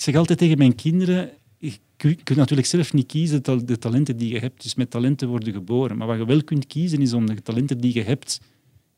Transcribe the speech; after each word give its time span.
ik 0.00 0.06
zeg 0.06 0.16
altijd 0.16 0.38
tegen 0.38 0.58
mijn 0.58 0.74
kinderen, 0.74 1.30
je 1.58 1.72
kunt 1.96 2.36
natuurlijk 2.36 2.68
zelf 2.68 2.92
niet 2.92 3.06
kiezen 3.06 3.42
de 3.66 3.78
talenten 3.78 4.16
die 4.16 4.32
je 4.32 4.38
hebt. 4.38 4.62
Dus 4.62 4.74
met 4.74 4.90
talenten 4.90 5.28
worden 5.28 5.52
geboren. 5.52 5.96
Maar 5.96 6.06
wat 6.06 6.18
je 6.18 6.26
wel 6.26 6.44
kunt 6.44 6.66
kiezen, 6.66 7.00
is 7.00 7.12
om 7.12 7.26
de 7.26 7.42
talenten 7.42 7.78
die 7.78 7.94
je 7.94 8.02
hebt 8.02 8.40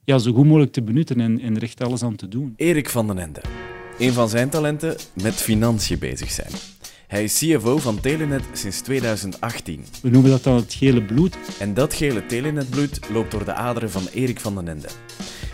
ja, 0.04 0.18
zo 0.18 0.32
goed 0.32 0.46
mogelijk 0.46 0.72
te 0.72 0.82
benutten 0.82 1.20
en, 1.20 1.40
en 1.40 1.56
er 1.56 1.62
echt 1.62 1.80
alles 1.80 2.02
aan 2.02 2.16
te 2.16 2.28
doen. 2.28 2.52
Erik 2.56 2.88
van 2.88 3.06
den 3.06 3.18
Ende. 3.18 3.40
Een 3.98 4.12
van 4.12 4.28
zijn 4.28 4.48
talenten 4.48 4.96
met 5.12 5.34
financiën 5.34 5.98
bezig 5.98 6.30
zijn. 6.30 6.52
Hij 7.06 7.24
is 7.24 7.38
CFO 7.38 7.78
van 7.78 8.00
Telenet 8.00 8.42
sinds 8.52 8.80
2018. 8.80 9.84
We 10.02 10.10
noemen 10.10 10.30
dat 10.30 10.42
dan 10.42 10.56
het 10.56 10.74
gele 10.74 11.02
bloed. 11.02 11.36
En 11.58 11.74
dat 11.74 11.94
gele 11.94 12.26
Telenetbloed 12.26 13.00
loopt 13.12 13.30
door 13.30 13.44
de 13.44 13.52
aderen 13.54 13.90
van 13.90 14.06
Erik 14.12 14.40
van 14.40 14.54
den 14.54 14.68
Ende. 14.68 14.88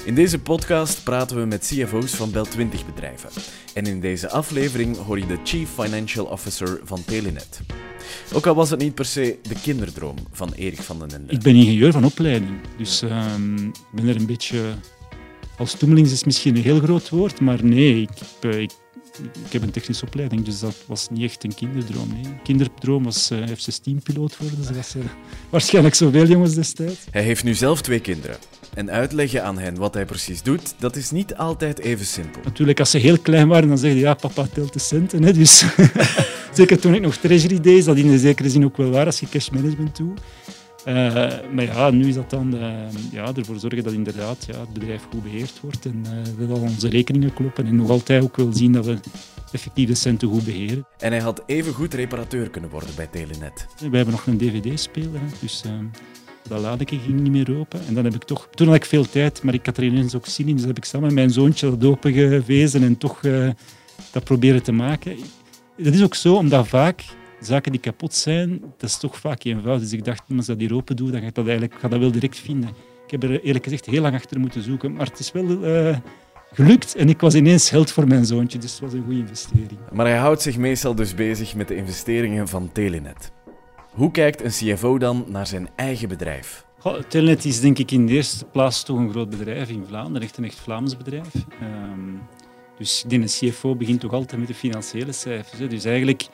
In 0.08 0.14
deze 0.14 0.38
podcast 0.38 1.04
praten 1.04 1.36
we 1.36 1.44
met 1.44 1.72
CFO's 1.74 2.14
van 2.14 2.30
Bel20 2.30 2.86
bedrijven. 2.86 3.30
En 3.74 3.86
in 3.86 4.00
deze 4.00 4.30
aflevering 4.30 4.96
hoor 4.96 5.18
je 5.18 5.26
de 5.26 5.38
Chief 5.44 5.70
Financial 5.70 6.26
Officer 6.26 6.80
van 6.84 7.04
Telenet. 7.04 7.60
Ook 8.32 8.46
al 8.46 8.54
was 8.54 8.70
het 8.70 8.80
niet 8.80 8.94
per 8.94 9.04
se 9.04 9.38
de 9.42 9.54
kinderdroom 9.62 10.16
van 10.32 10.52
Erik 10.52 10.82
van 10.82 10.98
den 10.98 11.10
Ende. 11.12 11.32
Ik 11.32 11.42
ben 11.42 11.54
ingenieur 11.54 11.92
van 11.92 12.04
opleiding, 12.04 12.60
dus 12.76 13.02
uh, 13.02 13.10
ik 13.66 13.72
ben 13.92 14.08
er 14.08 14.16
een 14.16 14.26
beetje... 14.26 14.62
Als 15.58 15.74
toemelings 15.74 16.12
is 16.12 16.24
misschien 16.24 16.56
een 16.56 16.62
heel 16.62 16.80
groot 16.80 17.08
woord, 17.08 17.40
maar 17.40 17.64
nee, 17.64 18.00
ik, 18.00 18.10
ik 18.40 18.72
ik 19.44 19.52
heb 19.52 19.62
een 19.62 19.70
technische 19.70 20.06
opleiding, 20.06 20.44
dus 20.44 20.60
dat 20.60 20.76
was 20.86 21.08
niet 21.10 21.22
echt 21.22 21.44
een 21.44 21.54
kinderdroom. 21.54 22.10
Een 22.10 22.42
kinderdroom 22.42 23.04
was 23.04 23.30
uh, 23.30 23.46
F-16-piloot 23.46 24.36
worden, 24.36 24.64
zoals 24.64 24.96
uh, 24.96 25.02
waarschijnlijk 25.50 25.94
zoveel 25.94 26.26
jongens 26.26 26.54
destijds. 26.54 27.04
Hij 27.10 27.22
heeft 27.22 27.44
nu 27.44 27.54
zelf 27.54 27.82
twee 27.82 28.00
kinderen. 28.00 28.36
En 28.74 28.90
uitleggen 28.90 29.44
aan 29.44 29.58
hen 29.58 29.76
wat 29.76 29.94
hij 29.94 30.04
precies 30.04 30.42
doet, 30.42 30.74
dat 30.78 30.96
is 30.96 31.10
niet 31.10 31.36
altijd 31.36 31.78
even 31.78 32.06
simpel. 32.06 32.40
Natuurlijk, 32.44 32.80
als 32.80 32.90
ze 32.90 32.98
heel 32.98 33.18
klein 33.18 33.48
waren, 33.48 33.68
dan 33.68 33.78
zeggen 33.78 33.98
je 33.98 34.04
ja, 34.04 34.14
papa 34.14 34.46
telt 34.52 34.72
de 34.72 34.78
centen. 34.78 35.22
Hè, 35.22 35.32
dus 35.32 35.64
zeker 36.52 36.78
toen 36.78 36.94
ik 36.94 37.00
nog 37.00 37.16
treasury 37.16 37.60
deed, 37.60 37.84
dat 37.84 37.96
in 37.96 38.18
zekere 38.18 38.50
zin 38.50 38.64
ook 38.64 38.76
wel 38.76 38.90
waar 38.90 39.06
als 39.06 39.20
je 39.20 39.28
cash 39.28 39.48
management 39.48 39.96
doet. 39.96 40.20
Uh, 40.86 40.94
maar 41.52 41.64
ja, 41.64 41.90
nu 41.90 42.08
is 42.08 42.14
dat 42.14 42.30
dan 42.30 42.54
uh, 42.54 42.70
ja, 43.12 43.32
ervoor 43.36 43.58
zorgen 43.58 43.82
dat 43.82 43.92
inderdaad 43.92 44.44
ja, 44.46 44.60
het 44.60 44.72
bedrijf 44.72 45.02
goed 45.10 45.22
beheerd 45.22 45.60
wordt 45.60 45.86
en 45.86 46.04
uh, 46.04 46.48
dat 46.48 46.58
al 46.58 46.62
onze 46.62 46.88
rekeningen 46.88 47.34
kloppen. 47.34 47.66
En 47.66 47.76
nog 47.76 47.90
altijd 47.90 48.22
ook 48.22 48.36
wel 48.36 48.52
zien 48.52 48.72
dat 48.72 48.84
we 48.86 48.98
effectief 49.52 49.88
de 49.88 49.94
centen 49.94 50.28
goed 50.28 50.44
beheren. 50.44 50.86
En 50.98 51.12
hij 51.12 51.20
had 51.20 51.42
even 51.46 51.72
goed 51.72 51.94
reparateur 51.94 52.50
kunnen 52.50 52.70
worden 52.70 52.94
bij 52.96 53.06
Telenet. 53.06 53.66
We 53.78 53.96
hebben 53.96 54.14
nog 54.14 54.26
een 54.26 54.38
dvd-speler, 54.38 55.20
dus 55.40 55.64
dat 56.48 56.60
laadje 56.60 56.98
ging 56.98 57.20
niet 57.20 57.32
meer 57.32 57.58
open. 57.58 57.80
En 57.86 57.94
dan 57.94 58.04
heb 58.04 58.14
ik 58.14 58.24
toch, 58.24 58.48
toen 58.54 58.66
had 58.66 58.76
ik 58.76 58.84
veel 58.84 59.08
tijd, 59.10 59.42
maar 59.42 59.54
ik 59.54 59.66
had 59.66 59.76
er 59.76 59.84
ineens 59.84 60.14
ook 60.14 60.26
zin 60.26 60.48
in, 60.48 60.56
dus 60.56 60.64
heb 60.64 60.76
ik 60.76 60.84
samen 60.84 61.06
met 61.06 61.16
mijn 61.16 61.30
zoontje 61.30 61.70
dat 61.70 61.84
opengewezen 61.90 62.82
en 62.82 62.96
toch 62.98 63.20
dat 64.10 64.24
proberen 64.24 64.62
te 64.62 64.72
maken. 64.72 65.16
Dat 65.76 65.94
is 65.94 66.02
ook 66.02 66.14
zo, 66.14 66.34
omdat 66.34 66.68
vaak 66.68 67.04
zaken 67.40 67.72
die 67.72 67.80
kapot 67.80 68.14
zijn, 68.14 68.60
dat 68.76 68.90
is 68.90 68.98
toch 68.98 69.16
vaak 69.16 69.44
eenvoudig. 69.44 69.82
Dus 69.82 69.92
ik 69.92 70.04
dacht, 70.04 70.22
als 70.36 70.46
dat 70.46 70.60
hier 70.60 70.74
open 70.74 70.96
doe, 70.96 71.10
dan 71.10 71.20
ga 71.20 71.26
ik 71.26 71.34
dat, 71.34 71.46
eigenlijk, 71.46 71.80
ga 71.80 71.88
dat 71.88 71.98
wel 71.98 72.10
direct 72.10 72.38
vinden. 72.38 72.68
Ik 73.04 73.10
heb 73.10 73.22
er 73.22 73.42
eerlijk 73.42 73.64
gezegd 73.64 73.86
heel 73.86 74.02
lang 74.02 74.14
achter 74.14 74.40
moeten 74.40 74.62
zoeken, 74.62 74.92
maar 74.92 75.06
het 75.06 75.18
is 75.18 75.32
wel 75.32 75.44
uh, 75.44 75.96
gelukt. 76.52 76.94
En 76.94 77.08
ik 77.08 77.20
was 77.20 77.34
ineens 77.34 77.70
held 77.70 77.92
voor 77.92 78.06
mijn 78.06 78.24
zoontje, 78.26 78.58
dus 78.58 78.72
het 78.72 78.80
was 78.80 78.92
een 78.92 79.04
goede 79.04 79.20
investering. 79.20 79.78
Maar 79.92 80.06
hij 80.06 80.16
houdt 80.16 80.42
zich 80.42 80.56
meestal 80.56 80.94
dus 80.94 81.14
bezig 81.14 81.54
met 81.54 81.68
de 81.68 81.76
investeringen 81.76 82.48
van 82.48 82.72
Telenet. 82.72 83.32
Hoe 83.98 84.10
kijkt 84.10 84.42
een 84.42 84.50
CFO 84.50 84.98
dan 84.98 85.24
naar 85.28 85.46
zijn 85.46 85.68
eigen 85.76 86.08
bedrijf? 86.08 86.66
Goh, 86.78 87.02
Telenet 87.02 87.44
is 87.44 87.60
denk 87.60 87.78
ik 87.78 87.90
in 87.90 88.06
de 88.06 88.12
eerste 88.12 88.44
plaats 88.44 88.82
toch 88.82 88.98
een 88.98 89.10
groot 89.10 89.30
bedrijf 89.30 89.68
in 89.68 89.84
Vlaanderen, 89.84 90.22
echt 90.22 90.36
een 90.36 90.44
echt 90.44 90.58
Vlaams 90.58 90.96
bedrijf. 90.96 91.34
Um, 91.62 92.20
dus 92.76 93.04
een 93.08 93.24
CFO 93.24 93.76
begint 93.76 94.00
toch 94.00 94.12
altijd 94.12 94.38
met 94.38 94.48
de 94.48 94.54
financiële 94.54 95.12
cijfers. 95.12 95.58
Hè. 95.58 95.66
Dus 95.66 95.84
eigenlijk 95.84 96.26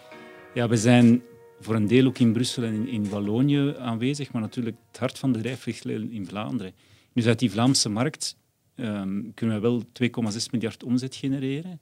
ja, 0.54 0.68
we 0.68 0.76
zijn 0.76 1.22
voor 1.60 1.74
een 1.74 1.86
deel 1.86 2.06
ook 2.06 2.18
in 2.18 2.32
Brussel 2.32 2.62
en 2.62 2.88
in, 2.88 3.08
Wallonië 3.08 3.74
aanwezig, 3.78 4.32
maar 4.32 4.42
natuurlijk 4.42 4.76
het 4.86 4.98
hart 4.98 5.18
van 5.18 5.28
het 5.28 5.38
bedrijf 5.38 5.64
ligt 5.64 5.84
in 5.84 6.26
Vlaanderen. 6.26 6.72
Dus 7.12 7.26
uit 7.26 7.38
die 7.38 7.50
Vlaamse 7.50 7.88
markt 7.88 8.36
um, 8.76 9.32
kunnen 9.34 9.60
we 9.60 9.62
wel 9.62 9.82
2,6 10.32 10.36
miljard 10.50 10.82
omzet 10.82 11.16
genereren, 11.16 11.80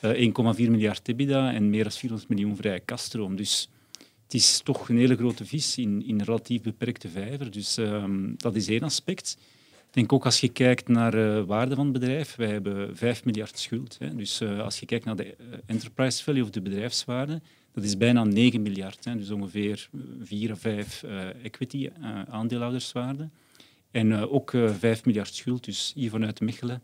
uh, 0.00 0.26
eh, 0.26 0.56
1,4 0.56 0.70
miljard 0.70 1.08
EBITDA 1.08 1.52
en 1.52 1.70
meer 1.70 1.82
dan 1.82 1.92
400 1.92 2.28
miljoen 2.28 2.56
vrije 2.56 2.80
kaststroom. 2.80 3.36
Dus 3.36 3.70
het 4.26 4.34
is 4.34 4.60
toch 4.60 4.88
een 4.88 4.98
hele 4.98 5.16
grote 5.16 5.44
vis 5.44 5.78
in, 5.78 6.06
in 6.06 6.20
een 6.20 6.24
relatief 6.24 6.62
beperkte 6.62 7.08
vijver. 7.08 7.50
Dus 7.50 7.76
um, 7.76 8.34
dat 8.36 8.56
is 8.56 8.68
één 8.68 8.82
aspect. 8.82 9.36
Ik 9.86 9.94
denk 10.02 10.12
ook 10.12 10.24
als 10.24 10.40
je 10.40 10.48
kijkt 10.48 10.88
naar 10.88 11.10
de 11.10 11.38
uh, 11.40 11.46
waarde 11.46 11.74
van 11.74 11.84
het 11.84 11.92
bedrijf, 11.92 12.34
wij 12.34 12.48
hebben 12.48 12.96
5 12.96 13.24
miljard 13.24 13.58
schuld. 13.58 13.96
Hè. 13.98 14.14
Dus 14.14 14.40
uh, 14.40 14.60
als 14.60 14.80
je 14.80 14.86
kijkt 14.86 15.04
naar 15.04 15.16
de 15.16 15.24
uh, 15.24 15.58
enterprise 15.66 16.22
value 16.22 16.42
of 16.42 16.50
de 16.50 16.60
bedrijfswaarde, 16.60 17.40
dat 17.72 17.84
is 17.84 17.96
bijna 17.96 18.24
9 18.24 18.62
miljard, 18.62 19.04
hè, 19.04 19.16
dus 19.16 19.30
ongeveer 19.30 19.88
4 20.20 20.52
of 20.52 20.58
5 20.60 21.02
uh, 21.02 21.44
equity 21.44 21.90
aandeelhouderswaarde. 22.28 23.28
En 23.90 24.12
ook 24.12 24.52
5 24.78 25.04
miljard 25.04 25.34
schuld. 25.34 25.64
Dus 25.64 25.92
hier 25.94 26.10
vanuit 26.10 26.40
Mechelen 26.40 26.82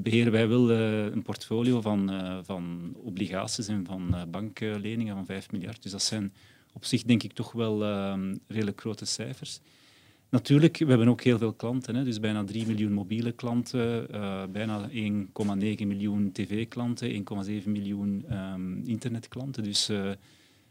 beheren 0.00 0.32
wij 0.32 0.48
wel 0.48 0.70
een 0.70 1.22
portfolio 1.22 1.80
van, 1.80 2.10
van 2.44 2.92
obligaties 3.02 3.68
en 3.68 3.84
van 3.84 4.16
bankleningen 4.30 5.14
van 5.14 5.26
5 5.26 5.50
miljard. 5.50 5.82
Dus 5.82 5.92
dat 5.92 6.02
zijn 6.02 6.32
op 6.72 6.84
zich 6.84 7.02
denk 7.02 7.22
ik 7.22 7.32
toch 7.32 7.52
wel 7.52 7.82
redelijk 8.46 8.80
grote 8.80 9.04
cijfers. 9.04 9.60
Natuurlijk, 10.30 10.78
we 10.78 10.86
hebben 10.86 11.08
ook 11.08 11.22
heel 11.22 11.38
veel 11.38 11.52
klanten. 11.52 11.94
Hè? 11.94 12.04
Dus 12.04 12.20
bijna 12.20 12.44
3 12.44 12.66
miljoen 12.66 12.92
mobiele 12.92 13.32
klanten, 13.32 14.06
bijna 14.52 14.88
1,9 14.88 15.86
miljoen 15.86 16.32
tv-klanten, 16.32 17.24
1,7 17.62 17.64
miljoen 17.64 18.24
um, 18.30 18.82
internetklanten. 18.84 19.62
Dus 19.62 19.90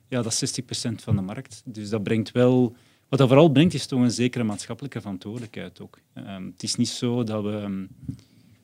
ja, 0.08 0.22
dat 0.22 0.42
is 0.42 0.62
60% 0.62 0.64
van 0.96 1.16
de 1.16 1.22
markt. 1.22 1.62
Dus 1.66 1.90
dat 1.90 2.04
brengt 2.04 2.32
wel... 2.32 2.76
Wat 3.10 3.20
dat 3.20 3.28
vooral 3.28 3.50
brengt, 3.50 3.74
is 3.74 3.86
toch 3.86 4.02
een 4.02 4.12
zekere 4.12 4.44
maatschappelijke 4.44 5.02
verantwoordelijkheid 5.02 5.82
ook. 5.82 6.00
Um, 6.14 6.46
het 6.46 6.64
is 6.64 6.76
niet 6.76 6.88
zo 6.88 7.24
dat 7.24 7.44
we 7.44 7.88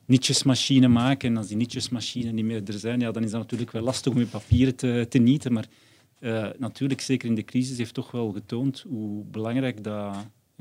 nietjesmachines 0.06 0.90
maken 0.90 1.30
en 1.30 1.38
als 1.38 1.48
die 1.48 1.58
nietjesmachines 1.58 2.32
niet 2.32 2.46
meer 2.46 2.62
er 2.66 2.80
zijn, 2.80 3.00
ja, 3.00 3.12
dan 3.12 3.24
is 3.24 3.32
dat 3.32 3.42
natuurlijk 3.42 3.72
wel 3.72 3.82
lastig 3.82 4.14
om 4.14 4.20
je 4.20 4.26
papieren 4.26 4.76
te, 4.76 5.06
te 5.10 5.18
nieten. 5.18 5.54
Maar 5.54 5.68
uh, 6.20 6.48
natuurlijk, 6.58 7.02
zeker 7.02 7.30
in 7.30 7.36
de 7.36 7.44
crisis, 7.44 7.78
heeft 7.78 7.94
toch 7.94 8.12
wel 8.12 8.32
getoond 8.32 8.86
hoe 8.90 9.24
belangrijk 9.24 9.84
dat 9.84 10.16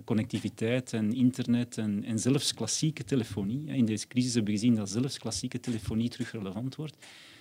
connectiviteit 0.04 0.92
en 0.92 1.12
internet 1.12 1.78
en, 1.78 2.04
en 2.04 2.18
zelfs 2.18 2.54
klassieke 2.54 3.04
telefonie. 3.04 3.66
In 3.66 3.84
deze 3.84 4.06
crisis 4.06 4.34
hebben 4.34 4.52
we 4.52 4.58
gezien 4.58 4.74
dat 4.74 4.90
zelfs 4.90 5.18
klassieke 5.18 5.60
telefonie 5.60 6.08
terug 6.08 6.32
relevant 6.32 6.74
wordt. 6.74 6.96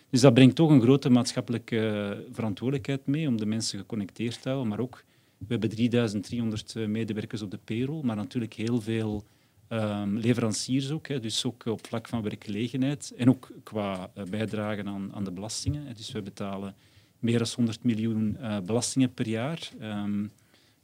Dus 0.09 0.21
dat 0.21 0.33
brengt 0.33 0.55
toch 0.55 0.69
een 0.69 0.81
grote 0.81 1.09
maatschappelijke 1.09 1.87
eh, 1.87 2.33
verantwoordelijkheid 2.33 3.05
mee 3.05 3.27
om 3.27 3.37
de 3.37 3.45
mensen 3.45 3.79
geconnecteerd 3.79 4.41
te 4.41 4.49
houden. 4.49 4.69
Maar 4.69 4.79
ook, 4.79 5.03
we 5.37 5.45
hebben 5.47 5.69
3300 5.69 6.75
eh, 6.75 6.85
medewerkers 6.85 7.41
op 7.41 7.51
de 7.51 7.59
payroll, 7.63 8.03
maar 8.03 8.15
natuurlijk 8.15 8.53
heel 8.53 8.81
veel 8.81 9.25
um, 9.71 10.17
leveranciers 10.17 10.91
ook. 10.91 11.07
Hè, 11.07 11.19
dus 11.19 11.45
ook 11.45 11.65
op 11.65 11.87
vlak 11.87 12.07
van 12.07 12.21
werkgelegenheid 12.21 13.13
en 13.17 13.29
ook 13.29 13.51
qua 13.63 14.11
uh, 14.17 14.23
bijdragen 14.23 14.87
aan, 14.87 15.13
aan 15.13 15.23
de 15.23 15.31
belastingen. 15.31 15.95
Dus 15.95 16.11
we 16.11 16.21
betalen 16.21 16.75
meer 17.19 17.37
dan 17.37 17.47
100 17.55 17.83
miljoen 17.83 18.37
uh, 18.41 18.59
belastingen 18.59 19.13
per 19.13 19.27
jaar. 19.27 19.69
Um, 19.81 20.31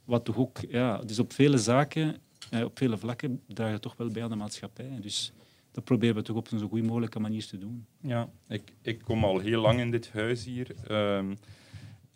wat 0.04 0.24
toch 0.24 0.36
ook, 0.36 0.58
ja, 0.68 0.98
dus 0.98 1.18
op 1.18 1.32
vele 1.32 1.58
zaken, 1.58 2.16
eh, 2.50 2.64
op 2.64 2.78
vele 2.78 2.98
vlakken 2.98 3.40
dragen 3.46 3.80
toch 3.80 3.96
wel 3.96 4.08
bij 4.08 4.22
aan 4.22 4.30
de 4.30 4.36
maatschappij. 4.36 4.98
Dus 5.00 5.32
dat 5.70 5.84
proberen 5.84 6.14
we 6.14 6.22
toch 6.22 6.36
op 6.36 6.50
een 6.50 6.58
zo 6.58 6.68
goed 6.68 6.82
mogelijke 6.82 7.20
manier 7.20 7.46
te 7.46 7.58
doen. 7.58 7.86
Ja, 8.00 8.28
ik, 8.48 8.62
ik 8.82 9.02
kom 9.02 9.24
al 9.24 9.38
heel 9.38 9.60
lang 9.60 9.80
in 9.80 9.90
dit 9.90 10.10
huis 10.12 10.44
hier. 10.44 10.74
Um, 10.90 11.36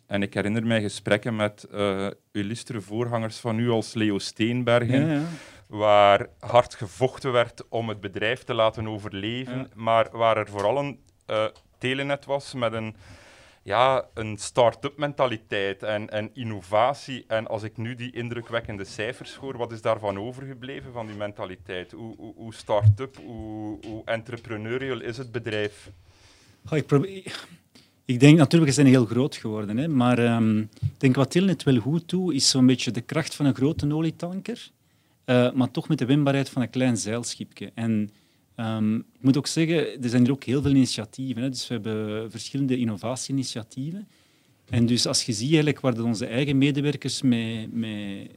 en 0.05 0.21
ik 0.21 0.33
herinner 0.33 0.65
mij 0.65 0.81
gesprekken 0.81 1.35
met 1.35 1.67
uh, 1.73 2.07
illustere 2.31 2.81
voorgangers 2.81 3.37
van 3.37 3.59
u 3.59 3.69
als 3.69 3.93
Leo 3.93 4.19
Steenbergen, 4.19 5.07
ja, 5.07 5.13
ja. 5.13 5.25
Waar 5.67 6.27
hard 6.39 6.75
gevochten 6.75 7.31
werd 7.31 7.67
om 7.69 7.89
het 7.89 8.01
bedrijf 8.01 8.43
te 8.43 8.53
laten 8.53 8.87
overleven, 8.87 9.57
ja. 9.57 9.67
maar 9.75 10.07
waar 10.11 10.37
er 10.37 10.47
vooral 10.47 10.77
een 10.77 10.99
uh, 11.27 11.45
telenet 11.77 12.25
was 12.25 12.53
met 12.53 12.73
een 12.73 12.95
ja, 13.63 14.05
een 14.13 14.37
start-up 14.37 14.97
mentaliteit 14.97 15.83
en, 15.83 16.09
en 16.09 16.29
innovatie. 16.33 17.23
En 17.27 17.47
als 17.47 17.63
ik 17.63 17.77
nu 17.77 17.95
die 17.95 18.11
indrukwekkende 18.11 18.83
cijfers 18.83 19.35
hoor, 19.35 19.57
wat 19.57 19.71
is 19.71 19.81
daarvan 19.81 20.19
overgebleven 20.19 20.91
van 20.91 21.05
die 21.05 21.15
mentaliteit? 21.15 21.91
Hoe, 21.91 22.15
hoe, 22.15 22.33
hoe 22.35 22.53
start-up, 22.53 23.17
hoe, 23.25 23.79
hoe 23.87 24.01
entrepreneurial 24.05 25.01
is 25.01 25.17
het 25.17 25.31
bedrijf? 25.31 25.91
Ik, 26.71 26.85
probeer, 26.85 27.45
ik 28.05 28.19
denk 28.19 28.37
natuurlijk, 28.37 28.71
we 28.71 28.75
zijn 28.75 28.87
heel 28.87 29.05
groot 29.05 29.35
geworden. 29.35 29.77
Hè, 29.77 29.87
maar 29.87 30.19
um, 30.19 30.59
ik 30.59 30.99
denk 30.99 31.15
wat 31.15 31.31
Tilnet 31.31 31.63
wel 31.63 31.77
goed 31.77 32.09
doet, 32.09 32.33
is 32.33 32.49
zo'n 32.49 32.65
beetje 32.65 32.91
de 32.91 33.01
kracht 33.01 33.35
van 33.35 33.45
een 33.45 33.55
grote 33.55 33.93
olietanker, 33.93 34.71
uh, 35.25 35.51
maar 35.51 35.71
toch 35.71 35.87
met 35.87 35.97
de 35.97 36.05
wendbaarheid 36.05 36.49
van 36.49 36.61
een 36.61 36.69
klein 36.69 36.97
zeilschipje. 36.97 37.71
En 37.73 38.09
Um, 38.57 38.95
ik 38.97 39.21
moet 39.21 39.37
ook 39.37 39.47
zeggen, 39.47 40.03
er 40.03 40.09
zijn 40.09 40.21
hier 40.23 40.31
ook 40.31 40.43
heel 40.43 40.61
veel 40.61 40.71
initiatieven. 40.71 41.41
Hè. 41.41 41.49
Dus 41.49 41.67
we 41.67 41.73
hebben 41.73 42.31
verschillende 42.31 42.77
innovatie-initiatieven. 42.77 44.07
En 44.69 44.85
dus 44.85 45.07
als 45.07 45.23
je 45.23 45.33
ziet 45.33 45.47
eigenlijk 45.47 45.79
waar 45.79 46.03
onze 46.03 46.25
eigen 46.25 46.57
medewerkers 46.57 47.21
mee, 47.21 47.67
mee 47.67 48.29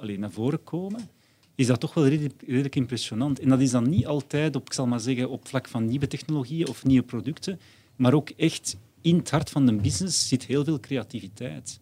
alleen 0.00 0.20
naar 0.20 0.30
voren 0.30 0.64
komen, 0.64 1.10
is 1.54 1.66
dat 1.66 1.80
toch 1.80 1.94
wel 1.94 2.06
redelijk, 2.06 2.42
redelijk, 2.46 2.76
impressionant. 2.76 3.40
En 3.40 3.48
dat 3.48 3.60
is 3.60 3.70
dan 3.70 3.88
niet 3.88 4.06
altijd 4.06 4.56
op, 4.56 4.66
ik 4.66 4.72
zal 4.72 4.86
maar 4.86 5.00
zeggen, 5.00 5.30
op 5.30 5.48
vlak 5.48 5.68
van 5.68 5.86
nieuwe 5.86 6.06
technologieën 6.06 6.68
of 6.68 6.84
nieuwe 6.84 7.06
producten, 7.06 7.60
maar 7.96 8.14
ook 8.14 8.30
echt 8.30 8.76
in 9.00 9.16
het 9.16 9.30
hart 9.30 9.50
van 9.50 9.66
de 9.66 9.74
business 9.74 10.28
zit 10.28 10.46
heel 10.46 10.64
veel 10.64 10.80
creativiteit. 10.80 11.80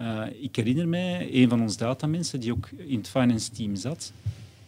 Uh, 0.00 0.22
ik 0.40 0.56
herinner 0.56 0.88
mij 0.88 1.28
een 1.32 1.48
van 1.48 1.60
onze 1.60 1.78
datamensen 1.78 2.40
die 2.40 2.52
ook 2.52 2.68
in 2.76 2.98
het 2.98 3.08
finance 3.08 3.50
team 3.50 3.76
zat. 3.76 4.12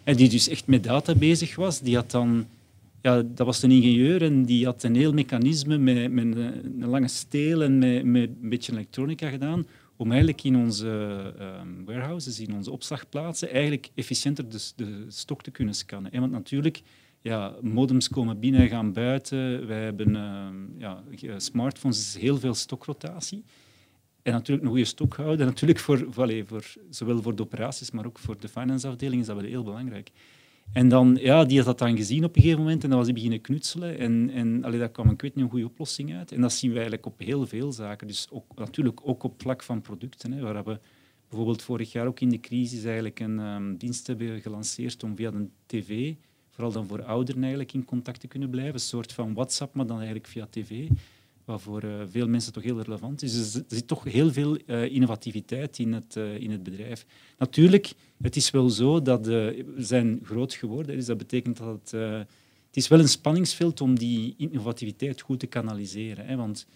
En 0.05 0.17
die 0.17 0.29
dus 0.29 0.49
echt 0.49 0.67
met 0.67 0.85
data 0.85 1.15
bezig 1.15 1.57
was. 1.57 1.81
Die 1.81 1.95
had 1.95 2.11
dan, 2.11 2.47
ja, 3.03 3.23
dat 3.23 3.47
was 3.47 3.63
een 3.63 3.71
ingenieur 3.71 4.23
en 4.23 4.45
die 4.45 4.65
had 4.65 4.83
een 4.83 4.95
heel 4.95 5.13
mechanisme 5.13 5.79
met, 5.79 6.13
met 6.13 6.25
een, 6.25 6.85
lange 6.85 7.09
steel 7.09 7.63
en 7.63 7.79
met, 7.79 8.05
met 8.05 8.31
een 8.43 8.49
beetje 8.49 8.73
elektronica 8.73 9.29
gedaan 9.29 9.67
om 9.97 10.09
eigenlijk 10.09 10.45
in 10.45 10.57
onze 10.57 10.87
um, 11.41 11.85
warehouses, 11.85 12.41
in 12.41 12.55
onze 12.55 12.71
opslagplaatsen, 12.71 13.51
eigenlijk 13.51 13.91
efficiënter 13.95 14.49
de, 14.49 14.59
de 14.77 15.05
stok 15.09 15.43
te 15.43 15.51
kunnen 15.51 15.75
scannen. 15.75 16.13
En 16.13 16.21
want 16.21 16.33
natuurlijk, 16.33 16.83
ja, 17.21 17.55
modems 17.61 18.09
komen 18.09 18.41
binnen 18.41 18.61
en 18.61 18.69
gaan 18.69 18.93
buiten. 18.93 19.67
Wij 19.67 19.83
hebben 19.83 20.09
uh, 20.15 20.47
ja, 21.17 21.39
smartphones, 21.39 22.17
heel 22.19 22.39
veel 22.39 22.55
stokrotatie. 22.55 23.45
En 24.23 24.33
natuurlijk 24.33 24.63
een 24.63 24.73
goede 24.73 24.85
stok 24.85 25.15
houden. 25.17 25.47
Natuurlijk 25.47 25.79
voor, 25.79 26.07
voor, 26.11 26.45
voor, 26.47 26.65
zowel 26.91 27.23
voor 27.23 27.35
de 27.35 27.43
operaties, 27.43 27.91
maar 27.91 28.07
ook 28.07 28.19
voor 28.19 28.41
de 28.41 28.49
financeafdeling 28.49 29.21
is 29.21 29.27
dat 29.27 29.37
wel 29.37 29.45
heel 29.45 29.63
belangrijk. 29.63 30.11
En 30.73 30.89
dan, 30.89 31.19
ja, 31.21 31.45
die 31.45 31.57
had 31.57 31.67
dat 31.67 31.79
dan 31.79 31.97
gezien 31.97 32.25
op 32.25 32.37
een 32.37 32.43
gegeven 32.43 32.63
moment 32.63 32.83
en 32.83 32.89
dan 32.89 32.99
was 32.99 33.07
hij 33.07 33.15
beginnen 33.15 33.41
knutselen. 33.41 33.99
En, 33.99 34.31
en 34.31 34.65
allee, 34.65 34.79
daar 34.79 34.91
kwam 34.91 35.11
ik 35.11 35.23
weet 35.23 35.35
niet 35.35 35.45
een 35.45 35.51
goede 35.51 35.67
oplossing 35.67 36.15
uit. 36.15 36.33
En 36.33 36.41
dat 36.41 36.53
zien 36.53 36.71
we 36.71 36.77
eigenlijk 36.77 37.07
op 37.07 37.19
heel 37.19 37.47
veel 37.47 37.73
zaken. 37.73 38.07
Dus 38.07 38.27
ook, 38.31 38.45
natuurlijk 38.55 39.01
ook 39.05 39.23
op 39.23 39.43
vlak 39.43 39.63
van 39.63 39.81
producten. 39.81 40.33
Hè, 40.33 40.41
waar 40.41 40.65
we 40.65 40.79
bijvoorbeeld 41.29 41.63
vorig 41.63 41.93
jaar 41.93 42.07
ook 42.07 42.21
in 42.21 42.29
de 42.29 42.41
crisis 42.41 42.85
eigenlijk 42.85 43.21
een 43.21 43.39
um, 43.39 43.77
dienst 43.77 44.07
hebben 44.07 44.41
gelanceerd 44.41 45.03
om 45.03 45.17
via 45.17 45.31
de 45.31 45.47
tv, 45.67 46.15
vooral 46.51 46.73
dan 46.73 46.87
voor 46.87 47.03
ouderen 47.03 47.41
eigenlijk 47.41 47.73
in 47.73 47.85
contact 47.85 48.21
te 48.21 48.29
kunnen 48.29 48.51
blijven. 48.51 48.75
Een 48.75 48.81
soort 48.81 49.13
van 49.13 49.35
WhatsApp, 49.35 49.75
maar 49.75 49.87
dan 49.87 49.97
eigenlijk 49.97 50.27
via 50.27 50.47
tv 50.51 50.89
wat 51.45 51.63
voor 51.63 51.85
uh, 51.85 52.03
veel 52.11 52.29
mensen 52.29 52.53
toch 52.53 52.63
heel 52.63 52.83
relevant 52.83 53.23
is. 53.23 53.55
Er 53.55 53.65
zit 53.69 53.87
toch 53.87 54.05
heel 54.05 54.33
veel 54.33 54.59
uh, 54.67 54.85
innovativiteit 54.85 55.79
in 55.79 55.93
het, 55.93 56.17
uh, 56.17 56.35
in 56.35 56.51
het 56.51 56.63
bedrijf. 56.63 57.07
Natuurlijk, 57.39 57.93
het 58.23 58.37
is 58.37 58.51
wel 58.51 58.71
zo 58.71 59.03
dat 59.03 59.27
we 59.27 59.73
zijn 59.77 60.21
groot 60.25 60.55
geworden. 60.55 60.97
Dus 60.97 61.07
dat 61.07 61.19
betekent 61.19 61.57
dat 61.57 61.69
het... 61.69 61.91
het 62.67 62.77
is 62.77 62.89
wel 62.89 62.99
een 62.99 63.09
spanningsveld 63.09 63.81
om 63.81 63.99
die 63.99 64.35
innovativiteit 64.37 65.21
goed 65.21 65.41
te 65.41 65.47
kanaliseren. 65.47 66.27
Hè, 66.27 66.37
want 66.37 66.67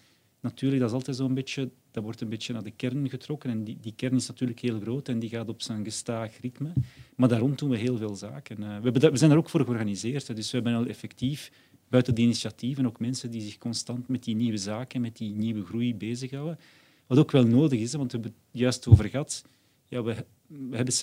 natuurlijk, 0.40 0.80
dat 0.80 0.90
is 0.90 0.96
altijd 0.96 1.16
zo'n 1.16 1.34
beetje... 1.34 1.70
Dat 1.90 2.04
wordt 2.04 2.20
een 2.20 2.28
beetje 2.28 2.52
naar 2.52 2.62
de 2.62 2.70
kern 2.70 3.08
getrokken. 3.08 3.50
En 3.50 3.64
die, 3.64 3.78
die 3.80 3.92
kern 3.96 4.14
is 4.14 4.26
natuurlijk 4.26 4.60
heel 4.60 4.80
groot 4.80 5.08
en 5.08 5.18
die 5.18 5.30
gaat 5.30 5.48
op 5.48 5.62
zijn 5.62 5.84
gestaag 5.84 6.40
ritme. 6.40 6.72
Maar 7.14 7.28
daar 7.28 7.40
rond 7.40 7.58
doen 7.58 7.70
we 7.70 7.76
heel 7.76 7.96
veel 7.96 8.14
zaken. 8.14 8.82
we, 8.82 9.10
zijn 9.12 9.30
daar 9.30 9.38
ook 9.38 9.48
voor 9.48 9.64
georganiseerd. 9.64 10.36
Dus 10.36 10.50
we 10.50 10.56
hebben 10.56 10.74
al 10.74 10.86
effectief 10.86 11.50
buiten 11.88 12.14
die 12.14 12.24
initiatieven 12.24 12.86
ook 12.86 13.00
mensen 13.00 13.30
die 13.30 13.40
zich 13.40 13.58
constant 13.58 14.08
met 14.08 14.24
die 14.24 14.36
nieuwe 14.36 14.56
zaken, 14.56 15.00
met 15.00 15.16
die 15.16 15.34
nieuwe 15.34 15.64
groei 15.64 15.94
bezighouden. 15.94 16.58
Wat 17.06 17.18
ook 17.18 17.30
wel 17.30 17.46
nodig 17.46 17.80
is, 17.80 17.92
want 17.92 18.12
we 18.12 18.18
hebben 18.18 18.36
het 18.36 18.60
juist 18.60 18.86
over 18.86 19.08
gehad. 19.08 19.44
Ja, 19.84 20.02
we, 20.02 20.14
hebben 20.70 20.94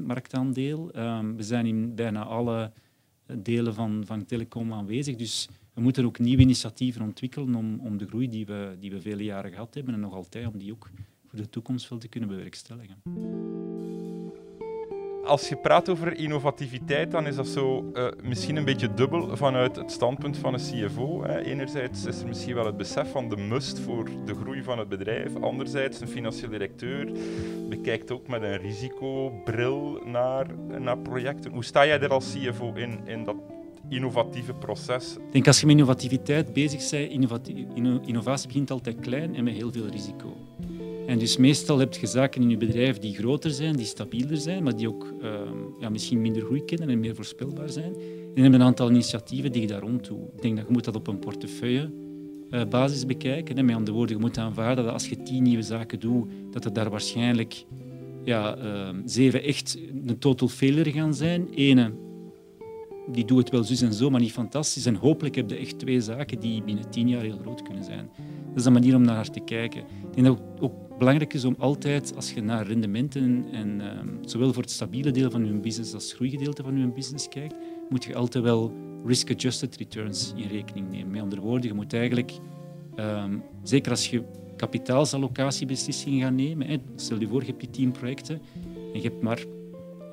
60% 0.00 0.04
marktaandeel. 0.04 0.96
Um, 0.96 1.36
we 1.36 1.42
zijn 1.42 1.66
in 1.66 1.94
bijna 1.94 2.24
alle 2.24 2.72
delen 3.38 3.74
van, 3.74 4.02
van 4.06 4.24
telecom 4.24 4.72
aanwezig. 4.72 5.16
Dus 5.16 5.48
we 5.74 5.80
moeten 5.80 6.04
ook 6.04 6.18
nieuwe 6.18 6.42
initiatieven 6.42 7.02
ontwikkelen 7.02 7.54
om, 7.54 7.80
om 7.80 7.98
de 7.98 8.06
groei 8.06 8.28
die 8.28 8.46
we, 8.46 8.76
die 8.80 8.90
we 8.90 9.00
vele 9.00 9.24
jaren 9.24 9.50
gehad 9.50 9.74
hebben 9.74 9.94
en 9.94 10.00
nog 10.00 10.14
altijd, 10.14 10.46
om 10.46 10.58
die 10.58 10.72
ook 10.72 10.90
voor 11.26 11.38
de 11.38 11.48
toekomst 11.48 11.88
wel 11.88 11.98
te 11.98 12.08
kunnen 12.08 12.28
bewerkstelligen 12.28 13.02
als 15.30 15.48
je 15.48 15.56
praat 15.56 15.88
over 15.88 16.18
innovativiteit, 16.18 17.10
dan 17.10 17.26
is 17.26 17.36
dat 17.36 17.48
zo 17.48 17.90
uh, 17.94 18.06
misschien 18.22 18.56
een 18.56 18.64
beetje 18.64 18.94
dubbel 18.94 19.36
vanuit 19.36 19.76
het 19.76 19.90
standpunt 19.90 20.36
van 20.36 20.54
een 20.54 20.60
CFO. 20.60 21.22
Hè. 21.24 21.40
Enerzijds 21.40 22.04
is 22.04 22.20
er 22.20 22.28
misschien 22.28 22.54
wel 22.54 22.66
het 22.66 22.76
besef 22.76 23.10
van 23.10 23.28
de 23.28 23.36
must 23.36 23.78
voor 23.78 24.08
de 24.24 24.34
groei 24.34 24.62
van 24.62 24.78
het 24.78 24.88
bedrijf. 24.88 25.36
Anderzijds, 25.40 26.00
een 26.00 26.08
financieel 26.08 26.50
directeur 26.50 27.12
bekijkt 27.68 28.10
ook 28.10 28.28
met 28.28 28.42
een 28.42 28.56
risicobril 28.56 30.00
naar, 30.04 30.46
naar 30.78 30.98
projecten. 30.98 31.52
Hoe 31.52 31.64
sta 31.64 31.86
jij 31.86 32.00
er 32.00 32.10
als 32.10 32.34
CFO 32.34 32.72
in, 32.74 33.00
in 33.04 33.24
dat 33.24 33.36
innovatieve 33.88 34.54
proces? 34.54 35.14
Ik 35.14 35.32
denk 35.32 35.46
als 35.46 35.60
je 35.60 35.66
met 35.66 35.74
innovativiteit 35.74 36.52
bezig 36.52 36.90
bent, 36.90 38.06
innovatie 38.06 38.46
begint 38.46 38.70
altijd 38.70 39.00
klein 39.00 39.34
en 39.34 39.44
met 39.44 39.54
heel 39.54 39.72
veel 39.72 39.86
risico. 39.86 40.36
En 41.10 41.18
dus 41.18 41.36
meestal 41.36 41.78
heb 41.78 41.94
je 41.94 42.06
zaken 42.06 42.42
in 42.42 42.50
je 42.50 42.56
bedrijf 42.56 42.98
die 42.98 43.14
groter 43.14 43.50
zijn, 43.50 43.76
die 43.76 43.86
stabieler 43.86 44.36
zijn, 44.36 44.62
maar 44.62 44.76
die 44.76 44.88
ook 44.88 45.14
uh, 45.22 45.30
ja, 45.80 45.88
misschien 45.88 46.20
minder 46.20 46.42
groei 46.42 46.64
kennen 46.64 46.88
en 46.88 47.00
meer 47.00 47.14
voorspelbaar 47.14 47.68
zijn. 47.68 47.94
En 47.94 48.32
je 48.34 48.42
hebt 48.42 48.54
een 48.54 48.62
aantal 48.62 48.90
initiatieven 48.90 49.52
die 49.52 49.60
je 49.60 49.66
daar 49.66 49.80
rond 49.80 50.04
toe. 50.04 50.18
Ik 50.36 50.42
denk 50.42 50.56
dat 50.56 50.66
je 50.66 50.72
moet 50.72 50.84
dat 50.84 50.96
op 50.96 51.06
een 51.06 51.18
portefeuillebasis 51.18 53.00
uh, 53.00 53.06
bekijken. 53.06 53.56
Hè. 53.56 53.62
Met 53.62 53.74
andere 53.74 53.96
woorden, 53.96 54.16
je 54.16 54.22
moet 54.22 54.38
aanvaarden 54.38 54.84
dat 54.84 54.92
als 54.92 55.08
je 55.08 55.22
tien 55.22 55.42
nieuwe 55.42 55.62
zaken 55.62 56.00
doet, 56.00 56.30
dat 56.50 56.64
er 56.64 56.72
daar 56.72 56.90
waarschijnlijk 56.90 57.64
ja, 58.24 58.58
uh, 58.58 58.88
zeven 59.04 59.42
echt 59.42 59.78
een 60.06 60.18
total 60.18 60.48
failure 60.48 60.92
gaan 60.92 61.14
zijn. 61.14 61.48
Ene, 61.54 61.92
die 63.12 63.24
doet 63.24 63.38
het 63.38 63.50
wel 63.50 63.64
zus 63.64 63.82
en 63.82 63.92
zo, 63.92 64.10
maar 64.10 64.20
niet 64.20 64.32
fantastisch. 64.32 64.86
En 64.86 64.94
hopelijk 64.94 65.34
heb 65.34 65.50
je 65.50 65.56
echt 65.56 65.78
twee 65.78 66.00
zaken 66.00 66.40
die 66.40 66.62
binnen 66.62 66.90
tien 66.90 67.08
jaar 67.08 67.22
heel 67.22 67.38
groot 67.38 67.62
kunnen 67.62 67.84
zijn. 67.84 68.10
Dat 68.48 68.58
is 68.58 68.64
een 68.64 68.72
manier 68.72 68.94
om 68.94 69.02
naar 69.02 69.30
te 69.30 69.40
kijken. 69.40 69.80
Ik 69.80 70.14
denk 70.14 70.26
dat 70.26 70.40
ook 70.60 70.88
belangrijk 71.00 71.34
is 71.34 71.44
om 71.44 71.54
altijd, 71.58 72.16
als 72.16 72.32
je 72.32 72.42
naar 72.42 72.66
rendementen 72.66 73.44
en 73.52 73.98
um, 73.98 74.18
zowel 74.24 74.52
voor 74.52 74.62
het 74.62 74.70
stabiele 74.70 75.10
deel 75.10 75.30
van 75.30 75.46
je 75.46 75.52
business 75.52 75.94
als 75.94 76.04
het 76.04 76.12
groeigedeelte 76.12 76.62
van 76.62 76.78
je 76.78 76.86
business 76.86 77.28
kijkt, 77.28 77.54
moet 77.88 78.04
je 78.04 78.14
altijd 78.14 78.44
wel 78.44 78.72
risk-adjusted 79.06 79.76
returns 79.76 80.32
in 80.36 80.48
rekening 80.48 80.90
nemen. 80.90 81.10
Met 81.10 81.20
andere 81.20 81.40
woorden, 81.40 81.68
je 81.68 81.74
moet 81.74 81.92
eigenlijk, 81.92 82.32
um, 82.96 83.42
zeker 83.62 83.90
als 83.90 84.10
je 84.10 84.22
kapitaalsalocatiebeslissingen 84.56 86.20
gaat 86.20 86.32
nemen, 86.32 86.66
hè, 86.66 86.76
stel 86.96 87.20
je 87.20 87.28
voor, 87.28 87.40
je 87.40 87.46
hebt 87.46 87.60
die 87.60 87.70
tien 87.70 87.90
projecten 87.92 88.40
en 88.92 89.00
je 89.00 89.08
hebt 89.08 89.22
maar 89.22 89.44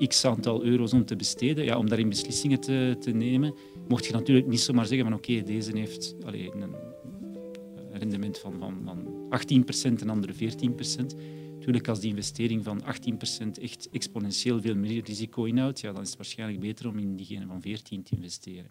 x 0.06 0.24
aantal 0.24 0.64
euro's 0.64 0.92
om 0.92 1.04
te 1.04 1.16
besteden, 1.16 1.64
ja, 1.64 1.78
om 1.78 1.88
daarin 1.88 2.08
beslissingen 2.08 2.60
te, 2.60 2.96
te 3.00 3.10
nemen, 3.10 3.54
mocht 3.88 4.06
je 4.06 4.12
natuurlijk 4.12 4.46
niet 4.46 4.60
zomaar 4.60 4.86
zeggen 4.86 5.08
van 5.08 5.16
oké, 5.16 5.42
deze 5.42 5.78
heeft 5.78 6.16
allez, 6.24 6.48
een 6.52 6.74
rendement 7.92 8.38
van, 8.38 8.54
van, 8.58 8.74
van 8.84 9.17
18% 9.28 10.00
en 10.00 10.08
andere 10.08 10.34
14%. 10.34 10.36
Natuurlijk, 11.52 11.88
als 11.88 12.00
die 12.00 12.10
investering 12.10 12.64
van 12.64 12.82
18% 12.82 13.62
echt 13.62 13.88
exponentieel 13.92 14.60
veel 14.60 14.74
meer 14.74 15.04
risico 15.04 15.44
inhoudt, 15.44 15.80
ja, 15.80 15.92
dan 15.92 16.02
is 16.02 16.08
het 16.08 16.16
waarschijnlijk 16.16 16.60
beter 16.60 16.88
om 16.88 16.98
in 16.98 17.16
diegene 17.16 17.46
van 17.46 17.60
14 17.60 18.02
te 18.02 18.14
investeren. 18.14 18.70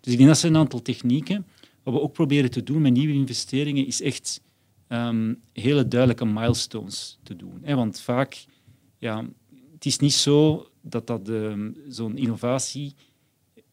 Dus 0.00 0.12
ik 0.12 0.18
denk 0.18 0.28
dat 0.28 0.38
zijn 0.38 0.54
een 0.54 0.60
aantal 0.60 0.82
technieken. 0.82 1.46
Wat 1.82 1.94
we 1.94 2.00
ook 2.00 2.12
proberen 2.12 2.50
te 2.50 2.62
doen 2.62 2.82
met 2.82 2.92
nieuwe 2.92 3.14
investeringen, 3.14 3.86
is 3.86 4.02
echt 4.02 4.40
um, 4.88 5.40
hele 5.52 5.88
duidelijke 5.88 6.24
milestones 6.24 7.18
te 7.22 7.36
doen. 7.36 7.60
Want 7.64 8.00
vaak, 8.00 8.44
ja, 8.98 9.24
het 9.72 9.86
is 9.86 9.98
niet 9.98 10.12
zo 10.12 10.68
dat, 10.80 11.06
dat 11.06 11.28
um, 11.28 11.76
zo'n 11.88 12.16
innovatie 12.16 12.94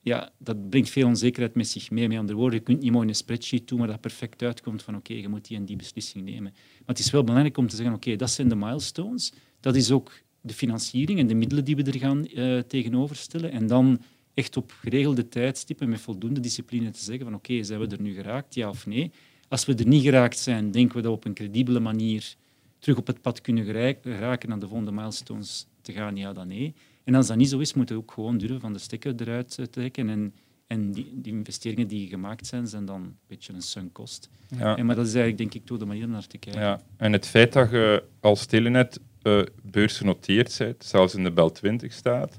ja, 0.04 0.32
dat 0.38 0.70
brengt 0.70 0.90
veel 0.90 1.08
onzekerheid 1.08 1.56
met 1.56 1.68
zich 1.68 1.92
mee. 1.92 2.08
Met 2.08 2.18
andere 2.18 2.38
woorden, 2.38 2.60
je 2.60 2.66
kunt 2.66 2.82
niet 2.82 2.92
mooi 2.92 3.08
een 3.08 3.16
spreadsheet 3.16 3.68
doen 3.68 3.80
waar 3.80 3.88
dat 3.88 4.02
perfect 4.02 4.44
uitkomt 4.44 4.84
van 4.84 4.96
oké, 4.96 5.14
je 5.14 5.28
moet 5.28 5.48
die 5.48 5.58
en 5.58 5.66
die 5.66 5.76
beslissing 5.76 6.26
nemen. 6.26 6.52
Maar 6.52 6.82
het 6.86 7.00
is 7.00 7.12
wel 7.12 7.24
belangrijk 7.24 7.58
om 7.58 7.68
te 7.68 7.76
zeggen, 7.76 7.96
oké, 7.96 8.16
dat 8.16 8.32
zijn 8.32 8.50
de 8.50 8.56
milestones. 8.56 9.34
Dat 9.60 9.76
is 9.76 9.92
ook 9.92 10.12
de 10.42 10.54
financiering 10.54 11.20
en 11.20 11.28
de 11.28 11.34
middelen 11.34 11.66
die 11.66 11.76
we 11.76 11.84
er 11.84 11.98
gaan 11.98 12.28
uh, 12.34 12.60
tegenover 12.60 13.16
stellen. 13.16 13.52
En 13.52 13.68
dan 13.68 14.02
echt 14.34 14.58
op 14.58 14.72
geregelde 14.72 15.28
tijdstippen 15.28 15.90
met 15.90 16.02
voldoende 16.02 16.40
discipline 16.40 16.90
te 16.90 17.04
zeggen 17.04 17.26
van 17.26 17.36
oké, 17.36 17.64
zijn 17.64 17.80
we 17.80 17.88
er 17.88 18.02
nu 18.02 18.14
geraakt, 18.14 18.54
ja 18.56 18.70
of 18.70 18.86
nee. 18.86 19.12
Als 19.48 19.66
we 19.66 19.76
er 19.76 19.88
niet 19.88 20.04
geraakt 20.04 20.38
zijn, 20.38 20.72
denken 20.72 20.96
we 20.96 21.02
dat 21.02 21.12
we 21.12 21.18
op 21.18 21.26
een 21.26 21.34
credibele 21.34 21.80
manier 21.80 22.36
terug 22.80 22.98
op 22.98 23.08
het 23.08 23.22
pad 23.22 23.42
kunnen 23.42 23.66
geraken 24.02 24.50
naar 24.50 24.60
de 24.60 24.68
volgende 24.68 24.92
milestones 24.92 25.68
te 25.82 25.92
gaan, 25.92 26.16
ja 26.16 26.34
dan 26.34 26.48
nee. 26.48 26.74
En 27.04 27.16
als 27.16 27.28
dat 27.28 27.38
niet 27.38 27.50
zo 27.50 27.60
is, 27.60 27.74
moeten 27.74 27.96
we 27.96 28.02
ook 28.02 28.12
gewoon 28.12 28.38
durven 28.38 28.60
van 28.60 28.74
de 28.74 28.80
stekker 28.80 29.14
eruit 29.18 29.56
te 29.56 29.70
trekken. 29.70 30.10
En, 30.10 30.34
en 30.68 30.92
die, 30.92 31.12
die, 31.14 31.34
investeringen 31.34 31.88
die 31.88 32.08
gemaakt 32.08 32.48
zijn, 32.48 32.68
zijn 32.68 32.86
dan 32.86 33.02
een 33.02 33.18
beetje 33.28 33.54
een 33.54 33.62
sunk 33.62 33.94
cost. 33.94 34.30
Ja. 34.58 34.78
En, 34.78 34.86
maar 34.86 34.96
dat 34.96 35.08
is 35.08 35.14
eigenlijk, 35.14 35.38
denk 35.38 35.54
ik, 35.54 35.68
toch 35.68 35.78
de 35.78 35.86
manier 35.86 36.06
om 36.06 36.12
naar 36.12 36.28
te 36.28 36.38
kijken. 36.38 36.62
Ja. 36.62 36.82
En 36.98 37.14
het 37.14 37.28
feit 37.28 37.54
dat 37.54 37.72
je 37.72 38.04
als 38.20 38.46
Telenet 38.46 39.00
uh, 39.24 39.42
beursgenoteerd 39.64 40.56
bent, 40.58 40.84
zelfs 40.84 41.16
in 41.16 41.24
de 41.24 41.32
Bel 41.32 41.52
20 41.52 41.94
staat, 41.94 42.38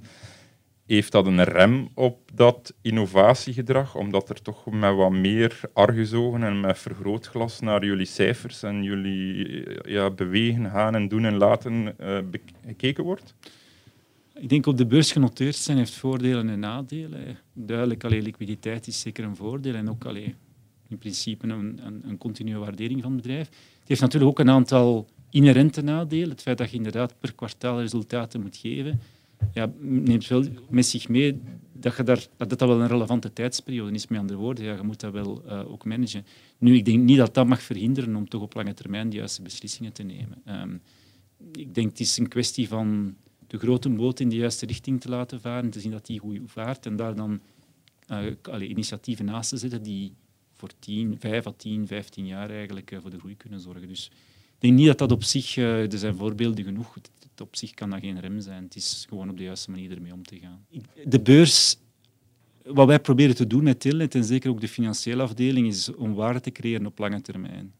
heeft 0.87 1.13
dat 1.13 1.27
een 1.27 1.45
rem 1.45 1.89
op 1.95 2.31
dat 2.35 2.75
innovatiegedrag, 2.81 3.95
omdat 3.95 4.29
er 4.29 4.43
toch 4.43 4.67
met 4.67 4.95
wat 4.95 5.13
meer 5.13 5.61
argusogen 5.73 6.43
en 6.43 6.61
met 6.61 6.79
vergrootglas 6.79 7.61
naar 7.61 7.85
jullie 7.85 8.07
cijfers 8.07 8.63
en 8.63 8.83
jullie 8.83 9.67
ja, 9.91 10.11
bewegen, 10.11 10.71
gaan 10.71 10.95
en 10.95 11.09
doen 11.09 11.25
en 11.25 11.37
laten 11.37 11.95
uh, 12.01 12.19
gekeken 12.67 13.05
wordt? 13.05 13.35
Ik 14.35 14.49
denk 14.49 14.67
op 14.67 14.77
de 14.77 14.87
beurs 14.87 15.13
genoteerd 15.13 15.57
zijn 15.57 15.77
heeft 15.77 15.95
voordelen 15.95 16.49
en 16.49 16.59
nadelen. 16.59 17.39
Duidelijk, 17.53 18.05
alleen 18.05 18.23
liquiditeit 18.23 18.87
is 18.87 19.01
zeker 19.01 19.25
een 19.25 19.37
voordeel 19.37 19.75
en 19.75 19.91
ook 19.91 20.05
alleen, 20.05 20.35
in 20.89 20.99
principe 20.99 21.47
een, 21.47 21.81
een, 22.03 22.19
continue 22.19 22.59
waardering 22.59 23.03
van 23.03 23.13
het 23.13 23.23
bedrijf. 23.23 23.49
Het 23.79 23.89
heeft 23.89 24.01
natuurlijk 24.01 24.31
ook 24.31 24.39
een 24.39 24.51
aantal 24.51 25.09
inherente 25.31 25.83
nadelen. 25.83 26.29
Het 26.31 26.43
feit 26.43 26.59
dat 26.59 26.71
je 26.71 26.77
inderdaad 26.77 27.15
per 27.21 27.35
kwartaal 27.35 27.81
resultaten 27.81 28.41
moet 28.41 28.57
geven. 28.57 29.01
ja, 29.53 29.73
neemt 29.81 30.29
wel 30.29 30.45
met 30.69 30.87
zich 30.87 31.09
mee 31.09 31.41
dat, 31.73 31.97
je 31.97 32.03
daar, 32.03 32.27
dat 32.37 32.49
dat 32.49 32.61
wel 32.61 32.81
een 32.81 32.89
relevante 32.89 33.33
tijdsperiode 33.33 33.95
is. 33.95 34.07
Met 34.07 34.19
andere 34.19 34.39
woorden, 34.39 34.65
ja, 34.65 34.75
je 34.75 34.83
moet 34.83 35.01
dat 35.01 35.13
wel 35.13 35.43
uh, 35.47 35.73
ook 35.73 35.85
managen. 35.85 36.25
Nu, 36.59 36.77
ik 36.77 36.85
denk 36.85 37.03
niet 37.03 37.19
dat 37.19 37.35
dat 37.35 37.47
mag 37.47 37.63
verhinderen 37.63 38.17
om 38.17 38.29
toch 38.29 38.43
op 38.43 38.55
lange 38.55 38.75
termijn 38.75 39.11
de 39.11 39.17
juiste 39.17 39.43
beslissingen 39.43 39.93
te 39.93 40.03
nemen. 40.03 40.43
Um, 40.49 40.81
ik 41.53 41.75
denk 41.75 41.89
het 41.91 42.01
is 42.01 42.19
een 42.19 42.29
kwestie 42.29 42.69
van 42.69 43.15
de 43.55 43.61
grote 43.61 43.89
boot 43.89 44.21
in 44.21 44.29
de 44.29 44.37
juiste 44.37 44.67
richting 44.67 45.01
te 45.01 45.09
laten 45.09 45.41
varen, 45.41 45.71
te 45.71 45.81
zien 45.81 45.91
dat 45.91 46.07
die 46.07 46.19
goed 46.19 46.39
vaart 46.47 46.87
en 46.87 46.97
daar 46.97 47.15
dan 47.15 47.41
allee, 48.43 48.69
initiatieven 48.69 49.25
naast 49.25 49.49
te 49.49 49.57
zetten 49.57 49.83
die 49.83 50.13
voor 50.53 50.71
10, 50.79 51.17
5 51.19 51.47
à 51.47 51.53
10, 51.57 51.87
15 51.87 52.27
jaar 52.27 52.51
eigenlijk 52.51 52.91
uh, 52.91 52.99
voor 53.01 53.11
de 53.11 53.19
groei 53.19 53.37
kunnen 53.37 53.61
zorgen. 53.61 53.89
Dus 53.89 54.11
ik 54.55 54.61
denk 54.61 54.75
niet 54.75 54.87
dat 54.87 54.99
dat 54.99 55.13
op 55.13 55.23
zich, 55.23 55.57
uh, 55.57 55.93
er 55.93 55.99
zijn 55.99 56.17
voorbeelden 56.17 56.65
genoeg, 56.65 56.95
het, 56.95 57.11
op 57.41 57.57
zich 57.57 57.75
kan 57.75 57.91
dat 57.91 58.01
geen 58.01 58.21
rem 58.21 58.41
zijn. 58.41 58.63
Het 58.63 58.77
is 58.77 59.07
gewoon 59.09 59.31
op 59.31 59.37
de 59.37 59.43
juiste 59.43 59.71
manier 59.71 59.91
ermee 59.91 60.13
om 60.13 60.23
te 60.23 60.39
gaan. 60.39 60.67
De 61.05 61.21
beurs, 61.21 61.77
wat 62.65 62.87
wij 62.87 63.01
proberen 63.01 63.35
te 63.35 63.47
doen 63.47 63.65
met 63.65 63.81
Tilnet 63.81 64.15
en 64.15 64.25
zeker 64.25 64.51
ook 64.51 64.61
de 64.61 64.69
financiële 64.69 65.23
afdeling, 65.23 65.67
is 65.67 65.95
om 65.95 66.15
waarde 66.15 66.41
te 66.41 66.51
creëren 66.51 66.87
op 66.87 66.99
lange 66.99 67.21
termijn. 67.21 67.73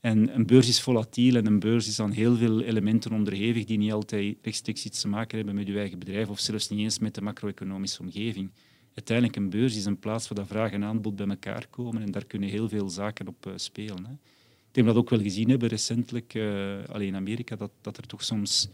En 0.00 0.34
een 0.34 0.46
beurs 0.46 0.68
is 0.68 0.80
volatiel 0.80 1.36
en 1.36 1.46
een 1.46 1.58
beurs 1.58 1.88
is 1.88 2.00
aan 2.00 2.10
heel 2.10 2.36
veel 2.36 2.62
elementen 2.62 3.12
onderhevig 3.12 3.64
die 3.64 3.78
niet 3.78 3.92
altijd 3.92 4.36
rechtstreeks 4.42 4.84
iets 4.84 5.00
te 5.00 5.08
maken 5.08 5.36
hebben 5.36 5.54
met 5.54 5.66
je 5.66 5.78
eigen 5.78 5.98
bedrijf 5.98 6.28
of 6.28 6.38
zelfs 6.40 6.68
niet 6.68 6.80
eens 6.80 6.98
met 6.98 7.14
de 7.14 7.20
macro-economische 7.20 8.02
omgeving. 8.02 8.50
Uiteindelijk 8.94 9.36
een 9.36 9.50
beurs 9.50 9.76
is 9.76 9.84
een 9.84 9.98
plaats 9.98 10.28
waar 10.28 10.46
vraag 10.46 10.72
en 10.72 10.84
aanbod 10.84 11.16
bij 11.16 11.26
elkaar 11.26 11.66
komen 11.70 12.02
en 12.02 12.10
daar 12.10 12.24
kunnen 12.24 12.48
heel 12.48 12.68
veel 12.68 12.88
zaken 12.88 13.28
op 13.28 13.46
uh, 13.46 13.52
spelen. 13.56 14.04
Hè. 14.04 14.12
Ik 14.68 14.74
denk 14.74 14.86
dat 14.86 14.94
we 14.94 15.00
ook 15.00 15.10
wel 15.10 15.20
gezien 15.20 15.48
hebben 15.50 15.68
recentelijk, 15.68 16.34
uh, 16.34 16.76
alleen 16.88 17.06
in 17.06 17.16
Amerika, 17.16 17.56
dat, 17.56 17.70
dat 17.80 17.96
er 17.96 18.06
toch 18.06 18.22
soms... 18.22 18.68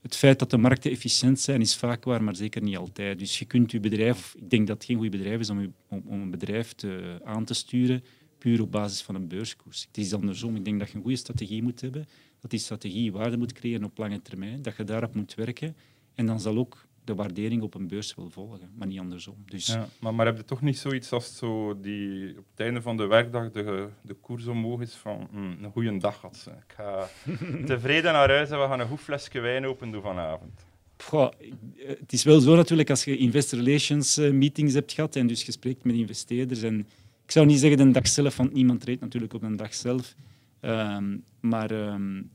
Het 0.00 0.16
feit 0.16 0.38
dat 0.38 0.50
de 0.50 0.56
markten 0.56 0.90
efficiënt 0.90 1.40
zijn 1.40 1.60
is 1.60 1.76
vaak 1.76 2.04
waar, 2.04 2.24
maar 2.24 2.36
zeker 2.36 2.62
niet 2.62 2.76
altijd. 2.76 3.18
Dus 3.18 3.38
je 3.38 3.44
kunt 3.44 3.70
je 3.70 3.80
bedrijf... 3.80 4.34
Ik 4.36 4.50
denk 4.50 4.66
dat 4.66 4.76
het 4.76 4.86
geen 4.86 4.96
goed 4.96 5.10
bedrijf 5.10 5.40
is 5.40 5.50
om, 5.50 5.74
om, 5.88 6.02
om 6.06 6.20
een 6.20 6.30
bedrijf 6.30 6.72
te, 6.72 7.20
aan 7.24 7.44
te 7.44 7.54
sturen 7.54 8.04
puur 8.42 8.60
op 8.60 8.70
basis 8.70 9.02
van 9.02 9.14
een 9.14 9.28
beurskoers. 9.28 9.84
Het 9.86 9.96
is 9.98 10.14
andersom. 10.14 10.56
Ik 10.56 10.64
denk 10.64 10.78
dat 10.78 10.88
je 10.88 10.96
een 10.96 11.02
goede 11.02 11.16
strategie 11.16 11.62
moet 11.62 11.80
hebben, 11.80 12.08
dat 12.40 12.50
die 12.50 12.60
strategie 12.60 13.12
waarde 13.12 13.36
moet 13.36 13.52
creëren 13.52 13.84
op 13.84 13.98
lange 13.98 14.22
termijn, 14.22 14.62
dat 14.62 14.76
je 14.76 14.84
daarop 14.84 15.14
moet 15.14 15.34
werken 15.34 15.76
en 16.14 16.26
dan 16.26 16.40
zal 16.40 16.56
ook 16.56 16.86
de 17.04 17.14
waardering 17.14 17.62
op 17.62 17.74
een 17.74 17.88
beurs 17.88 18.14
wel 18.14 18.30
volgen, 18.30 18.70
maar 18.74 18.86
niet 18.86 18.98
andersom. 18.98 19.36
Dus... 19.46 19.66
Ja, 19.66 19.88
maar, 20.00 20.14
maar 20.14 20.26
heb 20.26 20.36
je 20.36 20.44
toch 20.44 20.60
niet 20.60 20.78
zoiets 20.78 21.12
als 21.12 21.36
zo 21.36 21.80
die 21.80 22.30
op 22.38 22.44
het 22.50 22.60
einde 22.60 22.82
van 22.82 22.96
de 22.96 23.06
werkdag 23.06 23.50
de, 23.50 23.88
de 24.02 24.14
koers 24.14 24.46
omhoog 24.46 24.80
is 24.80 24.94
van 24.94 25.28
hm, 25.30 25.64
een 25.64 25.70
goede 25.70 25.98
dag 25.98 26.20
had 26.20 26.36
ze. 26.36 26.50
Ik 26.50 26.74
ga 26.76 27.08
tevreden 27.66 28.12
naar 28.12 28.28
huis 28.28 28.50
en 28.50 28.60
we 28.60 28.66
gaan 28.66 28.80
een 28.80 28.88
goed 28.88 29.00
flesje 29.00 29.40
wijn 29.40 29.66
open 29.66 29.90
doen 29.90 30.02
vanavond. 30.02 30.66
Goh, 30.96 31.30
het 31.76 32.12
is 32.12 32.24
wel 32.24 32.40
zo 32.40 32.56
natuurlijk 32.56 32.90
als 32.90 33.04
je 33.04 33.16
investor 33.16 33.58
relations 33.58 34.16
eh, 34.16 34.30
meetings 34.30 34.74
hebt 34.74 34.92
gehad 34.92 35.16
en 35.16 35.26
dus 35.26 35.42
je 35.42 35.52
spreekt 35.52 35.84
met 35.84 35.94
investeerders 35.94 36.62
en 36.62 36.86
ik 37.24 37.30
zou 37.30 37.46
niet 37.46 37.58
zeggen 37.58 37.86
de 37.86 37.90
dag 37.90 38.08
zelf, 38.08 38.36
want 38.36 38.52
niemand 38.52 38.80
treedt 38.80 39.00
natuurlijk 39.00 39.34
op 39.34 39.40
de 39.40 39.54
dag 39.54 39.74
zelf. 39.74 40.14
Um, 40.60 41.24
maar 41.40 41.70
um, 41.70 42.30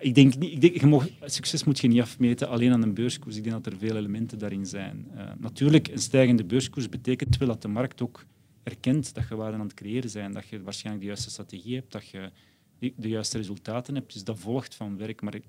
ik 0.00 0.14
denk, 0.14 0.34
ik 0.34 0.60
denk 0.60 0.80
je 0.80 0.86
mag, 0.86 1.08
succes 1.24 1.64
moet 1.64 1.78
je 1.78 1.88
niet 1.88 2.00
afmeten 2.00 2.48
alleen 2.48 2.72
aan 2.72 2.82
een 2.82 2.94
beurskoers. 2.94 3.36
Ik 3.36 3.44
denk 3.44 3.64
dat 3.64 3.72
er 3.72 3.78
veel 3.78 3.96
elementen 3.96 4.38
daarin 4.38 4.66
zijn. 4.66 5.06
Uh, 5.14 5.30
natuurlijk, 5.38 5.88
een 5.88 5.98
stijgende 5.98 6.44
beurskoers 6.44 6.88
betekent 6.88 7.36
wel 7.36 7.48
dat 7.48 7.62
de 7.62 7.68
markt 7.68 8.02
ook 8.02 8.24
erkent 8.62 9.14
dat 9.14 9.28
je 9.28 9.36
waarde 9.36 9.56
aan 9.56 9.62
het 9.62 9.74
creëren 9.74 10.12
bent, 10.12 10.34
dat 10.34 10.48
je 10.48 10.62
waarschijnlijk 10.62 11.04
de 11.04 11.10
juiste 11.10 11.30
strategie 11.30 11.74
hebt, 11.74 11.92
dat 11.92 12.08
je 12.08 12.30
de 12.78 13.08
juiste 13.08 13.36
resultaten 13.36 13.94
hebt. 13.94 14.12
Dus 14.12 14.24
dat 14.24 14.38
volgt 14.38 14.74
van 14.74 14.96
werk. 14.96 15.22
Maar 15.22 15.34
uh, 15.34 15.40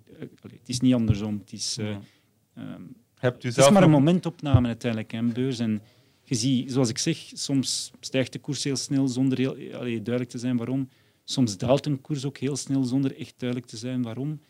het 0.42 0.70
is 0.70 0.80
niet 0.80 0.94
andersom. 0.94 1.38
Het 1.38 1.54
is, 1.54 1.78
uh, 1.78 1.96
um, 2.58 2.96
het 3.16 3.44
is 3.44 3.70
maar 3.70 3.84
een 3.84 3.90
momentopname 3.90 4.68
uiteindelijk, 4.68 5.14
een 5.14 5.34
beurs. 5.34 5.60
En 5.60 5.82
je 6.30 6.36
ziet, 6.36 6.72
zoals 6.72 6.90
ik 6.90 6.98
zeg, 6.98 7.18
soms 7.34 7.92
stijgt 8.00 8.34
de 8.34 8.40
koers 8.40 8.64
heel 8.64 8.76
snel 8.76 9.08
zonder 9.08 9.38
heel, 9.38 9.52
allee, 9.74 10.02
duidelijk 10.02 10.30
te 10.30 10.38
zijn 10.38 10.58
waarom. 10.58 10.90
Soms 11.24 11.58
daalt 11.58 11.86
een 11.86 12.02
koers 12.02 12.26
ook 12.26 12.38
heel 12.38 12.56
snel 12.56 12.84
zonder 12.84 13.18
echt 13.18 13.34
duidelijk 13.38 13.70
te 13.70 13.78
zijn 13.78 14.02
waarom. 14.02 14.42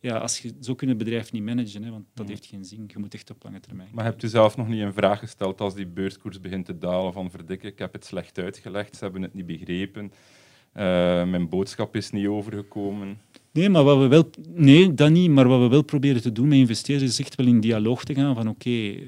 Ja, 0.00 0.16
als 0.16 0.38
je, 0.38 0.54
zo 0.60 0.74
kun 0.74 0.88
je 0.88 0.94
het 0.94 1.04
bedrijf 1.04 1.32
niet 1.32 1.42
managen, 1.42 1.82
hè, 1.82 1.90
want 1.90 2.06
dat 2.14 2.28
heeft 2.28 2.46
geen 2.46 2.64
zin. 2.64 2.84
Je 2.86 2.98
moet 2.98 3.14
echt 3.14 3.30
op 3.30 3.42
lange 3.42 3.60
termijn. 3.60 3.88
Maar 3.92 4.04
hebt 4.04 4.22
u 4.22 4.28
zelf 4.28 4.56
nog 4.56 4.68
niet 4.68 4.80
een 4.80 4.92
vraag 4.92 5.18
gesteld 5.18 5.60
als 5.60 5.74
die 5.74 5.86
beurskoers 5.86 6.40
begint 6.40 6.66
te 6.66 6.78
dalen 6.78 7.12
van 7.12 7.30
verdikken, 7.30 7.68
ik 7.68 7.78
heb 7.78 7.92
het 7.92 8.04
slecht 8.04 8.38
uitgelegd, 8.38 8.96
ze 8.96 9.04
hebben 9.04 9.22
het 9.22 9.34
niet 9.34 9.46
begrepen, 9.46 10.04
uh, 10.04 10.82
mijn 11.24 11.48
boodschap 11.48 11.96
is 11.96 12.10
niet 12.10 12.26
overgekomen? 12.26 13.18
Nee, 13.54 13.68
maar 13.68 13.84
wat 13.84 13.98
we 13.98 14.06
wel, 14.06 14.30
nee, 14.54 14.94
dat 14.94 15.10
niet. 15.10 15.30
Maar 15.30 15.48
wat 15.48 15.60
we 15.60 15.68
wel 15.68 15.82
proberen 15.82 16.22
te 16.22 16.32
doen 16.32 16.48
met 16.48 16.58
investeerders 16.58 17.10
is 17.10 17.20
echt 17.20 17.34
wel 17.34 17.46
in 17.46 17.60
dialoog 17.60 18.04
te 18.04 18.14
gaan 18.14 18.34
van 18.34 18.48
oké, 18.48 18.70
uh, 18.70 18.98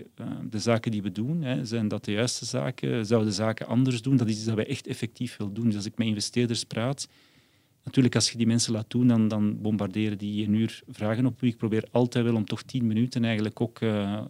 de 0.51 0.59
zaken 0.59 0.91
die 0.91 1.03
we 1.03 1.13
doen, 1.13 1.43
hè, 1.43 1.65
zijn 1.65 1.89
dat 1.89 2.05
de 2.05 2.13
juiste 2.13 2.45
zaken? 2.45 3.07
Zouden 3.07 3.29
de 3.29 3.35
zaken 3.35 3.67
anders 3.67 4.03
doen? 4.03 4.17
Dat 4.17 4.29
is 4.29 4.35
iets 4.35 4.45
dat 4.45 4.55
wij 4.55 4.67
echt 4.67 4.87
effectief 4.87 5.37
willen 5.37 5.55
doen. 5.55 5.65
Dus 5.65 5.75
als 5.75 5.87
ik 5.87 5.99
met 5.99 6.07
investeerders 6.07 6.65
praat, 6.65 7.09
natuurlijk 7.85 8.15
als 8.15 8.31
je 8.31 8.37
die 8.37 8.47
mensen 8.47 8.73
laat 8.73 8.91
doen, 8.91 9.07
dan, 9.07 9.29
dan 9.29 9.61
bombarderen 9.61 10.19
die 10.19 10.47
een 10.47 10.55
uur 10.55 10.83
vragen 10.89 11.27
op. 11.27 11.43
Ik 11.43 11.57
probeer 11.57 11.85
altijd 11.91 12.25
wel 12.25 12.35
om 12.35 12.45
toch 12.45 12.63
tien 12.63 12.87
minuten 12.87 13.25
eigenlijk 13.25 13.61
ook 13.61 13.81
uh, 13.81 14.21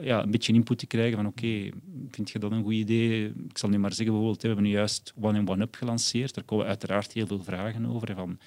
ja, 0.00 0.22
een 0.22 0.30
beetje 0.30 0.52
input 0.52 0.78
te 0.78 0.86
krijgen 0.86 1.16
van 1.16 1.26
oké, 1.26 1.68
vind 2.10 2.30
je 2.30 2.38
dat 2.38 2.52
een 2.52 2.62
goed 2.62 2.72
idee? 2.72 3.24
Ik 3.26 3.58
zal 3.58 3.68
nu 3.68 3.78
maar 3.78 3.92
zeggen, 3.92 4.06
bijvoorbeeld, 4.14 4.42
we 4.42 4.46
hebben 4.46 4.66
nu 4.66 4.70
juist 4.70 5.14
One 5.20 5.38
and 5.38 5.50
One 5.50 5.62
Up 5.62 5.74
gelanceerd. 5.74 6.34
Daar 6.34 6.44
komen 6.44 6.66
uiteraard 6.66 7.12
heel 7.12 7.26
veel 7.26 7.42
vragen 7.42 7.86
over. 7.86 8.14
Van, 8.14 8.38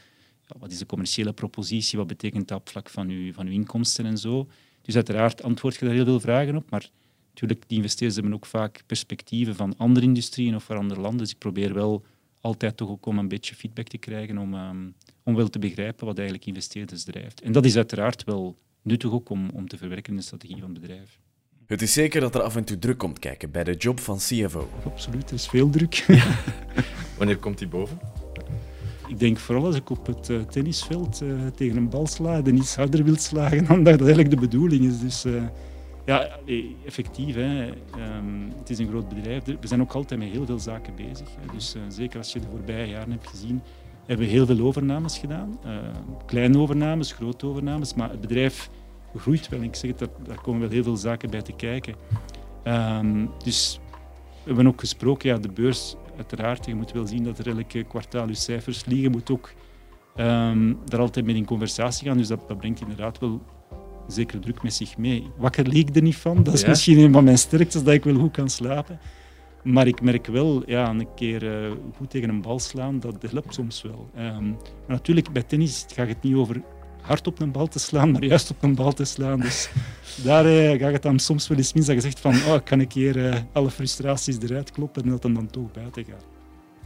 wat 0.47 0.71
is 0.71 0.77
de 0.77 0.85
commerciële 0.85 1.33
propositie, 1.33 1.97
wat 1.97 2.07
betekent 2.07 2.47
dat 2.47 2.59
op 2.59 2.69
vlak 2.69 2.89
van 2.89 3.09
uw, 3.09 3.33
van 3.33 3.47
uw 3.47 3.53
inkomsten 3.53 4.05
en 4.05 4.17
zo. 4.17 4.47
Dus 4.81 4.95
uiteraard 4.95 5.43
antwoord 5.43 5.75
je 5.75 5.85
daar 5.85 5.93
heel 5.93 6.05
veel 6.05 6.19
vragen 6.19 6.55
op, 6.55 6.69
maar 6.69 6.89
natuurlijk, 7.29 7.63
die 7.67 7.77
investeerders 7.77 8.19
hebben 8.19 8.33
ook 8.35 8.45
vaak 8.45 8.83
perspectieven 8.85 9.55
van 9.55 9.77
andere 9.77 10.05
industrieën 10.05 10.55
of 10.55 10.63
van 10.63 10.77
andere 10.77 11.01
landen. 11.01 11.19
Dus 11.19 11.31
ik 11.31 11.37
probeer 11.37 11.73
wel 11.73 12.03
altijd 12.41 12.77
toch 12.77 12.89
ook 12.89 13.05
om 13.05 13.17
een 13.17 13.27
beetje 13.27 13.55
feedback 13.55 13.87
te 13.87 13.97
krijgen, 13.97 14.37
om, 14.37 14.53
um, 14.53 14.95
om 15.23 15.35
wel 15.35 15.49
te 15.49 15.59
begrijpen 15.59 16.05
wat 16.05 16.17
eigenlijk 16.17 16.47
investeerders 16.47 17.03
drijft. 17.03 17.41
En 17.41 17.51
dat 17.51 17.65
is 17.65 17.75
uiteraard 17.75 18.23
wel 18.23 18.57
nuttig 18.81 19.11
ook 19.11 19.29
om, 19.29 19.49
om 19.49 19.67
te 19.67 19.77
verwerken 19.77 20.11
in 20.11 20.17
de 20.17 20.25
strategie 20.25 20.59
van 20.59 20.69
het 20.69 20.81
bedrijf. 20.81 21.19
Het 21.65 21.81
is 21.81 21.93
zeker 21.93 22.21
dat 22.21 22.35
er 22.35 22.41
af 22.41 22.55
en 22.55 22.63
toe 22.63 22.79
druk 22.79 22.97
komt 22.97 23.19
kijken 23.19 23.51
bij 23.51 23.63
de 23.63 23.75
job 23.75 23.99
van 23.99 24.17
CFO. 24.17 24.69
Absoluut, 24.85 25.29
er 25.29 25.35
is 25.35 25.47
veel 25.47 25.69
druk. 25.69 26.05
Wanneer 27.17 27.37
komt 27.37 27.57
die 27.57 27.67
boven? 27.67 27.99
Ik 29.07 29.19
denk 29.19 29.37
vooral 29.37 29.65
als 29.65 29.75
ik 29.75 29.89
op 29.89 30.05
het 30.05 30.29
uh, 30.29 30.41
tennisveld 30.41 31.21
uh, 31.23 31.33
tegen 31.55 31.77
een 31.77 31.89
bal 31.89 32.07
sla, 32.07 32.41
en 32.43 32.55
iets 32.55 32.75
harder 32.75 33.03
wil 33.03 33.17
slagen 33.17 33.65
dan 33.67 33.83
dat 33.83 33.99
eigenlijk 33.99 34.29
de 34.29 34.35
bedoeling 34.35 34.85
is. 34.85 34.99
Dus 34.99 35.25
uh, 35.25 35.43
ja, 36.05 36.29
effectief. 36.85 37.35
Hè. 37.35 37.65
Um, 37.67 38.51
het 38.59 38.69
is 38.69 38.79
een 38.79 38.87
groot 38.87 39.09
bedrijf. 39.09 39.43
We 39.43 39.67
zijn 39.67 39.81
ook 39.81 39.93
altijd 39.93 40.19
met 40.19 40.29
heel 40.29 40.45
veel 40.45 40.59
zaken 40.59 40.95
bezig. 40.95 41.27
Dus 41.53 41.75
zeker 41.87 42.17
als 42.17 42.33
je 42.33 42.39
de 42.39 42.47
voorbije 42.51 42.87
jaren 42.87 43.11
hebt 43.11 43.27
gezien, 43.27 43.61
hebben 44.05 44.25
we 44.25 44.31
heel 44.31 44.45
veel 44.45 44.59
overnames 44.59 45.17
gedaan. 45.17 45.59
kleine 46.25 46.57
overnames, 46.57 47.11
grote 47.11 47.45
overnames. 47.45 47.93
Maar 47.93 48.09
het 48.09 48.21
bedrijf 48.21 48.69
groeit 49.15 49.49
wel. 49.49 49.61
Ik 49.61 49.75
zeg 49.75 49.91
het, 49.97 50.09
daar, 50.27 50.41
komen 50.41 50.61
wel 50.61 50.69
heel 50.69 50.83
veel 50.83 50.95
zaken 50.95 51.29
bij 51.29 51.41
te 51.41 51.53
kijken. 51.53 51.95
Um, 52.63 53.29
dus 53.43 53.79
we 54.43 54.49
hebben 54.53 54.67
ook 54.67 54.79
gesproken, 54.79 55.29
ja, 55.29 55.37
de 55.37 55.51
beurs 55.51 55.95
uiteraard, 56.17 56.65
je 56.65 56.75
moet 56.75 56.91
wel 56.91 57.07
zien 57.07 57.23
dat 57.23 57.37
er 57.37 57.47
elke 57.47 57.83
kwartaal 57.83 58.27
je 58.27 58.33
cijfers 58.33 58.85
liggen. 58.85 59.03
Je 59.03 59.09
moet 59.09 59.31
ook 59.31 59.53
um, 60.15 60.77
daar 60.85 60.99
altijd 60.99 61.25
mee 61.25 61.35
in 61.35 61.45
conversatie 61.45 62.07
gaan. 62.07 62.17
Dus 62.17 62.27
dat, 62.27 62.47
dat 62.47 62.57
brengt 62.57 62.81
inderdaad 62.81 63.19
wel 63.19 63.41
zeker 64.07 64.39
druk 64.39 64.63
met 64.63 64.73
zich 64.73 64.97
mee. 64.97 65.27
Wakker 65.37 65.67
leek 65.67 65.95
er 65.95 66.01
niet 66.01 66.15
van. 66.15 66.43
Dat 66.43 66.53
is 66.53 66.65
misschien 66.65 66.99
een 66.99 67.13
van 67.13 67.23
mijn 67.23 67.37
sterktes, 67.37 67.83
dat 67.83 67.93
ik 67.93 68.03
wel 68.03 68.15
goed 68.15 68.31
kan 68.31 68.49
slapen. 68.49 68.99
Maar 69.63 69.87
ik 69.87 70.01
merk 70.01 70.27
wel, 70.27 70.63
ja, 70.65 70.89
een 70.89 71.07
keer 71.15 71.43
uh, 71.43 71.71
goed 71.95 72.09
tegen 72.09 72.29
een 72.29 72.41
bal 72.41 72.59
slaan, 72.59 72.99
dat 72.99 73.31
helpt 73.31 73.53
soms 73.53 73.81
wel. 73.81 74.09
Um, 74.17 74.49
maar 74.49 74.57
natuurlijk, 74.87 75.31
bij 75.31 75.43
tennis 75.43 75.85
gaat 75.93 76.07
het 76.07 76.23
niet 76.23 76.35
over 76.35 76.61
hard 77.03 77.27
op 77.27 77.39
een 77.39 77.51
bal 77.51 77.67
te 77.67 77.79
slaan, 77.79 78.11
maar 78.11 78.23
juist 78.23 78.49
op 78.49 78.63
een 78.63 78.75
bal 78.75 78.93
te 78.93 79.05
slaan. 79.05 79.39
Dus 79.39 79.69
daar 80.23 80.45
uh, 80.45 80.79
gaat 80.79 80.93
het 80.93 81.01
dan 81.01 81.19
soms 81.19 81.47
wel 81.47 81.57
eens 81.57 81.73
mis 81.73 81.85
dat 81.85 81.95
je 81.95 82.01
zegt 82.01 82.19
van 82.19 82.33
oh, 82.35 82.57
kan 82.63 82.81
ik 82.81 82.93
hier 82.93 83.17
uh, 83.17 83.35
alle 83.51 83.71
frustraties 83.71 84.37
eruit 84.41 84.71
kloppen 84.71 85.03
en 85.03 85.09
dat 85.09 85.21
dan, 85.21 85.33
dan 85.33 85.47
toch 85.47 85.71
buiten 85.71 86.05
gaat. 86.05 86.25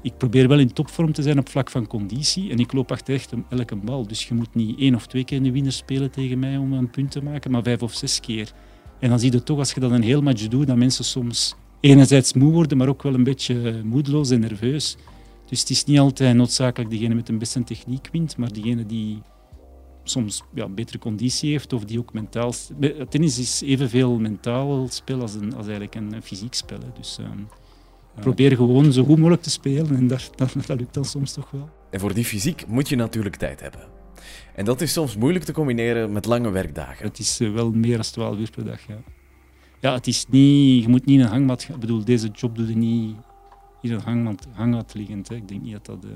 Ik 0.01 0.17
probeer 0.17 0.47
wel 0.47 0.59
in 0.59 0.73
topvorm 0.73 1.13
te 1.13 1.21
zijn 1.21 1.39
op 1.39 1.49
vlak 1.49 1.69
van 1.69 1.87
conditie 1.87 2.51
en 2.51 2.59
ik 2.59 2.73
loop 2.73 2.91
achter 2.91 3.13
echt 3.13 3.33
elke 3.49 3.75
bal. 3.75 4.07
Dus 4.07 4.27
je 4.27 4.33
moet 4.33 4.55
niet 4.55 4.79
één 4.79 4.95
of 4.95 5.07
twee 5.07 5.23
keer 5.23 5.37
in 5.37 5.43
de 5.43 5.51
winner 5.51 5.71
spelen 5.71 6.11
tegen 6.11 6.39
mij 6.39 6.57
om 6.57 6.73
een 6.73 6.89
punt 6.89 7.11
te 7.11 7.23
maken, 7.23 7.51
maar 7.51 7.63
vijf 7.63 7.81
of 7.81 7.93
zes 7.93 8.19
keer. 8.19 8.51
En 8.99 9.09
dan 9.09 9.19
zie 9.19 9.31
je 9.31 9.43
toch, 9.43 9.57
als 9.57 9.73
je 9.73 9.79
dat 9.79 9.91
een 9.91 10.03
heel 10.03 10.21
match 10.21 10.47
doet, 10.47 10.67
dat 10.67 10.75
mensen 10.75 11.05
soms 11.05 11.55
enerzijds 11.79 12.33
moe 12.33 12.51
worden, 12.51 12.77
maar 12.77 12.87
ook 12.87 13.03
wel 13.03 13.13
een 13.13 13.23
beetje 13.23 13.81
moedeloos 13.83 14.29
en 14.29 14.39
nerveus. 14.39 14.97
Dus 15.49 15.59
het 15.59 15.69
is 15.69 15.83
niet 15.83 15.99
altijd 15.99 16.35
noodzakelijk 16.35 16.89
degene 16.89 17.15
met 17.15 17.25
de 17.25 17.33
beste 17.33 17.63
techniek 17.63 18.09
wint, 18.11 18.37
maar 18.37 18.53
degene 18.53 18.85
die 18.85 19.21
soms 20.09 20.43
ja, 20.53 20.67
betere 20.67 20.99
conditie 20.99 21.51
heeft 21.51 21.73
of 21.73 21.85
die 21.85 21.99
ook 21.99 22.13
mentaal... 22.13 22.53
Tennis 23.09 23.39
is 23.39 23.61
evenveel 23.61 24.19
mentaal 24.19 24.87
spel 24.89 25.21
als, 25.21 25.33
een, 25.33 25.55
als 25.55 25.67
eigenlijk 25.67 25.95
een, 25.95 26.21
fysiek 26.23 26.53
spel. 26.53 26.79
Hè. 26.79 26.87
Dus 26.99 27.17
um, 27.19 27.47
ja. 28.15 28.21
probeer 28.21 28.55
gewoon 28.55 28.93
zo 28.93 29.03
goed 29.03 29.17
mogelijk 29.17 29.41
te 29.41 29.49
spelen 29.49 29.95
en 29.95 30.07
dat, 30.07 30.29
dat, 30.35 30.53
dat 30.65 30.79
lukt 30.79 30.93
dan 30.93 31.05
soms 31.05 31.33
toch 31.33 31.51
wel. 31.51 31.69
En 31.89 31.99
voor 31.99 32.13
die 32.13 32.25
fysiek 32.25 32.67
moet 32.67 32.89
je 32.89 32.95
natuurlijk 32.95 33.35
tijd 33.35 33.59
hebben. 33.59 33.81
En 34.55 34.65
dat 34.65 34.81
is 34.81 34.93
soms 34.93 35.17
moeilijk 35.17 35.45
te 35.45 35.53
combineren 35.53 36.11
met 36.11 36.25
lange 36.25 36.49
werkdagen. 36.49 37.05
Het 37.05 37.19
is 37.19 37.39
eh, 37.39 37.53
wel 37.53 37.71
meer 37.71 37.95
dan 37.95 38.05
12 38.05 38.37
uur 38.37 38.49
per 38.49 38.65
dag, 38.65 38.87
ja. 38.87 38.97
Ja, 39.79 39.93
het 39.93 40.07
is 40.07 40.25
niet... 40.29 40.83
Je 40.83 40.89
moet 40.89 41.05
niet 41.05 41.19
in 41.19 41.25
een 41.25 41.31
hangmat... 41.31 41.63
gaan. 41.63 41.75
Ik 41.75 41.81
bedoel, 41.81 42.03
deze 42.03 42.27
job 42.27 42.55
doe 42.55 42.67
je 42.67 42.75
niet 42.75 43.15
in 43.81 43.91
een 43.91 44.01
hangmat, 44.01 44.47
hangmat 44.51 44.93
liggend. 44.93 45.29
Hè. 45.29 45.35
Ik 45.35 45.47
denk 45.47 45.61
niet 45.61 45.71
dat 45.71 45.85
dat... 45.85 46.03
eh, 46.03 46.09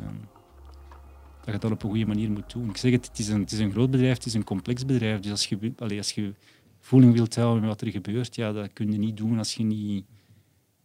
dat 1.44 1.54
je 1.54 1.60
dat 1.60 1.72
op 1.72 1.84
een 1.84 1.90
goede 1.90 2.06
manier 2.06 2.32
moet 2.32 2.52
doen. 2.52 2.70
Ik 2.70 2.78
zeg 2.78 2.92
het, 2.92 3.08
het 3.08 3.20
is 3.20 3.28
een, 3.28 3.40
het 3.40 3.52
is 3.52 3.60
een 3.60 3.72
groot 3.72 3.92
bedrijf, 3.92 4.16
het 4.16 4.26
is 4.26 4.34
een 4.34 4.44
complex 4.44 4.86
bedrijf. 4.86 5.20
Dus 5.20 5.32
als 5.32 5.46
je, 5.46 5.74
als 5.98 6.12
je 6.12 6.34
voeling 6.80 7.14
wilt 7.14 7.36
houden 7.36 7.60
met 7.60 7.70
wat 7.70 7.82
er 7.82 7.92
gebeurt, 7.92 8.36
ja, 8.36 8.52
dat 8.52 8.74
kun 8.74 8.92
je 8.92 8.98
niet 8.98 9.18
doen 9.18 9.38
als 9.38 9.54
je 9.54 9.64
niet, 9.64 10.06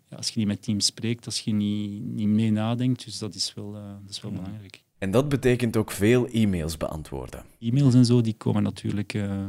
ja, 0.08 0.16
als 0.16 0.28
je 0.28 0.38
niet 0.38 0.48
met 0.48 0.62
teams 0.62 0.86
spreekt, 0.86 1.26
als 1.26 1.40
je 1.40 1.52
niet, 1.52 2.02
niet 2.02 2.28
mee 2.28 2.50
nadenkt. 2.50 3.04
Dus 3.04 3.18
dat 3.18 3.34
is 3.34 3.54
wel, 3.54 3.76
eh, 3.76 3.82
dat 4.02 4.10
is 4.10 4.20
wel 4.20 4.30
belangrijk. 4.32 4.84
En 4.98 5.10
dat 5.10 5.28
betekent 5.28 5.76
ook 5.76 5.90
veel 5.90 6.28
e-mails 6.28 6.76
beantwoorden. 6.76 7.44
E-mails 7.58 7.94
en 7.94 8.04
zo, 8.04 8.20
die 8.20 8.34
komen 8.34 8.62
natuurlijk... 8.62 9.14
eh, 9.14 9.46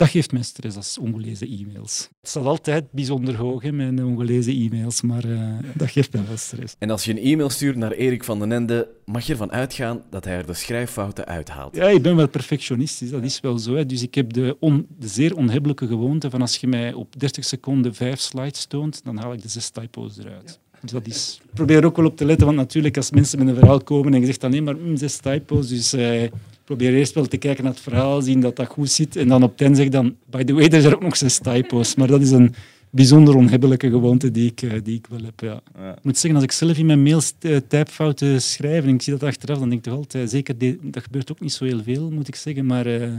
Dat 0.00 0.08
geeft 0.08 0.32
mij 0.32 0.42
stress 0.42 0.76
als 0.76 0.98
ongelezen 0.98 1.48
e-mails. 1.48 2.08
Het 2.20 2.28
staat 2.30 2.44
altijd 2.44 2.92
bijzonder 2.92 3.36
hoog, 3.36 3.62
hè, 3.62 3.72
mijn 3.72 4.04
ongelezen 4.04 4.52
e-mails, 4.54 5.00
maar 5.00 5.24
eh, 5.24 5.40
dat 5.74 5.90
geeft 5.90 6.12
mij 6.12 6.22
wel 6.26 6.36
stress. 6.36 6.74
En 6.78 6.90
als 6.90 7.04
je 7.04 7.10
een 7.10 7.18
e-mail 7.18 7.50
stuurt 7.50 7.76
naar 7.76 7.90
Erik 7.92 8.24
van 8.24 8.38
den 8.38 8.52
Ende, 8.52 8.88
mag 9.04 9.26
je 9.26 9.32
ervan 9.32 9.52
uitgaan 9.52 10.02
dat 10.10 10.24
hij 10.24 10.36
er 10.36 10.46
de 10.46 10.54
schrijffouten 10.54 11.26
uithaalt. 11.26 11.76
Ja, 11.76 11.88
ik 11.88 12.02
ben 12.02 12.16
wel 12.16 12.28
perfectionistisch, 12.28 13.10
dat 13.10 13.22
is 13.22 13.40
wel 13.40 13.58
zo. 13.58 13.74
Hè. 13.74 13.86
Dus 13.86 14.02
ik 14.02 14.14
heb 14.14 14.32
de, 14.32 14.56
on- 14.60 14.86
de 14.98 15.08
zeer 15.08 15.36
onhebbelijke 15.36 15.86
gewoonte 15.86 16.30
van 16.30 16.40
als 16.40 16.56
je 16.56 16.66
mij 16.66 16.92
op 16.92 17.20
30 17.20 17.44
seconden 17.44 17.94
vijf 17.94 18.20
slides 18.20 18.64
toont, 18.66 19.00
dan 19.04 19.16
haal 19.18 19.32
ik 19.32 19.42
de 19.42 19.48
zes 19.48 19.68
typo's 19.70 20.18
eruit. 20.18 20.58
Dus 20.80 20.90
dat 20.90 21.06
is... 21.06 21.40
Ik 21.44 21.54
probeer 21.54 21.76
er 21.76 21.84
ook 21.84 21.96
wel 21.96 22.06
op 22.06 22.16
te 22.16 22.24
letten, 22.24 22.46
want 22.46 22.58
natuurlijk 22.58 22.96
als 22.96 23.10
mensen 23.10 23.38
met 23.38 23.48
een 23.48 23.54
verhaal 23.54 23.80
komen 23.82 24.14
en 24.14 24.20
je 24.20 24.26
zegt 24.26 24.40
dan 24.40 24.50
nee, 24.50 24.62
maar 24.62 24.76
mm, 24.76 24.96
zes 24.96 25.16
typo's, 25.16 25.68
dus 25.68 25.92
eh, 25.92 26.22
probeer 26.70 26.94
eerst 26.94 27.14
wel 27.14 27.26
te 27.26 27.36
kijken 27.36 27.64
naar 27.64 27.72
het 27.72 27.82
verhaal, 27.82 28.22
zien 28.22 28.40
dat 28.40 28.56
dat 28.56 28.66
goed 28.66 28.90
zit 28.90 29.16
en 29.16 29.28
dan 29.28 29.42
op 29.42 29.56
ten 29.56 29.76
zeg 29.76 29.88
dan, 29.88 30.16
by 30.30 30.44
the 30.44 30.52
way, 30.52 30.68
er 30.68 30.80
zijn 30.80 30.94
ook 30.94 31.02
nog 31.02 31.16
zes 31.16 31.38
typo's. 31.38 31.94
Maar 31.94 32.08
dat 32.08 32.20
is 32.20 32.30
een 32.30 32.54
bijzonder 32.90 33.36
onhebbelijke 33.36 33.90
gewoonte 33.90 34.30
die 34.30 34.50
ik, 34.50 34.62
eh, 34.62 34.70
die 34.82 34.96
ik 34.96 35.06
wel 35.06 35.22
heb, 35.24 35.40
ja. 35.40 35.60
Ja. 35.78 35.92
Ik 35.96 36.04
moet 36.04 36.18
zeggen, 36.18 36.34
als 36.34 36.44
ik 36.44 36.52
zelf 36.52 36.78
in 36.78 36.86
mijn 36.86 37.02
mails 37.02 37.34
uh, 37.40 37.56
typefouten 37.56 38.42
schrijf 38.42 38.84
en 38.84 38.94
ik 38.94 39.02
zie 39.02 39.12
dat 39.12 39.22
achteraf, 39.22 39.58
dan 39.58 39.68
denk 39.68 39.84
ik 39.84 39.90
toch 39.90 39.98
altijd, 39.98 40.30
zeker, 40.30 40.54
dat 40.82 41.02
gebeurt 41.02 41.30
ook 41.30 41.40
niet 41.40 41.52
zo 41.52 41.64
heel 41.64 41.82
veel, 41.82 42.10
moet 42.10 42.28
ik 42.28 42.34
zeggen, 42.34 42.66
maar 42.66 42.86
eh, 42.86 43.10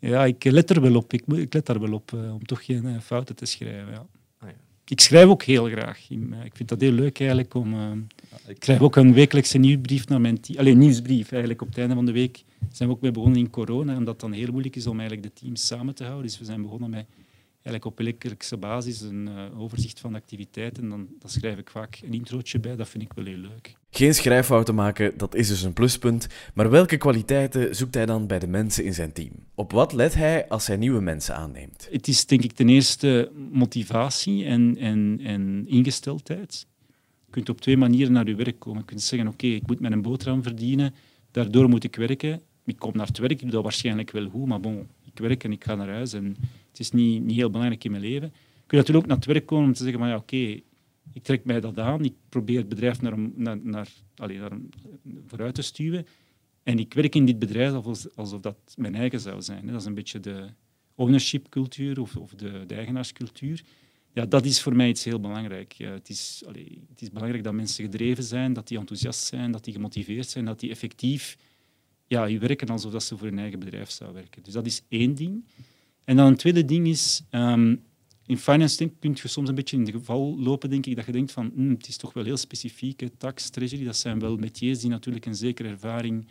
ja, 0.00 0.24
ik 0.24 0.44
let 0.44 0.70
er 0.70 0.80
wel 0.80 0.96
op. 0.96 1.12
Ik, 1.12 1.22
ik 1.26 1.54
let 1.54 1.66
daar 1.66 1.80
wel 1.80 1.92
op 1.92 2.12
eh, 2.12 2.34
om 2.34 2.46
toch 2.46 2.64
geen 2.64 2.86
eh, 2.86 3.00
fouten 3.00 3.36
te 3.36 3.46
schrijven. 3.46 3.92
Ja. 3.92 4.06
Ah, 4.38 4.48
ja. 4.48 4.54
Ik 4.84 5.00
schrijf 5.00 5.26
ook 5.26 5.42
heel 5.42 5.64
graag. 5.64 6.10
Eh, 6.10 6.44
ik 6.44 6.56
vind 6.56 6.68
dat 6.68 6.80
heel 6.80 6.92
leuk 6.92 7.18
eigenlijk 7.18 7.54
om... 7.54 7.74
Ik 8.46 8.64
schrijf 8.64 8.80
ook 8.80 8.96
een 8.96 9.12
wekelijkse 9.12 9.58
nieuwsbrief 9.58 10.08
naar 10.08 10.20
mijn 10.20 10.40
team. 10.40 10.58
Alleen 10.58 10.78
nieuwsbrief 10.78 11.30
eigenlijk. 11.30 11.62
Op 11.62 11.68
het 11.68 11.78
einde 11.78 11.94
van 11.94 12.06
de 12.06 12.12
week 12.12 12.44
zijn 12.72 12.88
we 12.88 12.94
ook 12.94 13.00
mee 13.00 13.10
begonnen 13.10 13.38
in 13.38 13.50
corona, 13.50 13.96
omdat 13.96 14.08
het 14.08 14.20
dan 14.20 14.32
heel 14.32 14.50
moeilijk 14.50 14.76
is 14.76 14.86
om 14.86 15.00
eigenlijk 15.00 15.34
de 15.34 15.40
teams 15.40 15.66
samen 15.66 15.94
te 15.94 16.04
houden. 16.04 16.26
Dus 16.26 16.38
we 16.38 16.44
zijn 16.44 16.62
begonnen 16.62 16.90
met 16.90 17.06
eigenlijk 17.68 17.84
op 17.84 17.98
wekelijkse 17.98 18.56
basis 18.56 19.00
een 19.00 19.28
eh, 19.28 19.60
overzicht 19.60 20.00
van 20.00 20.12
de 20.12 20.18
activiteiten. 20.18 20.82
En 20.82 20.88
dan, 20.88 21.08
dan 21.18 21.30
schrijf 21.30 21.58
ik 21.58 21.70
vaak 21.70 22.00
een 22.04 22.12
introotje 22.12 22.58
bij. 22.60 22.76
Dat 22.76 22.88
vind 22.88 23.02
ik 23.02 23.12
wel 23.12 23.24
heel 23.24 23.36
leuk. 23.36 23.76
Geen 23.90 24.14
schrijffouten 24.14 24.74
maken, 24.74 25.18
dat 25.18 25.34
is 25.34 25.48
dus 25.48 25.62
een 25.62 25.72
pluspunt. 25.72 26.26
Maar 26.54 26.70
welke 26.70 26.96
kwaliteiten 26.96 27.76
zoekt 27.76 27.94
hij 27.94 28.06
dan 28.06 28.26
bij 28.26 28.38
de 28.38 28.46
mensen 28.46 28.84
in 28.84 28.94
zijn 28.94 29.12
team? 29.12 29.32
Op 29.54 29.72
wat 29.72 29.92
let 29.92 30.14
hij 30.14 30.48
als 30.48 30.66
hij 30.66 30.76
nieuwe 30.76 31.00
mensen 31.00 31.36
aanneemt? 31.36 31.88
Het 31.90 32.08
is 32.08 32.26
denk 32.26 32.42
ik 32.42 32.52
ten 32.52 32.68
eerste 32.68 33.30
motivatie 33.52 34.44
en, 34.44 34.76
en, 34.78 35.20
en 35.22 35.64
ingesteldheid. 35.66 36.66
Kunt 37.30 37.48
op 37.48 37.60
twee 37.60 37.76
manieren 37.76 38.12
naar 38.12 38.26
je 38.26 38.34
werk 38.34 38.58
komen. 38.58 38.78
Je 38.78 38.84
kunt 38.84 39.02
zeggen, 39.02 39.28
oké, 39.28 39.46
ik 39.46 39.66
moet 39.66 39.80
mijn 39.80 40.02
boterham 40.02 40.42
verdienen, 40.42 40.94
daardoor 41.30 41.68
moet 41.68 41.84
ik 41.84 41.96
werken. 41.96 42.40
Ik 42.64 42.78
kom 42.78 42.92
naar 42.94 43.06
het 43.06 43.18
werk, 43.18 43.32
ik 43.32 43.40
doe 43.40 43.50
dat 43.50 43.62
waarschijnlijk 43.62 44.10
wel 44.10 44.28
goed, 44.28 44.46
maar 44.46 44.60
bon, 44.60 44.86
ik 45.04 45.18
werk 45.18 45.44
en 45.44 45.52
ik 45.52 45.64
ga 45.64 45.74
naar 45.74 45.88
huis 45.88 46.12
en 46.12 46.36
het 46.68 46.78
is 46.78 46.90
niet, 46.90 47.22
niet 47.22 47.36
heel 47.36 47.50
belangrijk 47.50 47.84
in 47.84 47.90
mijn 47.90 48.02
leven. 48.02 48.32
Je 48.32 48.66
kunt 48.66 48.80
natuurlijk 48.80 48.98
ook 48.98 49.06
naar 49.06 49.16
het 49.16 49.26
werk 49.26 49.46
komen 49.46 49.66
om 49.66 49.72
te 49.72 49.82
zeggen, 49.82 50.00
maar 50.00 50.08
ja, 50.08 50.16
oké, 50.16 50.60
ik 51.12 51.22
trek 51.22 51.44
mij 51.44 51.60
dat 51.60 51.78
aan, 51.78 52.04
ik 52.04 52.14
probeer 52.28 52.58
het 52.58 52.68
bedrijf 52.68 53.00
naar, 53.00 53.18
naar, 53.34 53.58
naar, 53.62 53.88
allee, 54.16 54.38
naar 54.38 54.58
vooruit 55.26 55.54
te 55.54 55.62
stuwen 55.62 56.06
en 56.62 56.78
ik 56.78 56.94
werk 56.94 57.14
in 57.14 57.24
dit 57.24 57.38
bedrijf 57.38 57.72
alsof, 57.72 58.16
alsof 58.16 58.40
dat 58.40 58.56
mijn 58.76 58.94
eigen 58.94 59.20
zou 59.20 59.42
zijn. 59.42 59.66
Dat 59.66 59.80
is 59.80 59.86
een 59.86 59.94
beetje 59.94 60.20
de 60.20 60.46
ownership 60.94 61.48
cultuur 61.48 62.00
of, 62.00 62.16
of 62.16 62.34
de, 62.34 62.64
de 62.66 62.74
eigenaarscultuur. 62.74 63.64
Ja, 64.12 64.26
dat 64.26 64.44
is 64.44 64.60
voor 64.60 64.76
mij 64.76 64.88
iets 64.88 65.04
heel 65.04 65.20
belangrijk. 65.20 65.74
Het, 65.78 66.08
is, 66.08 66.42
het 66.88 67.02
is 67.02 67.10
belangrijk 67.10 67.44
dat 67.44 67.52
mensen 67.52 67.84
gedreven 67.84 68.24
zijn, 68.24 68.52
dat 68.52 68.68
die 68.68 68.78
enthousiast 68.78 69.24
zijn, 69.24 69.52
dat 69.52 69.64
die 69.64 69.72
gemotiveerd 69.72 70.28
zijn, 70.28 70.44
dat 70.44 70.60
die 70.60 70.70
effectief 70.70 71.36
ja, 72.06 72.38
werken 72.38 72.68
alsof 72.68 72.92
dat 72.92 73.02
ze 73.02 73.16
voor 73.16 73.26
hun 73.26 73.38
eigen 73.38 73.58
bedrijf 73.58 73.90
zouden 73.90 74.20
werken. 74.20 74.42
Dus 74.42 74.52
dat 74.52 74.66
is 74.66 74.82
één 74.88 75.14
ding. 75.14 75.44
En 76.04 76.16
dan 76.16 76.26
een 76.26 76.36
tweede 76.36 76.64
ding 76.64 76.86
is, 76.86 77.22
ehm, 77.30 77.76
in 78.26 78.38
finance 78.38 78.90
kun 78.98 79.16
je 79.22 79.28
soms 79.28 79.48
een 79.48 79.54
beetje 79.54 79.76
in 79.76 79.84
de 79.84 79.92
geval 79.92 80.38
lopen, 80.38 80.70
denk 80.70 80.86
ik, 80.86 80.96
dat 80.96 81.06
je 81.06 81.12
denkt 81.12 81.32
van, 81.32 81.52
hm, 81.54 81.70
het 81.70 81.88
is 81.88 81.96
toch 81.96 82.12
wel 82.12 82.24
heel 82.24 82.36
specifiek, 82.36 83.08
tax, 83.18 83.50
treasury, 83.50 83.84
dat 83.84 83.96
zijn 83.96 84.18
wel 84.18 84.36
métiers 84.36 84.80
die 84.80 84.90
natuurlijk 84.90 85.26
een 85.26 85.34
zekere 85.34 85.68
ervaring 85.68 86.26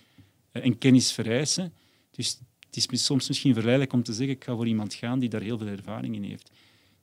eh, 0.51 0.65
en 0.65 0.77
kennis 0.77 1.11
vereisen. 1.11 1.73
Dus 2.11 2.39
het 2.69 2.91
is 2.91 3.05
soms 3.05 3.27
misschien 3.27 3.53
verleidelijk 3.53 3.93
om 3.93 4.03
te 4.03 4.13
zeggen, 4.13 4.35
ik 4.35 4.43
ga 4.43 4.55
voor 4.55 4.67
iemand 4.67 4.93
gaan 4.93 5.19
die 5.19 5.29
daar 5.29 5.41
heel 5.41 5.57
veel 5.57 5.67
ervaring 5.67 6.15
in 6.15 6.23
heeft. 6.23 6.51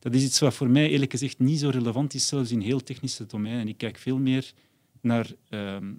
Dat 0.04 0.14
is 0.14 0.24
iets 0.24 0.38
wat 0.38 0.54
voor 0.54 0.70
mij 0.70 0.90
eerlijk 0.90 1.10
gezegd 1.10 1.38
niet 1.38 1.58
zo 1.58 1.68
relevant 1.68 2.14
is, 2.14 2.26
zelfs 2.26 2.50
in 2.50 2.60
heel 2.60 2.82
technische 2.82 3.26
domeinen. 3.26 3.68
Ik 3.68 3.76
kijk 3.76 3.98
veel 3.98 4.18
meer 4.18 4.52
naar 5.00 5.30
ehm, 5.48 5.92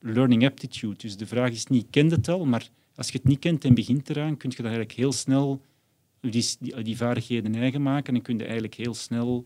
learning 0.00 0.44
aptitude. 0.44 0.96
Dus 0.96 1.16
de 1.16 1.26
vraag 1.26 1.50
is 1.50 1.66
niet, 1.66 1.86
ken 1.90 2.08
je 2.08 2.14
het 2.14 2.28
al, 2.28 2.44
maar 2.44 2.70
als 2.94 3.06
je 3.06 3.12
het 3.12 3.24
niet 3.24 3.38
kent 3.38 3.64
en 3.64 3.74
begint 3.74 4.10
eraan, 4.10 4.36
kun 4.36 4.50
je 4.50 4.56
dat 4.56 4.64
eigenlijk 4.64 4.94
heel 4.94 5.12
snel 5.12 5.60
die, 6.20 6.56
die, 6.82 6.96
vaardigheden 6.96 7.54
eigen 7.54 7.82
maken 7.82 8.14
en 8.14 8.22
kun 8.22 8.38
je 8.38 8.44
eigenlijk 8.44 8.74
heel 8.74 8.94
snel 8.94 9.44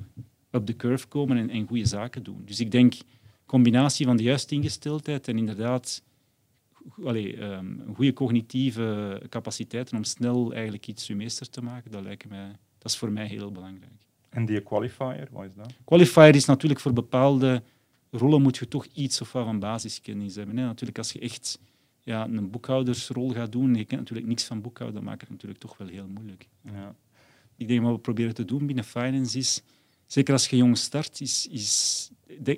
op 0.51 0.67
de 0.67 0.77
curve 0.77 1.07
komen 1.07 1.37
en, 1.37 1.51
en 1.51 1.67
goede 1.67 1.87
zaken 1.87 2.23
doen. 2.23 2.43
Dus 2.45 2.61
ik 2.61 2.71
denk, 2.71 2.95
combinatie 3.47 4.07
van 4.07 4.17
de 4.17 4.23
juiste 4.23 4.55
ingesteldheid 4.55 5.29
en 5.29 5.39
inderdaad 5.39 6.03
allee, 7.05 7.37
ehm, 7.37 7.95
goede 7.95 8.13
cognitieve 8.13 9.21
capaciteiten 9.29 9.97
om 9.97 10.05
snel 10.05 10.53
eigenlijk 10.53 10.87
iets 10.87 11.07
je 11.07 11.15
meester 11.15 11.51
te 11.51 11.63
maken, 11.63 11.91
dat, 11.91 12.03
lijkt 12.03 12.29
mij, 12.29 12.57
dat 12.85 12.93
is 12.93 12.99
voor 12.99 13.13
mij 13.13 13.27
heel 13.27 13.53
belangrijk. 13.53 13.93
En 14.29 14.47
die 14.47 14.61
qualifier, 14.61 15.29
wat 15.31 15.45
is 15.45 15.55
dat? 15.57 15.73
Qualifier 15.85 16.35
is 16.35 16.45
natuurlijk 16.45 16.81
voor 16.81 16.93
bepaalde 16.93 17.63
rollen 18.11 18.43
moet 18.43 18.57
je 18.57 18.69
toch 18.69 18.87
iets 18.93 19.21
of 19.21 19.33
wat 19.33 19.45
van 19.45 19.59
basiskennis 19.59 20.35
hebben. 20.35 20.57
Hè. 20.57 20.65
Natuurlijk, 20.65 20.99
als 20.99 21.13
je 21.13 21.19
echt 21.19 21.59
ja, 22.03 22.25
een 22.25 22.51
boekhoudersrol 22.51 23.31
gaat 23.31 23.53
doen 23.53 23.69
en 23.69 23.77
je 23.79 23.85
kent 23.85 24.01
natuurlijk 24.01 24.29
niks 24.29 24.45
van 24.45 24.61
boekhouden, 24.61 25.01
dan 25.01 25.09
maakt 25.09 25.21
het 25.21 25.31
natuurlijk 25.31 25.61
toch 25.61 25.77
wel 25.77 25.89
heel 25.89 26.07
moeilijk. 26.07 26.49
Ja. 26.63 26.95
Ik 27.57 27.69
denk 27.69 27.83
wat 27.83 27.93
we 27.93 27.99
proberen 27.99 28.35
te 28.35 28.45
doen 28.45 28.67
binnen 28.67 28.85
finance 28.85 29.39
is, 29.39 29.63
zeker 30.07 30.33
als 30.33 30.49
je 30.49 30.57
jong 30.57 30.79
start, 30.79 31.21
is, 31.21 31.47
is 31.47 32.11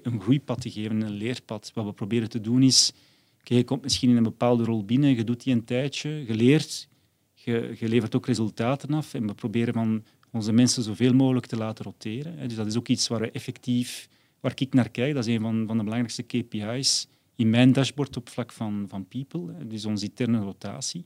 een 0.02 0.20
groeipad 0.20 0.60
te 0.60 0.70
geven, 0.70 1.00
een 1.00 1.10
leerpad. 1.10 1.70
Wat 1.74 1.84
we 1.84 1.92
proberen 1.92 2.28
te 2.28 2.40
doen 2.40 2.62
is, 2.62 2.92
oké, 3.40 3.54
je 3.54 3.64
komt 3.64 3.82
misschien 3.82 4.10
in 4.10 4.16
een 4.16 4.22
bepaalde 4.22 4.64
rol 4.64 4.84
binnen, 4.84 5.16
je 5.16 5.24
doet 5.24 5.42
die 5.42 5.54
een 5.54 5.64
tijdje, 5.64 6.10
je 6.10 6.34
leert, 6.34 6.88
je, 7.34 7.74
je 7.78 7.88
levert 7.88 8.14
ook 8.14 8.26
resultaten 8.26 8.94
af 8.94 9.14
en 9.14 9.26
we 9.26 9.34
proberen 9.34 9.74
van 9.74 10.04
onze 10.36 10.52
mensen 10.52 10.82
zoveel 10.82 11.14
mogelijk 11.14 11.46
te 11.46 11.56
laten 11.56 11.84
roteren. 11.84 12.48
Dus 12.48 12.56
dat 12.56 12.66
is 12.66 12.76
ook 12.76 12.88
iets 12.88 13.08
waar 13.08 13.20
we 13.20 13.30
effectief, 13.30 14.08
waar 14.40 14.52
ik 14.54 14.74
naar 14.74 14.88
kijk, 14.88 15.14
dat 15.14 15.26
is 15.26 15.34
een 15.34 15.40
van, 15.40 15.66
van 15.66 15.76
de 15.76 15.82
belangrijkste 15.82 16.22
KPI's 16.22 17.08
in 17.36 17.50
mijn 17.50 17.72
dashboard 17.72 18.16
op 18.16 18.28
vlak 18.28 18.52
van, 18.52 18.84
van 18.88 19.06
people, 19.08 19.66
dus 19.66 19.84
onze 19.84 20.04
interne 20.04 20.38
rotatie. 20.38 21.04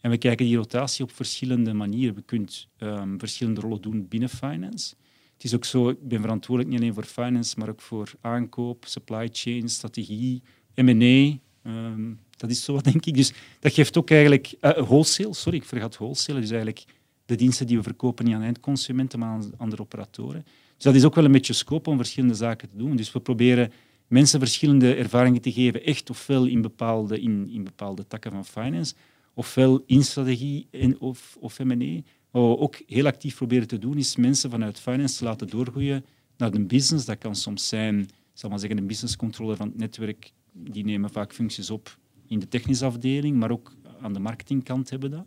En 0.00 0.10
we 0.10 0.18
kijken 0.18 0.46
die 0.46 0.56
rotatie 0.56 1.04
op 1.04 1.12
verschillende 1.12 1.72
manieren. 1.72 2.14
We 2.14 2.22
kunnen 2.22 2.48
ehm, 2.76 3.18
verschillende 3.18 3.60
rollen 3.60 3.80
doen 3.80 4.08
binnen 4.08 4.28
finance. 4.28 4.94
Het 5.32 5.44
is 5.44 5.54
ook 5.54 5.64
zo, 5.64 5.88
ik 5.88 6.08
ben 6.08 6.20
verantwoordelijk 6.20 6.74
niet 6.74 6.80
alleen 6.80 6.94
voor 6.94 7.24
finance, 7.24 7.58
maar 7.58 7.68
ook 7.68 7.80
voor 7.80 8.12
aankoop, 8.20 8.84
supply 8.86 9.28
chain, 9.32 9.68
strategie, 9.68 10.42
M&A. 10.74 11.38
ehm, 11.62 12.12
dat 12.36 12.50
is 12.50 12.64
zo 12.64 12.80
denk 12.90 13.06
ik. 13.06 13.14
Dus 13.14 13.32
dat 13.60 13.72
geeft 13.72 13.96
ook 13.96 14.10
eigenlijk... 14.10 14.54
eh, 14.60 14.72
wholesale, 14.72 15.34
sorry, 15.34 15.58
ik 15.58 15.64
vergat 15.64 15.96
wholesale. 15.96 16.40
Dus 16.40 16.50
eigenlijk 16.50 16.84
de 17.32 17.38
diensten 17.38 17.66
die 17.66 17.76
we 17.76 17.82
verkopen 17.82 18.24
niet 18.24 18.34
aan 18.34 18.42
eindconsumenten, 18.42 19.18
maar 19.18 19.28
aan 19.28 19.52
andere 19.56 19.82
operatoren. 19.82 20.44
Dus 20.74 20.84
dat 20.84 20.94
is 20.94 21.04
ook 21.04 21.14
wel 21.14 21.24
een 21.24 21.32
beetje 21.32 21.52
scope 21.52 21.90
om 21.90 21.96
verschillende 21.96 22.34
zaken 22.34 22.68
te 22.68 22.76
doen. 22.76 22.96
Dus 22.96 23.12
we 23.12 23.20
proberen 23.20 23.72
mensen 24.06 24.38
verschillende 24.38 24.94
ervaringen 24.94 25.40
te 25.40 25.52
geven, 25.52 25.82
echt 25.84 26.10
ofwel 26.10 26.46
in 26.46 26.62
bepaalde, 26.62 27.20
in, 27.20 27.48
in 27.50 27.64
bepaalde 27.64 28.06
takken 28.06 28.30
van 28.30 28.44
finance, 28.44 28.94
ofwel 29.34 29.82
in 29.86 30.02
strategie 30.02 30.66
en, 30.70 31.00
of, 31.00 31.36
of 31.40 31.58
M&A. 31.58 32.00
Wat 32.30 32.42
we 32.42 32.58
ook 32.58 32.82
heel 32.86 33.06
actief 33.06 33.36
proberen 33.36 33.68
te 33.68 33.78
doen, 33.78 33.98
is 33.98 34.16
mensen 34.16 34.50
vanuit 34.50 34.80
finance 34.80 35.16
te 35.16 35.24
laten 35.24 35.48
doorgroeien 35.48 36.04
naar 36.36 36.50
de 36.50 36.60
business. 36.60 37.04
Dat 37.04 37.18
kan 37.18 37.36
soms 37.36 37.68
zijn, 37.68 38.08
zal 38.32 38.50
maar 38.50 38.58
zeggen, 38.58 38.78
een 38.78 38.86
business 38.86 39.16
controller 39.16 39.56
van 39.56 39.66
het 39.66 39.76
netwerk. 39.76 40.32
Die 40.52 40.84
nemen 40.84 41.10
vaak 41.10 41.32
functies 41.32 41.70
op 41.70 41.98
in 42.26 42.38
de 42.38 42.48
technische 42.48 42.84
afdeling, 42.84 43.36
maar 43.36 43.50
ook 43.50 43.74
aan 44.00 44.12
de 44.12 44.20
marketingkant 44.20 44.90
hebben 44.90 45.10
dat. 45.10 45.26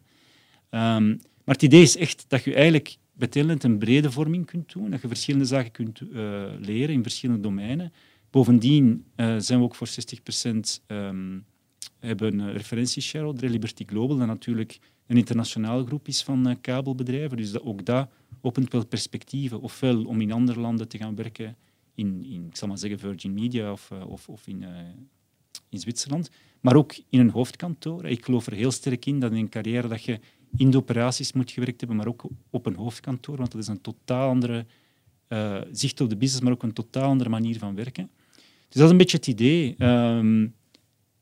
Ehm, 0.69 1.15
maar 1.45 1.55
het 1.55 1.63
idee 1.63 1.81
is 1.81 1.97
echt 1.97 2.25
dat 2.27 2.43
je 2.43 2.53
eigenlijk 2.53 2.97
bij 3.13 3.29
een 3.33 3.77
brede 3.77 4.11
vorming 4.11 4.45
kunt 4.45 4.71
doen, 4.73 4.89
dat 4.89 5.01
je 5.01 5.07
verschillende 5.07 5.45
zaken 5.45 5.71
kunt 5.71 5.99
eh, 5.99 6.43
leren 6.59 6.95
in 6.95 7.03
verschillende 7.03 7.41
domeinen. 7.41 7.93
Bovendien 8.29 9.05
eh, 9.15 9.35
zijn 9.37 9.59
we 9.59 9.65
ook 9.65 9.75
voor 9.75 9.87
60% 9.87 9.91
ehm, 10.87 11.39
hebben 11.99 12.39
een 12.39 12.51
referentieshareholder, 12.51 13.49
Liberty 13.49 13.85
Global, 13.85 14.17
dat 14.17 14.27
natuurlijk 14.27 14.79
een 15.07 15.17
internationaal 15.17 15.85
groep 15.85 16.07
is 16.07 16.23
van 16.23 16.57
kabelbedrijven. 16.61 17.37
Dus 17.37 17.51
dat, 17.51 17.61
ook 17.61 17.85
dat 17.85 18.09
opent 18.41 18.71
wel 18.71 18.85
perspectieven. 18.85 19.61
Ofwel 19.61 20.05
om 20.05 20.21
in 20.21 20.31
andere 20.31 20.59
landen 20.59 20.87
te 20.87 20.97
gaan 20.97 21.15
werken, 21.15 21.55
in, 21.95 22.23
in 22.23 22.45
ik 22.47 22.55
zal 22.55 22.67
maar 22.67 22.77
zeggen 22.77 22.99
Virgin 22.99 23.33
Media 23.33 23.71
of, 23.71 23.91
of, 24.07 24.29
of 24.29 24.47
in, 24.47 24.65
in 25.69 25.79
Zwitserland, 25.79 26.29
maar 26.61 26.75
ook 26.75 26.95
in 27.09 27.19
een 27.19 27.29
hoofdkantoor. 27.29 28.05
Ik 28.05 28.25
geloof 28.25 28.45
er 28.45 28.53
heel 28.53 28.71
sterk 28.71 29.05
in 29.05 29.19
dat 29.19 29.31
in 29.31 29.37
een 29.37 29.49
carrière 29.49 29.87
dat 29.87 30.03
je 30.03 30.19
in 30.57 30.71
de 30.71 30.77
operaties 30.77 31.33
moet 31.33 31.51
gewerkt 31.51 31.79
hebben, 31.79 31.97
maar 31.97 32.07
ook 32.07 32.23
op 32.49 32.65
een 32.65 32.75
hoofdkantoor, 32.75 33.37
want 33.37 33.51
dat 33.51 33.61
is 33.61 33.67
een 33.67 33.81
totaal 33.81 34.29
andere 34.29 34.65
uh, 35.29 35.61
zicht 35.71 36.01
op 36.01 36.09
de 36.09 36.17
business, 36.17 36.43
maar 36.43 36.53
ook 36.53 36.63
een 36.63 36.73
totaal 36.73 37.09
andere 37.09 37.29
manier 37.29 37.57
van 37.57 37.75
werken. 37.75 38.09
Dus 38.69 38.75
dat 38.75 38.83
is 38.83 38.91
een 38.91 38.97
beetje 38.97 39.17
het 39.17 39.27
idee. 39.27 39.75
Um, 39.77 40.53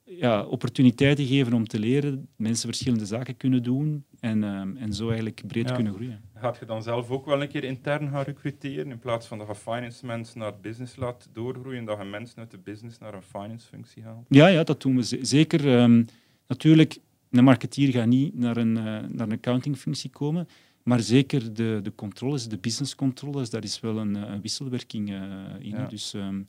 ja, 0.04 0.44
opportuniteiten 0.44 1.26
geven 1.26 1.54
om 1.54 1.68
te 1.68 1.80
leren, 1.80 2.28
mensen 2.36 2.68
verschillende 2.68 3.06
zaken 3.06 3.38
kunnen 3.38 3.64
doen 3.64 4.06
en, 4.20 4.44
um, 4.44 4.78
en 4.78 4.94
zo 4.94 5.08
eigenlijk 5.08 5.42
breed 5.48 5.72
kunnen 5.72 5.94
groeien. 5.94 6.22
Gaat 6.36 6.58
je 6.58 6.66
dan 6.66 6.84
zelf 6.84 7.10
ook 7.10 7.26
wel 7.26 7.42
een 7.42 7.48
keer 7.48 7.64
intern 7.64 8.10
gaan 8.10 8.24
recruteren, 8.24 8.92
in 8.92 9.00
plaats 9.00 9.28
van 9.28 9.38
dat 9.38 9.48
je 9.48 9.56
finance 9.56 10.06
mensen 10.06 10.40
naar 10.40 10.60
business 10.62 10.96
laat 10.96 11.30
doorgroeien, 11.34 11.86
dat 11.86 11.98
je 11.98 12.04
mensen 12.04 12.38
uit 12.38 12.52
de 12.52 12.58
business 12.58 13.00
naar 13.00 13.14
een 13.14 13.22
finance 13.22 13.68
functie 13.68 14.04
haalt? 14.04 14.26
Ja, 14.30 14.48
ja 14.48 14.64
dat 14.64 14.82
doen 14.82 14.96
we 14.96 15.18
zeker. 15.22 15.82
Um, 15.82 16.06
natuurlijk, 16.48 16.98
een 17.38 17.44
marketeer 17.44 17.92
gaat 17.92 18.08
niet 18.08 18.36
naar 18.36 18.58
een, 18.58 18.78
uh, 18.78 18.84
naar 18.84 19.28
een 19.28 19.32
accountingfunctie 19.32 20.10
komen, 20.10 20.48
maar 20.84 21.00
zeker 21.00 21.54
de, 21.54 21.80
de 21.84 21.96
controles, 21.96 22.48
de 22.48 22.58
business 22.58 22.96
controles, 22.96 23.50
daar 23.50 23.64
is 23.64 23.80
wel 23.80 23.98
een, 23.98 24.16
een 24.16 24.42
wisselwerking 24.42 25.10
uh, 25.10 25.22
in. 25.60 25.70
Ja. 25.70 25.86
Dus 25.86 26.14
um, 26.14 26.48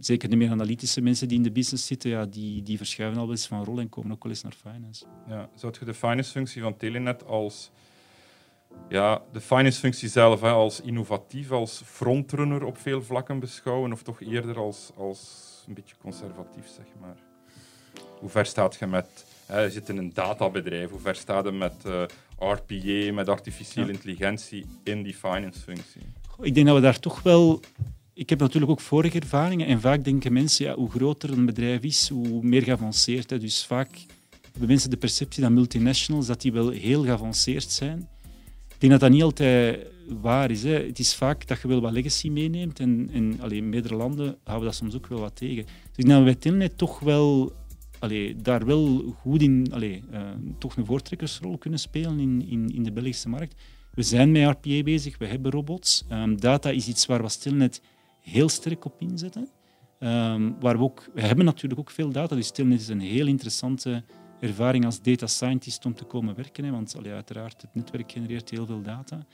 zeker 0.00 0.30
de 0.30 0.36
meer 0.36 0.50
analytische 0.50 1.00
mensen 1.00 1.28
die 1.28 1.36
in 1.36 1.42
de 1.42 1.50
business 1.50 1.86
zitten, 1.86 2.10
ja, 2.10 2.26
die, 2.26 2.62
die 2.62 2.76
verschuiven 2.76 3.18
al 3.18 3.26
wel 3.26 3.34
eens 3.34 3.46
van 3.46 3.64
rol 3.64 3.80
en 3.80 3.88
komen 3.88 4.12
ook 4.12 4.22
wel 4.22 4.32
eens 4.32 4.42
naar 4.42 4.52
finance. 4.52 5.04
Ja, 5.28 5.50
zou 5.54 5.74
je 5.78 5.84
de 5.84 5.94
finance-functie 5.94 6.62
van 6.62 6.76
Telenet 6.76 7.26
als 7.26 7.70
ja, 8.88 9.22
de 9.32 9.40
finance-functie 9.40 10.08
zelf 10.08 10.40
hè, 10.40 10.50
als 10.50 10.80
innovatief, 10.80 11.50
als 11.50 11.82
frontrunner 11.84 12.64
op 12.64 12.78
veel 12.78 13.02
vlakken 13.02 13.38
beschouwen, 13.38 13.92
of 13.92 14.02
toch 14.02 14.20
eerder 14.20 14.58
als, 14.58 14.90
als 14.96 15.64
een 15.66 15.74
beetje 15.74 15.96
conservatief, 16.00 16.68
zeg 16.68 16.86
maar? 17.00 17.16
Hoe 18.20 18.28
ver 18.28 18.46
staat 18.46 18.76
je 18.78 18.86
met... 18.86 19.25
Je 19.48 19.68
zit 19.70 19.88
in 19.88 19.96
een 19.96 20.10
databedrijf, 20.14 20.90
hoe 20.90 21.00
ver 21.00 21.16
staat 21.16 21.44
je 21.44 21.52
met 21.52 21.74
uh, 21.86 22.02
RPA, 22.38 23.12
met 23.12 23.28
artificiële 23.28 23.92
intelligentie 23.92 24.66
in 24.84 25.02
die 25.02 25.14
finance-functie? 25.14 26.02
Ik 26.40 26.54
denk 26.54 26.66
dat 26.66 26.74
we 26.74 26.82
daar 26.82 26.98
toch 26.98 27.22
wel 27.22 27.60
ik 28.16 28.30
heb 28.30 28.38
natuurlijk 28.38 28.72
ook 28.72 28.80
vorige 28.80 29.20
ervaringen 29.20 29.66
en 29.66 29.80
vaak 29.80 30.04
denken 30.04 30.32
mensen, 30.32 30.66
ja, 30.66 30.74
hoe 30.74 30.90
groter 30.90 31.32
een 31.32 31.46
bedrijf 31.46 31.82
is, 31.82 32.08
hoe 32.08 32.42
meer 32.42 32.62
geavanceerd. 32.62 33.30
Hè. 33.30 33.38
Dus 33.38 33.64
vaak 33.64 33.88
hebben 34.50 34.68
mensen 34.68 34.90
de 34.90 34.96
perceptie 34.96 35.42
dat 35.42 35.50
multinationals 35.50 36.26
dat 36.26 36.40
die 36.40 36.52
wel 36.52 36.68
heel 36.68 37.02
geavanceerd 37.02 37.70
zijn. 37.70 38.08
Ik 38.68 38.80
denk 38.80 38.92
dat 38.92 39.00
dat 39.00 39.10
niet 39.10 39.22
altijd 39.22 39.86
waar 40.20 40.50
is. 40.50 40.62
Hè. 40.62 40.86
Het 40.86 40.98
is 40.98 41.14
vaak 41.14 41.46
dat 41.46 41.60
je 41.60 41.68
wel 41.68 41.80
wat 41.80 41.92
legacy 41.92 42.28
meeneemt 42.28 42.80
en, 42.80 43.10
en 43.12 43.40
allee, 43.40 43.58
in 43.58 43.68
meerdere 43.68 43.96
landen 43.96 44.36
houden 44.44 44.58
we 44.58 44.64
dat 44.64 44.74
soms 44.74 44.94
ook 44.94 45.06
wel 45.06 45.20
wat 45.20 45.36
tegen. 45.36 45.64
Dus 45.64 45.96
ik 45.96 46.06
denk 46.06 46.08
dat 46.08 46.18
we 46.18 46.24
bij 46.24 46.34
Telnet 46.34 46.78
toch 46.78 47.00
wel 47.00 47.52
daar 48.42 48.66
wel 48.66 49.14
goed 49.20 49.42
in, 49.42 49.66
allee, 49.70 50.02
uh, 50.12 50.20
toch 50.58 50.76
een 50.76 50.86
voortrekkersrol 50.86 51.58
kunnen 51.58 51.78
spelen 51.78 52.18
in, 52.18 52.48
in, 52.48 52.68
in 52.68 52.82
de 52.82 52.92
Belgische 52.92 53.28
markt. 53.28 53.54
We 53.94 54.02
zijn 54.02 54.32
met 54.32 54.48
RPA 54.48 54.82
bezig, 54.82 55.18
we 55.18 55.26
hebben 55.26 55.50
robots. 55.50 56.04
Um, 56.12 56.40
data 56.40 56.70
is 56.70 56.88
iets 56.88 57.06
waar 57.06 57.22
we 57.22 57.28
Stilnet 57.28 57.82
heel 58.20 58.48
sterk 58.48 58.84
op 58.84 59.00
inzetten. 59.00 59.48
Um, 60.00 60.56
waar 60.60 60.76
we, 60.76 60.82
ook, 60.82 61.10
we 61.14 61.20
hebben 61.20 61.44
natuurlijk 61.44 61.80
ook 61.80 61.90
veel 61.90 62.10
data, 62.10 62.34
dus 62.34 62.46
Stilnet 62.46 62.80
is 62.80 62.88
een 62.88 63.00
heel 63.00 63.26
interessante 63.26 64.04
ervaring 64.40 64.84
als 64.84 65.02
data 65.02 65.26
scientist 65.26 65.86
om 65.86 65.94
te 65.94 66.04
komen 66.04 66.34
werken. 66.34 66.64
Hè, 66.64 66.70
want 66.70 66.96
uiteraard, 67.06 67.62
het 67.62 67.74
netwerk 67.74 68.12
genereert 68.12 68.50
heel 68.50 68.66
veel 68.66 68.82
data. 68.82 69.26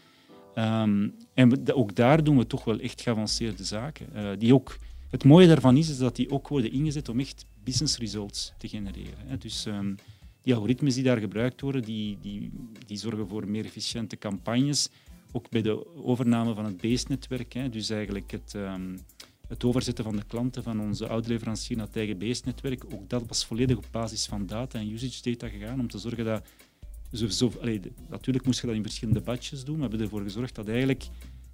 Um, 0.55 1.15
en 1.35 1.75
ook 1.75 1.95
daar 1.95 2.25
doen 2.25 2.39
we 2.39 2.47
toch 2.47 2.65
wel 2.65 2.79
echt 2.79 3.01
geavanceerde 3.01 3.65
zaken. 3.65 4.07
Uh, 4.15 4.29
die 4.39 4.55
ook, 4.55 4.77
het 5.13 5.25
mooie 5.25 5.47
daarvan 5.47 5.77
is, 5.77 5.89
is 5.89 5.99
dat 5.99 6.17
die 6.17 6.31
ook 6.31 6.49
worden 6.49 6.73
ingezet 6.73 7.09
om 7.09 7.21
echt 7.21 7.45
business 7.65 7.99
results 7.99 8.53
te 8.59 8.69
genereren. 8.69 9.39
Dus 9.39 9.67
um, 9.67 9.97
die 10.43 10.55
algoritmes 10.55 10.95
die 10.95 11.03
daar 11.03 11.19
gebruikt 11.19 11.61
worden, 11.61 11.83
die, 11.83 12.19
die, 12.21 12.51
die 12.87 12.97
zorgen 12.97 13.29
voor 13.29 13.49
meer 13.49 13.65
efficiënte 13.65 14.17
campagnes 14.17 14.89
ook 15.33 15.51
bij 15.51 15.63
de 15.63 15.97
overname 16.05 16.55
van 16.55 16.65
het 16.65 16.81
Base-netwerk, 16.81 17.73
dus 17.73 17.91
eigenlijk 17.91 18.31
het, 18.31 18.53
um, 18.57 18.99
het 19.49 19.65
overzetten 19.65 20.05
van 20.05 20.17
de 20.17 20.25
klanten 20.27 20.63
van 20.63 20.81
onze 20.81 21.09
oude 21.09 21.29
leverancier 21.29 21.77
naar 21.77 21.87
het 21.87 21.97
eigen 21.97 22.19
Base-netwerk, 22.19 22.85
ook 22.85 23.09
dat 23.09 23.27
was 23.27 23.45
volledig 23.45 23.77
op 23.77 23.87
basis 23.91 24.27
van 24.27 24.47
data 24.47 24.79
en 24.79 24.93
usage 24.93 25.23
data 25.23 25.49
gegaan 25.49 25.81
om 25.81 25.89
te 25.89 25.99
zorgen 25.99 26.25
dat... 26.25 26.47
Zo, 27.13 27.29
zo, 27.29 27.53
natuurlijk 28.09 28.45
moest 28.45 28.61
je 28.61 28.67
dat 28.67 28.77
in 28.77 28.83
verschillende 28.83 29.21
batches 29.21 29.65
doen, 29.65 29.79
maar 29.79 29.89
we 29.91 29.97
hebben 29.97 30.07
ervoor 30.07 30.23
gezorgd 30.23 30.55
dat 30.55 30.69
eigenlijk 30.69 31.05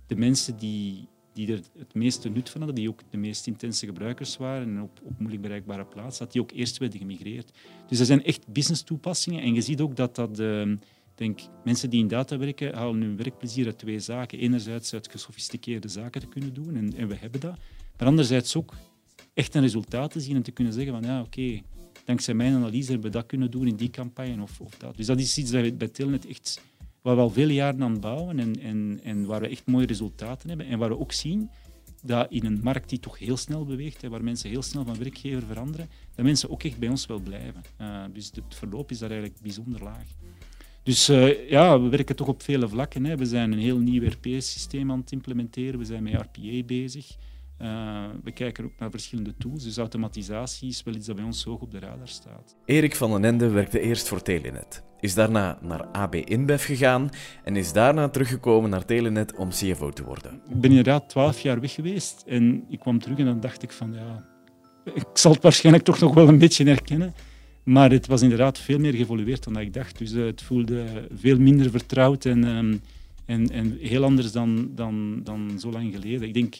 de 0.06 0.16
mensen 0.16 0.58
die, 0.58 1.08
die 1.38 1.52
er 1.52 1.60
het 1.78 1.94
meeste 1.94 2.28
nut 2.28 2.50
van 2.50 2.60
hadden, 2.60 2.80
die 2.80 2.88
ook 2.88 3.00
de 3.10 3.16
meest 3.16 3.46
intense 3.46 3.86
gebruikers 3.86 4.36
waren 4.36 4.68
en 4.68 4.82
op, 4.82 5.00
op 5.02 5.18
moeilijk 5.18 5.42
bereikbare 5.42 5.84
plaatsen, 5.84 6.24
dat 6.24 6.32
die 6.32 6.42
ook 6.42 6.52
eerst 6.52 6.78
werden 6.78 6.98
gemigreerd. 6.98 7.50
Dus 7.88 7.98
dat 7.98 8.06
zijn 8.06 8.24
echt 8.24 8.52
business 8.52 8.82
toepassingen 8.82 9.42
en 9.42 9.54
je 9.54 9.60
ziet 9.60 9.80
ook 9.80 9.96
dat 9.96 10.14
dat... 10.14 10.38
Uh, 10.38 10.76
denk, 11.14 11.40
mensen 11.64 11.90
die 11.90 12.00
in 12.00 12.08
data 12.08 12.38
werken, 12.38 12.74
halen 12.74 13.00
hun 13.00 13.16
werkplezier 13.16 13.66
uit 13.66 13.78
twee 13.78 14.00
zaken. 14.00 14.38
Enerzijds 14.38 14.94
uit 14.94 15.10
gesofisticeerde 15.10 15.88
zaken 15.88 16.20
te 16.20 16.26
kunnen 16.26 16.54
doen, 16.54 16.76
en, 16.76 16.96
en 16.96 17.08
we 17.08 17.14
hebben 17.14 17.40
dat. 17.40 17.56
Maar 17.98 18.08
anderzijds 18.08 18.56
ook 18.56 18.74
echt 19.34 19.54
een 19.54 19.60
resultaat 19.60 20.10
te 20.10 20.20
zien 20.20 20.36
en 20.36 20.42
te 20.42 20.50
kunnen 20.50 20.72
zeggen 20.72 20.92
van 20.92 21.02
ja, 21.02 21.20
oké, 21.20 21.60
dankzij 22.04 22.34
mijn 22.34 22.54
analyse 22.54 22.90
hebben 22.90 23.10
we 23.10 23.16
dat 23.16 23.26
kunnen 23.26 23.50
doen 23.50 23.66
in 23.66 23.76
die 23.76 23.90
campagne 23.90 24.42
of, 24.42 24.60
of 24.60 24.74
dat. 24.78 24.96
Dus 24.96 25.06
dat 25.06 25.18
is 25.18 25.38
iets 25.38 25.50
dat 25.50 25.78
bij 25.78 25.88
Telnet 25.88 26.26
echt, 26.26 26.60
waar 27.08 27.16
we 27.16 27.22
al 27.22 27.30
vele 27.30 27.54
jaren 27.54 27.82
aan 27.82 28.00
bouwen 28.00 28.38
en, 28.38 28.60
en, 28.60 29.00
en 29.02 29.26
waar 29.26 29.40
we 29.40 29.48
echt 29.48 29.66
mooie 29.66 29.86
resultaten 29.86 30.48
hebben. 30.48 30.66
En 30.66 30.78
waar 30.78 30.88
we 30.88 30.98
ook 30.98 31.12
zien 31.12 31.50
dat 32.02 32.30
in 32.30 32.44
een 32.44 32.60
markt 32.62 32.88
die 32.88 33.00
toch 33.00 33.18
heel 33.18 33.36
snel 33.36 33.64
beweegt, 33.64 34.02
hè, 34.02 34.08
waar 34.08 34.24
mensen 34.24 34.50
heel 34.50 34.62
snel 34.62 34.84
van 34.84 34.98
werkgever 34.98 35.42
veranderen, 35.42 35.88
dat 36.14 36.24
mensen 36.24 36.50
ook 36.50 36.62
echt 36.62 36.78
bij 36.78 36.88
ons 36.88 37.06
wel 37.06 37.20
blijven. 37.20 37.62
Uh, 37.80 38.04
dus 38.12 38.30
het 38.34 38.54
verloop 38.54 38.90
is 38.90 38.98
daar 38.98 39.10
eigenlijk 39.10 39.40
bijzonder 39.42 39.82
laag. 39.82 40.06
Dus 40.82 41.08
uh, 41.08 41.50
ja, 41.50 41.80
we 41.80 41.88
werken 41.88 42.16
toch 42.16 42.28
op 42.28 42.42
vele 42.42 42.68
vlakken. 42.68 43.04
Hè. 43.04 43.16
We 43.16 43.26
zijn 43.26 43.52
een 43.52 43.58
heel 43.58 43.78
nieuw 43.78 44.08
RP-systeem 44.08 44.90
aan 44.90 45.00
het 45.00 45.12
implementeren. 45.12 45.78
We 45.78 45.84
zijn 45.84 46.02
met 46.02 46.14
RPA 46.14 46.62
bezig. 46.66 47.16
Uh, 47.62 48.04
we 48.24 48.30
kijken 48.32 48.64
ook 48.64 48.78
naar 48.78 48.90
verschillende 48.90 49.34
tools. 49.38 49.64
Dus 49.64 49.76
automatisatie 49.76 50.68
is 50.68 50.82
wel 50.82 50.94
iets 50.94 51.06
dat 51.06 51.16
bij 51.16 51.24
ons 51.24 51.44
hoog 51.44 51.60
op 51.60 51.70
de 51.70 51.78
radar 51.78 52.08
staat. 52.08 52.56
Erik 52.64 52.96
van 52.96 53.10
den 53.10 53.24
Ende 53.24 53.48
werkte 53.48 53.80
eerst 53.80 54.08
voor 54.08 54.22
Telenet. 54.22 54.82
Is 55.00 55.14
daarna 55.14 55.58
naar 55.62 55.84
AB 55.84 56.14
InBev 56.14 56.64
gegaan 56.66 57.10
en 57.44 57.56
is 57.56 57.72
daarna 57.72 58.08
teruggekomen 58.08 58.70
naar 58.70 58.84
Telenet 58.84 59.36
om 59.36 59.48
CFO 59.48 59.90
te 59.90 60.04
worden. 60.04 60.40
Ik 60.48 60.60
ben 60.60 60.70
inderdaad 60.70 61.08
twaalf 61.08 61.40
jaar 61.40 61.60
weg 61.60 61.72
geweest 61.72 62.22
en 62.26 62.64
ik 62.68 62.78
kwam 62.78 62.98
terug 62.98 63.18
en 63.18 63.24
dan 63.24 63.40
dacht 63.40 63.62
ik 63.62 63.72
van 63.72 63.92
ja, 63.92 64.28
ik 64.94 65.06
zal 65.12 65.32
het 65.32 65.42
waarschijnlijk 65.42 65.84
toch 65.84 65.98
nog 65.98 66.14
wel 66.14 66.28
een 66.28 66.38
beetje 66.38 66.64
herkennen. 66.64 67.14
Maar 67.62 67.90
het 67.90 68.06
was 68.06 68.22
inderdaad 68.22 68.58
veel 68.58 68.78
meer 68.78 68.94
geëvolueerd 68.94 69.44
dan 69.44 69.58
ik 69.58 69.74
dacht. 69.74 69.98
Dus 69.98 70.12
uh, 70.12 70.24
het 70.24 70.42
voelde 70.42 70.84
veel 71.14 71.38
minder 71.38 71.70
vertrouwd 71.70 72.24
en, 72.24 72.44
um, 72.44 72.80
en, 73.24 73.50
en 73.50 73.76
heel 73.80 74.04
anders 74.04 74.32
dan, 74.32 74.70
dan, 74.74 75.20
dan 75.24 75.56
zo 75.58 75.70
lang 75.70 75.94
geleden. 75.94 76.28
Ik 76.28 76.34
denk 76.34 76.54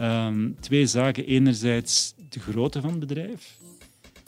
um, 0.00 0.56
twee 0.60 0.86
zaken. 0.86 1.26
Enerzijds 1.26 2.14
de 2.28 2.40
grootte 2.40 2.80
van 2.80 2.90
het 2.90 2.98
bedrijf, 2.98 3.58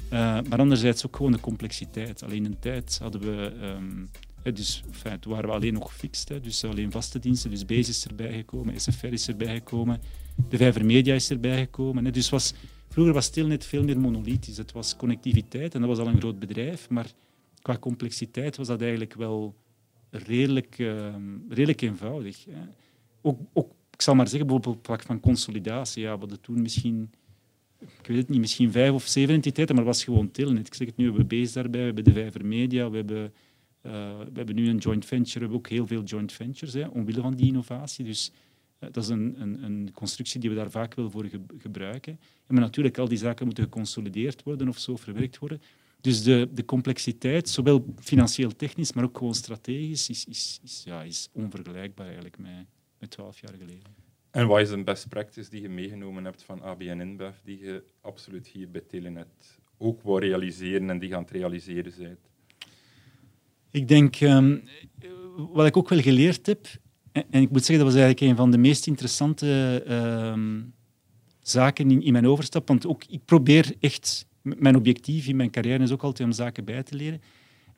uh, 0.05 0.11
maar 0.49 0.59
anderzijds 0.59 1.07
ook 1.07 1.17
gewoon 1.17 1.33
de 1.33 1.41
complexiteit. 1.41 2.23
Alleen 2.23 2.45
in 2.45 2.59
tijd 2.59 2.99
hadden 3.03 3.21
we... 3.21 3.53
Um, 3.63 4.11
dus 4.55 4.83
toen 5.21 5.33
waren 5.33 5.49
we 5.49 5.55
alleen 5.55 5.73
nog 5.73 5.91
gefixt, 5.91 6.43
dus 6.43 6.65
alleen 6.65 6.91
vaste 6.91 7.19
diensten. 7.19 7.51
Dus 7.51 7.65
Base 7.65 7.91
is 7.91 8.07
erbij 8.07 8.33
gekomen, 8.33 8.81
SFR 8.81 9.07
is 9.07 9.29
erbij 9.29 9.55
gekomen, 9.55 10.01
de 10.49 10.57
Vijver 10.57 10.85
Media 10.85 11.15
is 11.15 11.31
erbij 11.31 11.59
gekomen. 11.59 12.05
Hè. 12.05 12.11
Dus 12.11 12.29
was 12.29 12.55
Vroeger 12.89 13.13
was 13.13 13.25
Stilnet 13.25 13.65
veel 13.65 13.85
meer 13.85 14.01
monolithisch. 14.01 14.57
Het 14.57 14.73
was 14.73 14.97
connectiviteit 14.97 15.75
en 15.75 15.81
dat 15.81 15.89
was 15.89 15.99
al 15.99 16.07
een 16.07 16.19
groot 16.19 16.39
bedrijf, 16.39 16.89
maar 16.91 17.13
qua 17.63 17.79
complexiteit 17.79 18.57
was 18.57 18.67
dat 18.67 18.81
eigenlijk 18.81 19.15
wel 19.15 19.55
redelijk, 20.11 20.79
uh, 20.79 21.15
redelijk 21.49 21.81
eenvoudig. 21.81 22.47
Ook, 23.23 23.41
ook, 23.53 23.73
ik 23.99 24.05
zal 24.05 24.15
maar 24.15 24.29
zeggen, 24.29 24.47
bijvoorbeeld 24.47 24.77
op 24.77 24.87
vlak 24.87 25.03
van 25.03 25.21
consolidatie. 25.21 26.03
Ja, 26.03 26.19
we 26.19 26.41
toen 26.41 26.63
misschien, 26.63 27.11
ik 27.79 28.07
weet 28.07 28.17
het 28.17 28.29
niet, 28.29 28.41
misschien 28.41 28.73
vijf 28.73 28.93
of 28.93 29.07
zeven 29.07 29.35
entiteiten, 29.35 29.77
maar 29.77 29.85
het 29.85 29.95
was 29.95 30.05
gewoon 30.05 30.31
Telnet. 30.31 30.67
Ik 30.67 30.75
zeg 30.75 30.87
het 30.87 30.97
nu, 30.97 31.11
we 31.11 31.17
hebben 31.19 31.53
daarbij, 31.53 31.81
we 31.81 31.87
hebben 31.87 32.05
de 32.05 32.13
Vijver 32.13 32.47
Media, 32.47 32.91
we 32.91 32.97
hebben, 32.97 33.33
uh, 33.83 34.19
we 34.19 34.33
hebben 34.35 34.55
nu 34.55 34.69
een 34.69 34.77
joint 34.77 35.05
venture, 35.05 35.35
we 35.35 35.41
hebben 35.41 35.59
ook 35.59 35.69
heel 35.69 35.87
veel 35.87 36.03
joint 36.03 36.33
ventures, 36.33 36.75
hè, 36.75 36.87
omwille 36.87 37.21
van 37.21 37.35
die 37.35 37.47
innovatie. 37.47 38.05
Dus 38.05 38.33
eh, 38.79 38.89
dat 38.93 39.03
is 39.03 39.09
een, 39.09 39.41
een, 39.41 39.65
een, 39.65 39.91
constructie 39.93 40.41
die 40.41 40.51
we 40.51 40.57
daar 40.57 40.71
vaak 40.71 40.95
wel 40.95 41.11
voor 41.11 41.27
gebruiken. 41.59 42.13
En 42.47 42.55
maar 42.55 42.63
natuurlijk, 42.63 42.99
al 42.99 43.09
die 43.09 43.19
zaken 43.19 43.47
moeten 43.47 43.65
geconsolideerd 43.65 44.43
worden 44.43 44.69
of 44.69 44.79
zo 44.79 44.97
verwerkt 44.97 45.39
worden. 45.39 45.61
Dus 46.01 46.23
de, 46.23 46.49
de 46.53 46.65
complexiteit, 46.65 47.49
zowel 47.49 47.95
financieel 48.01 48.57
technisch, 48.57 48.93
maar 48.93 49.05
ook 49.05 49.19
gewoon 49.19 49.35
strategisch, 49.35 50.09
is, 50.09 50.25
is, 50.25 50.61
is, 50.63 50.83
ja, 50.85 51.03
is 51.03 51.29
onvergelijkbaar 51.33 52.07
eigenlijk 52.07 52.39
met 52.39 52.67
twaalf 53.07 53.41
jaar 53.41 53.53
geleden. 53.59 54.07
En 54.31 54.47
wat 54.47 54.61
is 54.61 54.71
een 54.71 54.85
best 54.85 55.09
practice 55.09 55.51
die 55.51 55.63
je 55.63 55.69
meegenomen 55.69 56.25
hebt 56.25 56.43
van 56.43 56.63
ABN 56.63 57.01
InBev, 57.01 57.35
die 57.45 57.59
je 57.59 57.85
absoluut 58.01 58.47
hier 58.47 58.71
bij 58.71 58.81
Telenet 58.81 59.59
ook 59.77 60.03
wil 60.03 60.19
realiseren 60.19 60.91
en 60.91 60.99
die 60.99 61.11
gaan 61.11 61.27
realiseren 61.29 61.93
zijn? 61.93 62.17
Ik 63.71 63.89
denk, 63.89 64.21
um, 64.21 64.63
wat 65.37 65.67
ik 65.67 65.77
ook 65.77 65.89
wel 65.89 66.01
geleerd 66.01 66.47
heb, 66.47 66.67
en, 67.13 67.25
en, 67.31 67.43
ik 67.43 67.51
moet 67.51 67.65
zeggen, 67.65 67.85
dat 67.85 67.95
was 67.95 68.03
eigenlijk 68.03 68.31
een 68.31 68.37
van 68.37 68.51
de 68.51 68.59
meest 68.59 68.87
interessante 68.87 69.85
uh, 69.89 70.63
zaken 71.41 71.91
in, 71.91 72.03
in, 72.03 72.13
mijn 72.13 72.27
overstap, 72.27 72.69
want 72.69 72.87
ook 72.87 73.05
ik 73.05 73.25
probeer 73.25 73.75
echt, 73.81 74.27
mijn 74.43 74.77
objectief 74.77 75.27
in 75.27 75.37
mijn 75.37 75.51
carrière 75.51 75.83
is 75.83 75.93
ook 75.93 76.03
altijd 76.03 76.29
om 76.29 76.35
zaken 76.35 76.65
bij 76.65 76.83
te 76.83 76.95
leren. 76.95 77.21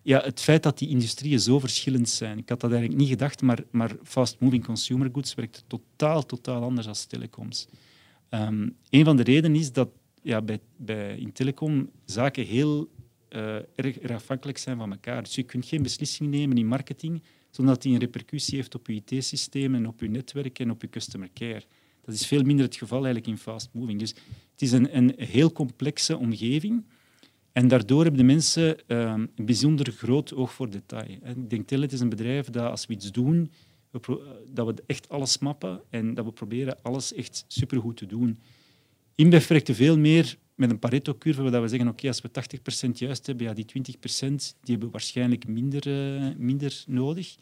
Ja, 0.03 0.21
het 0.21 0.41
feit 0.41 0.63
dat 0.63 0.79
die 0.79 0.89
industrieën 0.89 1.41
zo 1.41 1.59
verschillend 1.59 2.09
zijn, 2.09 2.39
ik 2.39 2.49
had 2.49 2.61
dat 2.61 2.71
eigenlijk 2.71 3.01
niet 3.01 3.11
gedacht, 3.11 3.43
maar, 3.43 3.65
maar 3.71 3.97
fast-moving 4.03 4.65
consumer 4.65 5.09
goods 5.13 5.35
werkt 5.35 5.65
totaal, 5.67 6.27
totaal 6.27 6.63
anders 6.63 6.87
dan 6.87 6.95
telecoms. 7.09 7.69
Um, 8.31 8.77
een 8.91 9.05
van 9.05 9.17
de 9.17 9.23
redenen 9.23 9.61
is 9.61 9.73
dat 9.73 9.89
ja, 10.23 10.43
bij, 10.43 10.61
bij, 10.77 11.17
in 11.17 11.33
telecom 11.33 11.91
zaken 12.05 12.45
heel 12.45 12.89
uh, 13.31 13.55
erg, 13.75 14.11
afhankelijk 14.11 14.59
zijn 14.59 14.77
van 14.77 14.91
elkaar. 14.91 15.23
Dus 15.23 15.35
je 15.35 15.43
kunt 15.43 15.67
geen 15.67 15.83
beslissing 15.83 16.31
nemen 16.31 16.57
in 16.57 16.67
marketing 16.67 17.23
zonder 17.51 17.75
dat 17.75 17.83
die 17.83 17.93
een 17.93 18.01
repercussie 18.01 18.57
heeft 18.57 18.75
op 18.75 18.87
je 18.87 19.03
IT-systeem 19.05 19.75
en 19.75 19.87
op 19.87 20.01
je 20.01 20.09
netwerk 20.09 20.59
en 20.59 20.71
op 20.71 20.81
je 20.83 20.89
customer 20.89 21.29
care. 21.35 21.63
Dat 22.05 22.15
is 22.15 22.27
veel 22.27 22.43
minder 22.43 22.65
het 22.65 22.77
geval 22.77 23.05
eigenlijk 23.05 23.27
in 23.27 23.39
fast 23.39 23.69
moving. 23.73 23.99
Dus 23.99 24.11
het 24.53 24.63
is 24.63 24.73
een, 24.73 24.97
een 24.97 25.15
heel 25.17 25.53
complexe 25.53 26.17
omgeving. 26.17 26.85
En 27.53 27.69
daardoor 27.69 28.03
hebben 28.03 28.21
de 28.21 28.27
mensen 28.27 28.79
um, 28.87 29.31
een 29.35 29.45
bijzonder 29.45 29.93
groot 29.93 30.35
oog 30.35 30.53
voor 30.53 30.71
detail. 30.71 31.19
Ik 31.25 31.51
denk 31.51 31.67
Telet 31.67 31.93
is 31.93 32.01
een 32.01 32.09
bedrijf 32.09 32.47
dat 32.47 32.71
als 32.71 32.87
we 32.87 32.93
iets 32.93 33.13
doen, 33.13 33.51
we 33.91 34.41
dat 34.53 34.67
we 34.67 34.83
echt 34.87 35.09
alles 35.09 35.39
mappen 35.39 35.81
en 35.91 36.15
dat 36.15 36.25
we 36.25 36.33
proberen 36.33 36.79
alles 36.83 37.15
echt 37.15 37.45
supergoed 37.49 37.97
te 37.97 38.07
doen. 38.07 38.39
InBev 39.15 39.49
werkte 39.49 39.75
veel 39.75 39.99
meer 39.99 40.37
met 40.55 40.71
een 40.71 40.79
Pareto-curve, 40.79 41.51
waar 41.51 41.63
we 41.63 41.69
zeggen, 41.69 41.89
oké, 41.89 42.07
als 42.07 42.21
we 42.21 42.31
80% 42.87 42.91
juist 42.93 43.27
hebben, 43.27 43.47
ja, 43.47 43.53
die 43.53 43.65
20% 43.65 43.67
die 44.29 44.55
hebben 44.63 44.87
we 44.87 44.93
waarschijnlijk 44.93 45.47
minder, 45.47 45.87
uh, 45.87 46.35
minder 46.37 46.85
nodig. 46.87 47.37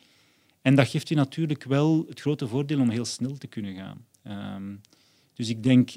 En 0.62 0.74
dat 0.74 0.88
geeft 0.88 1.08
je 1.08 1.14
natuurlijk 1.14 1.64
wel 1.64 2.04
het 2.08 2.20
grote 2.20 2.48
voordeel 2.48 2.80
om 2.80 2.90
heel 2.90 3.04
snel 3.04 3.36
te 3.36 3.46
kunnen 3.46 3.74
gaan. 3.74 4.06
Um, 4.56 4.80
dus 5.34 5.48
ik 5.48 5.62
denk, 5.62 5.90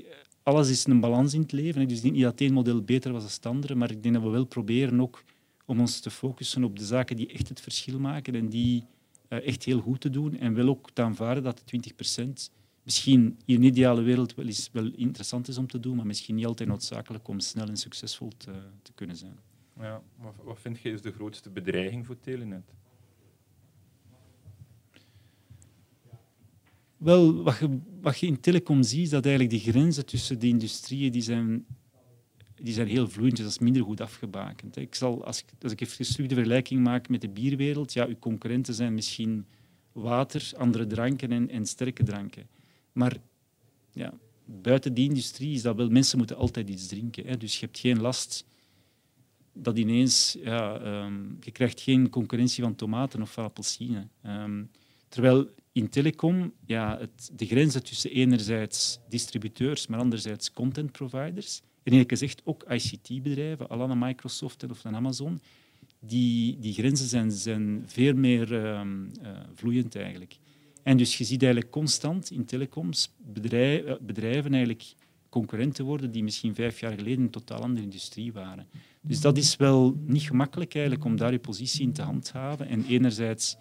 alles 0.43 0.69
is 0.69 0.85
een 0.85 0.99
balans 0.99 1.33
in 1.33 1.41
het 1.41 1.51
leven. 1.51 1.87
Dus 1.87 2.01
niet 2.01 2.21
dat 2.21 2.41
één 2.41 2.53
model 2.53 2.81
beter 2.81 3.11
was 3.11 3.21
dan 3.21 3.31
het 3.31 3.45
andere, 3.45 3.75
maar 3.75 3.91
ik 3.91 4.03
denk 4.03 4.15
dat 4.15 4.23
we 4.23 4.29
wel 4.29 4.45
proberen 4.45 5.01
ook 5.01 5.23
om 5.65 5.79
ons 5.79 5.99
te 5.99 6.09
focussen 6.09 6.63
op 6.63 6.77
de 6.77 6.85
zaken 6.85 7.15
die 7.15 7.31
echt 7.31 7.49
het 7.49 7.61
verschil 7.61 7.99
maken 7.99 8.35
en 8.35 8.49
die 8.49 8.85
uh, 9.29 9.47
echt 9.47 9.63
heel 9.63 9.79
goed 9.79 10.01
te 10.01 10.09
doen. 10.09 10.37
En 10.37 10.53
wel 10.53 10.67
ook 10.67 10.91
te 10.91 11.01
aanvaarden 11.01 11.43
dat 11.43 11.61
de 11.65 11.93
20% 12.19 12.53
misschien 12.83 13.37
in 13.45 13.55
een 13.55 13.63
ideale 13.63 14.01
wereld 14.01 14.35
wel, 14.35 14.47
is, 14.47 14.69
wel 14.71 14.91
interessant 14.95 15.47
is 15.47 15.57
om 15.57 15.67
te 15.67 15.79
doen, 15.79 15.95
maar 15.95 16.05
misschien 16.05 16.35
niet 16.35 16.45
altijd 16.45 16.69
noodzakelijk 16.69 17.27
om 17.27 17.39
snel 17.39 17.67
en 17.67 17.77
succesvol 17.77 18.31
te, 18.37 18.51
te 18.81 18.91
kunnen 18.93 19.15
zijn. 19.15 19.37
Ja, 19.79 20.01
wat, 20.17 20.35
wat 20.43 20.59
vind 20.59 20.79
je 20.79 20.91
is 20.91 21.01
de 21.01 21.11
grootste 21.11 21.49
bedreiging 21.49 22.05
voor 22.05 22.19
Telenet? 22.19 22.73
Wel, 26.97 27.43
wat 27.43 27.57
je, 27.57 27.79
wat 28.01 28.19
je 28.19 28.27
in 28.27 28.39
telecom 28.39 28.83
ziet, 28.83 29.03
is 29.03 29.09
dat 29.09 29.25
eigenlijk 29.25 29.63
de 29.63 29.71
grenzen 29.71 30.05
tussen 30.05 30.39
de 30.39 30.47
industrieën 30.47 31.11
die 31.11 31.21
zijn, 31.21 31.65
die 32.55 32.73
zijn 32.73 32.87
heel 32.87 33.09
vloeiend, 33.09 33.35
dus 33.35 33.45
dat 33.45 33.53
is 33.53 33.59
minder 33.59 33.83
goed 33.83 34.01
afgebakend. 34.01 34.75
Ik 34.75 34.95
zal, 34.95 35.25
als, 35.25 35.39
ik, 35.39 35.45
als 35.61 35.71
ik 35.71 35.81
even 35.81 36.05
terug 36.05 36.27
de 36.27 36.35
vergelijking 36.35 36.83
maak 36.83 37.09
met 37.09 37.21
de 37.21 37.29
bierwereld, 37.29 37.93
ja, 37.93 38.05
uw 38.05 38.19
concurrenten 38.19 38.73
zijn 38.73 38.93
misschien 38.93 39.45
water, 39.91 40.51
andere 40.57 40.87
dranken 40.87 41.31
en, 41.31 41.49
en 41.49 41.65
sterke 41.65 42.03
dranken. 42.03 42.47
Maar 42.91 43.17
ja, 43.91 44.13
buiten 44.45 44.93
die 44.93 45.09
industrie 45.09 45.53
is 45.53 45.61
dat 45.61 45.75
wel, 45.75 45.89
mensen 45.89 46.17
moeten 46.17 46.37
altijd 46.37 46.69
iets 46.69 46.87
drinken. 46.87 47.25
Hè. 47.25 47.37
Dus 47.37 47.59
je 47.59 47.65
hebt 47.65 47.79
geen 47.79 48.01
last 48.01 48.45
dat 49.53 49.77
ineens, 49.77 50.37
ja, 50.43 50.81
um, 51.05 51.37
je 51.41 51.51
krijgt 51.51 51.81
geen 51.81 52.09
concurrentie 52.09 52.63
van 52.63 52.75
tomaten 52.75 53.21
of 53.21 53.31
van 53.31 53.43
appelsine. 53.43 54.07
Um, 54.25 54.69
terwijl 55.07 55.49
in 55.71 55.89
telecom, 55.89 56.53
ja, 56.65 56.97
het, 56.99 57.31
de 57.35 57.45
grenzen 57.45 57.83
tussen 57.83 58.11
enerzijds 58.11 58.99
distributeurs, 59.09 59.87
maar 59.87 59.99
anderzijds 59.99 60.53
content 60.53 60.91
providers, 60.91 61.61
en 61.83 61.91
eerlijk 61.91 62.09
gezegd 62.09 62.41
ook 62.43 62.63
ICT-bedrijven, 62.69 63.69
à 63.71 63.75
la 63.75 63.95
Microsoft 63.95 64.69
of 64.69 64.83
een 64.83 64.95
Amazon, 64.95 65.41
die, 65.99 66.59
die 66.59 66.73
grenzen 66.73 67.07
zijn, 67.07 67.31
zijn 67.31 67.83
veel 67.85 68.13
meer 68.13 68.51
um, 68.53 69.11
uh, 69.21 69.29
vloeiend 69.53 69.95
eigenlijk. 69.95 70.37
En 70.83 70.97
dus 70.97 71.17
je 71.17 71.23
ziet 71.23 71.43
eigenlijk 71.43 71.71
constant 71.71 72.31
in 72.31 72.45
telecoms 72.45 73.13
bedrijven, 73.17 73.87
eh, 73.87 74.05
bedrijven 74.05 74.51
eigenlijk 74.51 74.93
concurrenten 75.29 75.85
worden 75.85 76.11
die 76.11 76.23
misschien 76.23 76.55
vijf 76.55 76.79
jaar 76.79 76.93
geleden 76.93 77.23
een 77.23 77.29
totaal 77.29 77.61
andere 77.61 77.83
industrie 77.83 78.33
waren. 78.33 78.67
Dus 79.01 79.21
dat 79.21 79.37
is 79.37 79.55
wel 79.55 79.95
niet 80.05 80.21
gemakkelijk 80.21 80.73
eigenlijk 80.73 81.05
om 81.05 81.17
daar 81.17 81.31
je 81.31 81.39
positie 81.39 81.81
in 81.81 81.93
te 81.93 82.01
handhaven. 82.01 82.67
En 82.67 82.85
enerzijds, 82.85 83.57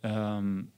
um, 0.00 0.70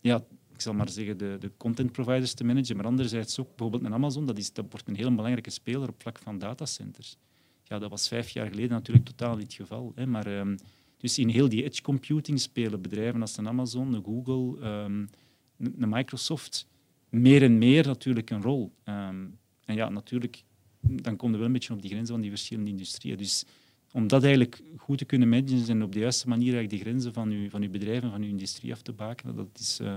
ja, 0.00 0.24
ik 0.52 0.60
zal 0.60 0.74
maar 0.74 0.88
zeggen, 0.88 1.18
de, 1.18 1.36
de 1.40 1.50
content 1.56 1.92
providers 1.92 2.34
te 2.34 2.44
managen, 2.44 2.76
maar 2.76 2.86
anderzijds 2.86 3.38
ook 3.40 3.48
bijvoorbeeld 3.48 3.84
een 3.84 3.94
Amazon, 3.94 4.26
dat, 4.26 4.38
is, 4.38 4.52
dat 4.52 4.66
wordt 4.70 4.88
een 4.88 4.96
heel 4.96 5.14
belangrijke 5.14 5.50
speler 5.50 5.88
op 5.88 6.00
vlak 6.00 6.18
van 6.18 6.38
datacenters. 6.38 7.16
Ja, 7.64 7.78
dat 7.78 7.90
was 7.90 8.08
vijf 8.08 8.30
jaar 8.30 8.46
geleden 8.46 8.70
natuurlijk 8.70 9.06
totaal 9.06 9.36
niet 9.36 9.42
het 9.42 9.54
geval. 9.54 9.92
Hè, 9.94 10.06
maar, 10.06 10.38
um, 10.38 10.56
dus 10.96 11.18
in 11.18 11.28
heel 11.28 11.48
die 11.48 11.64
edge 11.64 11.82
computing 11.82 12.40
spelen 12.40 12.82
bedrijven 12.82 13.20
als 13.20 13.36
een 13.36 13.48
Amazon, 13.48 13.94
een 13.94 14.04
Google, 14.04 14.66
um, 14.66 15.08
een 15.56 15.88
Microsoft 15.88 16.66
meer 17.08 17.42
en 17.42 17.58
meer 17.58 17.86
natuurlijk 17.86 18.30
een 18.30 18.42
rol. 18.42 18.72
Um, 18.84 19.38
en 19.64 19.74
ja, 19.74 19.88
natuurlijk, 19.88 20.42
dan 20.80 21.16
komt 21.16 21.32
er 21.32 21.38
wel 21.38 21.46
een 21.46 21.52
beetje 21.52 21.72
op 21.72 21.80
die 21.80 21.90
grenzen 21.90 22.14
van 22.14 22.20
die 22.20 22.30
verschillende 22.30 22.70
industrieën. 22.70 23.16
Dus 23.16 23.44
om 23.92 24.08
dat 24.08 24.22
eigenlijk 24.22 24.62
goed 24.76 24.98
te 24.98 25.04
kunnen 25.04 25.28
managen 25.28 25.68
en 25.68 25.82
op 25.82 25.92
de 25.92 25.98
juiste 25.98 26.28
manier 26.28 26.54
eigenlijk 26.54 26.82
de 26.82 26.90
grenzen 26.90 27.12
van 27.12 27.30
uw, 27.30 27.50
van 27.50 27.62
uw 27.62 27.70
bedrijf 27.70 28.02
en 28.02 28.10
van 28.10 28.22
uw 28.22 28.28
industrie 28.28 28.72
af 28.72 28.82
te 28.82 28.92
bakenen, 28.92 29.36
dat 29.36 29.48
is 29.54 29.78
uh, 29.82 29.96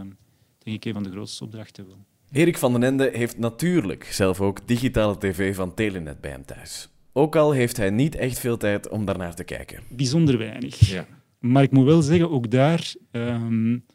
denk 0.58 0.76
ik 0.76 0.86
een 0.86 0.94
van 0.94 1.04
de 1.04 1.10
grootste 1.10 1.44
opdrachten 1.44 1.88
wel. 1.88 2.06
Erik 2.32 2.58
van 2.58 2.74
den 2.74 2.84
Ende 2.84 3.10
heeft 3.14 3.38
natuurlijk 3.38 4.04
zelf 4.04 4.42
ook 4.42 4.68
digitale 4.68 5.18
tv 5.18 5.56
van 5.56 5.74
Telenet 5.74 6.22
bij 6.22 6.32
hem 6.32 6.46
thuis. 6.46 6.90
Ook 7.12 7.36
al 7.36 7.52
heeft 7.52 7.78
hij 7.78 7.90
niet 7.90 8.16
echt 8.16 8.40
veel 8.40 8.58
tijd 8.58 8.90
om 8.90 9.06
daarnaar 9.06 9.36
te 9.36 9.44
kijken. 9.44 9.84
Bijzonder 9.90 10.38
weinig. 10.38 10.90
Ja. 10.90 11.08
Maar 11.40 11.64
ik 11.64 11.72
moet 11.72 11.86
wel 11.86 12.02
zeggen, 12.02 12.32
ook 12.32 12.52
daar... 12.52 12.94
Um, 13.12 13.86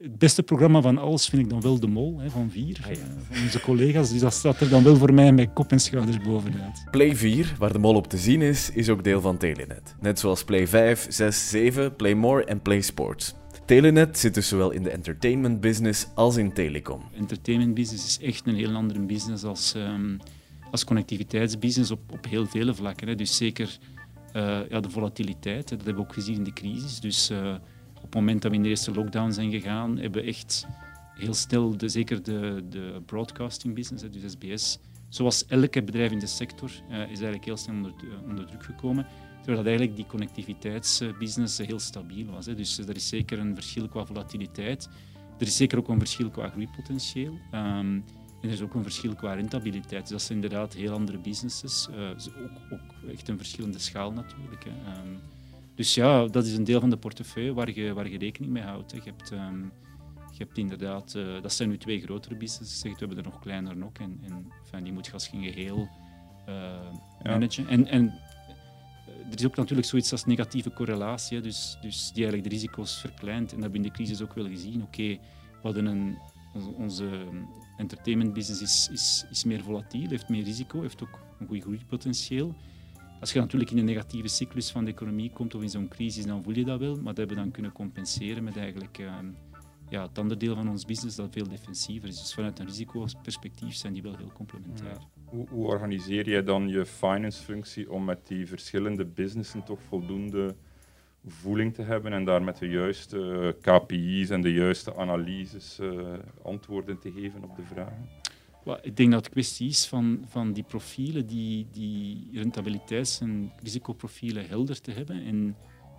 het 0.00 0.18
beste 0.18 0.42
programma 0.42 0.80
van 0.80 0.98
alles 0.98 1.28
vind 1.28 1.42
ik 1.42 1.50
dan 1.50 1.60
wel 1.60 1.80
De 1.80 1.86
Mol, 1.86 2.18
hè, 2.18 2.30
van 2.30 2.50
Vier, 2.50 2.78
ah, 2.84 2.90
ja. 2.90 3.00
van 3.30 3.42
onze 3.42 3.60
collega's. 3.60 4.10
Dus 4.10 4.20
dat 4.20 4.32
staat 4.32 4.60
er 4.60 4.68
dan 4.68 4.82
wel 4.82 4.96
voor 4.96 5.14
mij 5.14 5.32
met 5.32 5.52
kop 5.52 5.72
en 5.72 5.80
schouders 5.80 6.18
bovenuit. 6.18 6.84
Play 6.90 7.16
4, 7.16 7.54
waar 7.58 7.72
De 7.72 7.78
Mol 7.78 7.94
op 7.94 8.06
te 8.06 8.16
zien 8.16 8.42
is, 8.42 8.70
is 8.70 8.88
ook 8.88 9.04
deel 9.04 9.20
van 9.20 9.36
Telenet. 9.36 9.94
Net 10.00 10.18
zoals 10.18 10.44
Play 10.44 10.66
5, 10.66 11.06
6, 11.08 11.48
7, 11.50 11.96
Play 11.96 12.14
More 12.14 12.44
en 12.44 12.62
Play 12.62 12.80
Sports. 12.80 13.34
Telenet 13.64 14.18
zit 14.18 14.34
dus 14.34 14.48
zowel 14.48 14.70
in 14.70 14.82
de 14.82 14.90
entertainment 14.90 15.60
business 15.60 16.06
als 16.14 16.36
in 16.36 16.52
telecom. 16.52 17.02
Entertainment 17.16 17.74
business 17.74 18.06
is 18.06 18.26
echt 18.26 18.46
een 18.46 18.54
heel 18.54 18.74
andere 18.74 19.00
business 19.00 19.44
als, 19.44 19.74
um, 19.76 20.18
als 20.70 20.84
connectiviteitsbusiness 20.84 21.90
op, 21.90 22.00
op 22.12 22.26
heel 22.28 22.46
vele 22.46 22.74
vlakken. 22.74 23.08
Hè. 23.08 23.14
Dus 23.14 23.36
zeker 23.36 23.78
uh, 24.36 24.58
ja, 24.68 24.80
de 24.80 24.90
volatiliteit, 24.90 25.68
dat 25.68 25.78
hebben 25.84 25.94
we 25.94 26.08
ook 26.08 26.14
gezien 26.14 26.34
in 26.34 26.44
de 26.44 26.52
crisis. 26.52 27.00
Dus... 27.00 27.30
Uh, 27.30 27.38
op 27.48 27.58
het 28.10 28.20
moment 28.20 28.42
dat 28.42 28.50
we 28.50 28.56
in 28.56 28.62
de 28.62 28.68
eerste 28.68 28.92
lockdown 28.92 29.30
zijn 29.30 29.50
gegaan, 29.50 29.98
hebben 29.98 30.22
we 30.22 30.28
echt 30.28 30.66
heel 31.14 31.34
snel, 31.34 31.76
de, 31.76 31.88
zeker 31.88 32.22
de, 32.22 32.64
de 32.68 33.02
broadcasting 33.06 33.74
business, 33.74 34.04
dus 34.10 34.32
SBS, 34.32 34.78
zoals 35.08 35.46
elke 35.46 35.82
bedrijf 35.82 36.10
in 36.10 36.18
de 36.18 36.26
sector, 36.26 36.70
uh, 36.90 37.00
is 37.00 37.06
eigenlijk 37.06 37.44
heel 37.44 37.56
snel 37.56 37.74
onder, 37.74 37.92
uh, 38.04 38.28
onder 38.28 38.46
druk 38.46 38.64
gekomen. 38.64 39.06
Terwijl 39.36 39.56
dat 39.56 39.66
eigenlijk 39.66 39.96
die 39.96 40.06
connectiviteitsbusiness 40.06 41.58
heel 41.58 41.78
stabiel 41.78 42.26
was. 42.26 42.44
Dus 42.44 42.78
er 42.78 42.96
is 42.96 43.08
zeker 43.08 43.38
een 43.38 43.54
verschil 43.54 43.88
qua 43.88 44.06
volatiliteit. 44.06 44.88
Er 45.38 45.46
is 45.46 45.56
zeker 45.56 45.78
ook 45.78 45.88
een 45.88 45.98
verschil 45.98 46.30
qua 46.30 46.48
groeipotentieel. 46.48 47.32
Um, 47.32 48.04
en 48.40 48.48
er 48.48 48.50
is 48.50 48.60
ook 48.60 48.74
een 48.74 48.82
verschil 48.82 49.14
qua 49.14 49.32
rentabiliteit. 49.32 50.02
Dus 50.02 50.10
dat 50.10 50.22
zijn 50.22 50.42
inderdaad 50.42 50.74
heel 50.74 50.92
andere 50.92 51.18
businesses. 51.18 51.88
Ook, 51.88 52.72
ook, 52.72 53.10
echt 53.10 53.28
een 53.28 53.36
verschillende 53.36 53.78
schaal 53.78 54.12
natuurlijk. 54.12 54.64
Hè. 54.64 55.00
Um, 55.00 55.20
dus 55.80 55.94
ja, 55.94 56.26
dat 56.26 56.46
is 56.46 56.56
een 56.56 56.64
deel 56.64 56.80
van 56.80 56.90
de 56.90 56.96
portefeuille 56.96 57.54
waar 57.54 57.70
je, 57.70 57.92
waar 57.94 58.08
je 58.08 58.18
rekening 58.18 58.52
mee 58.52 58.62
houdt. 58.62 58.92
Je 58.92 59.00
hebt, 59.04 59.30
um, 59.30 59.72
je 60.30 60.44
hebt 60.44 60.58
inderdaad, 60.58 61.14
uh, 61.16 61.42
dat 61.42 61.52
zijn 61.52 61.68
nu 61.68 61.78
twee 61.78 62.00
grotere 62.00 62.36
businesses. 62.36 62.82
we 62.82 62.94
hebben 62.98 63.16
er 63.16 63.22
nog 63.22 63.38
kleiner 63.38 63.84
ook. 63.84 63.98
En, 63.98 64.20
en 64.22 64.46
enfin, 64.64 64.84
die 64.84 64.92
moet 64.92 65.06
je 65.06 65.12
als 65.12 65.28
geen 65.28 65.42
geheel 65.42 65.88
uh, 66.48 66.92
managen. 67.22 67.68
En, 67.68 67.86
en 67.86 68.20
er 69.30 69.38
is 69.38 69.46
ook 69.46 69.56
natuurlijk 69.56 69.88
zoiets 69.88 70.12
als 70.12 70.24
negatieve 70.24 70.72
correlatie, 70.72 71.40
dus, 71.40 71.78
dus 71.80 72.12
die 72.12 72.22
eigenlijk 72.24 72.44
de 72.44 72.54
risico's 72.54 73.00
verkleint. 73.00 73.52
En 73.52 73.60
dat 73.60 73.62
hebben 73.62 73.80
we 73.80 73.86
in 73.86 73.92
de 73.92 73.96
crisis 73.96 74.22
ook 74.22 74.34
wel 74.34 74.46
gezien. 74.46 74.82
Oké, 74.82 75.00
okay, 75.00 75.20
we 75.52 75.62
hadden 75.62 75.86
een, 75.86 76.18
onze 76.76 77.08
entertainment 77.76 78.32
business 78.32 78.62
is, 78.62 78.88
is, 78.92 79.26
is 79.30 79.44
meer 79.44 79.62
volatiel, 79.62 80.08
heeft 80.08 80.28
meer 80.28 80.44
risico, 80.44 80.80
heeft 80.80 81.02
ook 81.02 81.20
een 81.38 81.46
goed 81.46 81.62
groeipotentieel. 81.62 82.54
Als 83.20 83.32
je 83.32 83.40
natuurlijk 83.40 83.70
in 83.70 83.78
een 83.78 83.84
negatieve 83.84 84.28
cyclus 84.28 84.70
van 84.70 84.84
de 84.84 84.90
economie 84.90 85.30
komt 85.30 85.54
of 85.54 85.62
in 85.62 85.68
zo'n 85.68 85.88
crisis, 85.88 86.26
dan 86.26 86.42
voel 86.42 86.54
je 86.54 86.64
dat 86.64 86.78
wel. 86.78 86.94
Maar 86.94 87.04
dat 87.04 87.16
hebben 87.16 87.36
we 87.36 87.42
dan 87.42 87.50
kunnen 87.50 87.72
compenseren 87.72 88.44
met 88.44 88.56
eigenlijk 88.56 88.98
uh, 88.98 89.14
ja, 89.88 90.02
het 90.02 90.18
andere 90.18 90.40
deel 90.40 90.54
van 90.54 90.68
ons 90.68 90.84
business 90.84 91.16
dat 91.16 91.32
veel 91.32 91.48
defensiever 91.48 92.08
is. 92.08 92.18
Dus 92.18 92.34
vanuit 92.34 92.58
een 92.58 92.66
risicoperspectief 92.66 93.74
zijn 93.74 93.92
die 93.92 94.02
wel 94.02 94.16
heel 94.16 94.32
complementair. 94.34 94.96
Hoe, 95.24 95.46
organiseer 95.50 96.28
jij 96.28 96.42
dan 96.42 96.68
je 96.68 96.86
finance-functie 96.86 97.90
om 97.90 98.04
met 98.04 98.26
die 98.26 98.46
verschillende 98.46 99.04
businessen 99.04 99.64
toch 99.64 99.80
voldoende 99.88 100.54
voeling 101.26 101.74
te 101.74 101.82
hebben 101.82 102.12
en 102.12 102.24
daar 102.24 102.42
met 102.42 102.58
de 102.58 102.68
juiste 102.68 103.56
KPI's 103.60 104.30
en 104.30 104.40
de 104.40 104.52
juiste 104.52 104.96
analyses 104.96 105.78
uh, 105.80 106.12
antwoorden 106.42 106.98
te 106.98 107.12
geven 107.12 107.44
op 107.44 107.56
de 107.56 107.62
vragen? 107.62 108.19
Ik 108.82 108.96
denk 108.96 109.10
dat 109.10 109.24
het 109.24 109.32
kwestie 109.32 109.68
is 109.68 109.86
van, 109.86 110.24
van 110.28 110.52
die 110.52 110.62
profielen, 110.62 111.26
die, 111.26 111.66
die 111.72 112.28
rentabiliteits- 112.32 113.20
en 113.20 113.52
risicoprofielen 113.62 114.48
helder 114.48 114.80
te 114.80 114.90
hebben 114.90 115.24
en 115.24 115.56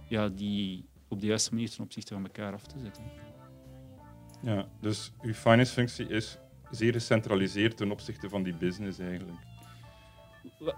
ja, 0.08 0.30
die 0.30 0.86
op 1.08 1.20
de 1.20 1.26
juiste 1.26 1.54
manier 1.54 1.70
ten 1.70 1.84
opzichte 1.84 2.14
van 2.14 2.24
elkaar 2.24 2.54
af 2.54 2.66
te 2.66 2.80
zetten. 2.80 3.04
Ja, 4.44 4.70
dus 4.82 5.12
uw 5.22 5.34
finance-functie 5.34 6.08
is 6.08 6.38
zeer 6.72 6.94
gecentraliseerd 6.94 7.78
ten 7.78 7.92
opzichte 7.92 8.30
van 8.30 8.44
die 8.44 8.54
business 8.54 9.00
eigenlijk. 9.00 9.40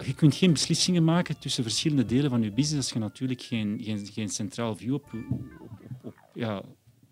Je 0.06 0.14
kunt 0.16 0.36
geen 0.36 0.52
beslissingen 0.52 1.04
maken 1.04 1.40
tussen 1.40 1.64
verschillende 1.64 2.06
delen 2.06 2.30
van 2.30 2.42
je 2.42 2.52
business 2.52 2.86
als 2.86 2.94
je 2.94 3.00
natuurlijk 3.00 3.42
geen, 3.42 3.80
geen, 3.82 4.06
geen 4.06 4.30
centraal 4.30 4.76
view 4.76 4.94
op, 4.94 5.14
op, 5.30 5.42
op, 6.02 6.16
ja, 6.34 6.64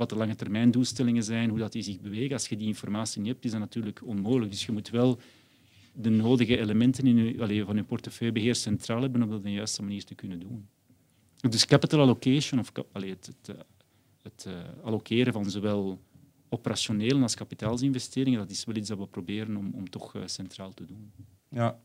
wat 0.01 0.09
de 0.09 0.15
lange 0.15 0.35
termijn 0.35 0.71
doelstellingen 0.71 1.23
zijn, 1.23 1.49
hoe 1.49 1.59
dat 1.59 1.71
die 1.71 1.81
zich 1.81 1.99
bewegen. 1.99 2.33
Als 2.33 2.47
je 2.47 2.57
die 2.57 2.67
informatie 2.67 3.21
niet 3.21 3.31
hebt, 3.31 3.45
is 3.45 3.51
dat 3.51 3.59
natuurlijk 3.59 4.01
onmogelijk. 4.05 4.51
Dus 4.51 4.65
je 4.65 4.71
moet 4.71 4.89
wel 4.89 5.19
de 5.93 6.09
nodige 6.09 6.57
elementen 6.57 7.07
in 7.07 7.65
van 7.65 7.75
je 7.75 7.83
portefeuillebeheer 7.83 8.55
centraal 8.55 9.01
hebben 9.01 9.21
om 9.21 9.29
dat 9.29 9.37
op 9.37 9.43
de 9.43 9.51
juiste 9.51 9.83
manier 9.83 10.03
te 10.03 10.15
kunnen 10.15 10.39
doen. 10.39 10.67
Dus 11.49 11.65
capital 11.65 11.99
allocation, 11.99 12.59
of 12.59 12.71
allez, 12.91 13.09
het, 13.09 13.31
het, 13.41 13.57
het 14.21 14.45
uh, 14.47 14.53
allokeren 14.83 15.33
van 15.33 15.49
zowel 15.49 15.99
operationele 16.49 17.21
als 17.21 17.35
kapitaalsinvesteringen, 17.35 18.39
dat 18.39 18.49
is 18.49 18.65
wel 18.65 18.75
iets 18.75 18.89
dat 18.89 18.97
we 18.97 19.07
proberen 19.07 19.57
om, 19.57 19.71
om 19.73 19.89
toch 19.89 20.15
uh, 20.15 20.21
centraal 20.25 20.73
te 20.73 20.85
doen. 20.85 21.11
Ja, 21.49 21.79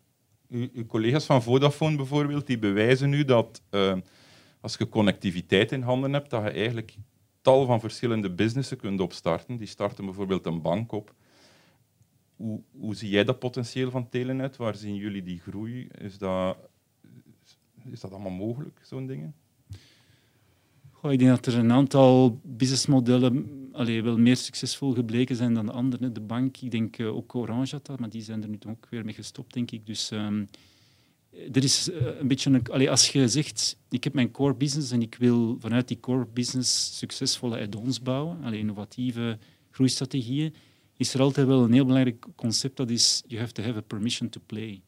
uw, 0.48 0.86
collega's 0.86 1.24
van 1.24 1.42
Vodafone 1.42 1.96
bijvoorbeeld, 1.96 2.46
die 2.46 2.58
bewijzen 2.58 3.10
nu 3.10 3.24
dat 3.24 3.62
als 4.60 4.76
je 4.76 4.88
connectiviteit 4.88 5.72
in 5.72 5.82
handen 5.82 6.12
hebt, 6.12 6.30
dat 6.30 6.42
je 6.42 6.50
eigenlijk 6.50 6.96
tal 7.46 7.66
van 7.66 7.80
verschillende 7.80 8.30
businessen 8.30 8.76
kunt 8.76 9.00
opstarten. 9.00 9.56
Die 9.56 9.66
starten 9.66 10.04
bijvoorbeeld 10.04 10.46
een 10.46 10.62
bank 10.62 10.92
op. 10.92 11.14
Hoe, 12.36 12.94
zie 12.94 13.10
jij 13.10 13.24
dat 13.24 13.38
potentieel 13.38 13.90
van 13.90 14.08
Telenet? 14.08 14.56
Waar 14.56 14.74
zien 14.74 14.94
jullie 14.94 15.22
die 15.22 15.40
groei? 15.40 15.88
Is 15.98 16.18
dat, 16.18 16.56
is 17.90 18.00
dat 18.00 18.10
allemaal 18.10 18.30
mogelijk, 18.30 18.80
zo'n 18.82 19.06
dingen? 19.06 19.34
Goh, 20.90 21.12
ik 21.12 21.18
denk 21.18 21.30
dat 21.30 21.46
er 21.46 21.58
een 21.58 21.72
aantal 21.72 22.40
businessmodellen 22.42 23.66
allee, 23.72 24.02
wel 24.02 24.18
meer 24.18 24.36
succesvol 24.36 24.92
gebleken 24.92 25.36
zijn 25.36 25.54
dan 25.54 25.66
de 25.66 25.72
andere. 25.72 26.12
De 26.12 26.20
bank, 26.20 26.56
ik 26.56 26.70
denk 26.70 26.98
uh, 26.98 27.16
ook 27.16 27.34
Orange 27.34 27.74
had 27.74 27.86
dat, 27.86 28.00
maar 28.00 28.10
die 28.10 28.22
zijn 28.22 28.42
er 28.42 28.48
nu 28.48 28.58
ook 28.68 28.86
weer 28.90 29.04
mee 29.04 29.14
gestopt, 29.14 29.54
denk 29.54 29.70
ik. 29.70 29.86
Dus 29.86 30.10
um, 30.10 30.48
er 31.52 31.64
is 31.64 31.88
uh, 31.88 32.18
een 32.18 32.28
beetje 32.28 32.62
een, 32.70 32.88
als 32.88 33.08
je 33.08 33.28
zegt, 33.28 33.78
ik 33.88 34.04
heb 34.04 34.12
mijn 34.12 34.30
core 34.30 34.54
business 34.54 34.90
en 34.90 35.02
ik 35.02 35.14
wil 35.14 35.56
vanuit 35.60 35.88
die 35.88 36.00
core 36.00 36.26
business 36.26 36.98
succesvolle 36.98 37.60
add-ons 37.60 38.02
bouwen, 38.02 38.54
innovatieve 38.54 39.38
groeistrategieën, 39.70 40.54
is 40.96 41.14
er 41.14 41.20
altijd 41.20 41.46
wel 41.46 41.64
een 41.64 41.72
heel 41.72 41.84
belangrijk 41.84 42.26
concept, 42.34 42.76
dat 42.76 42.90
is, 42.90 43.22
you 43.26 43.40
have 43.40 43.52
to 43.52 43.62
have 43.62 43.76
a 43.76 43.80
permission 43.80 44.28
to 44.28 44.40
play. 44.46 44.82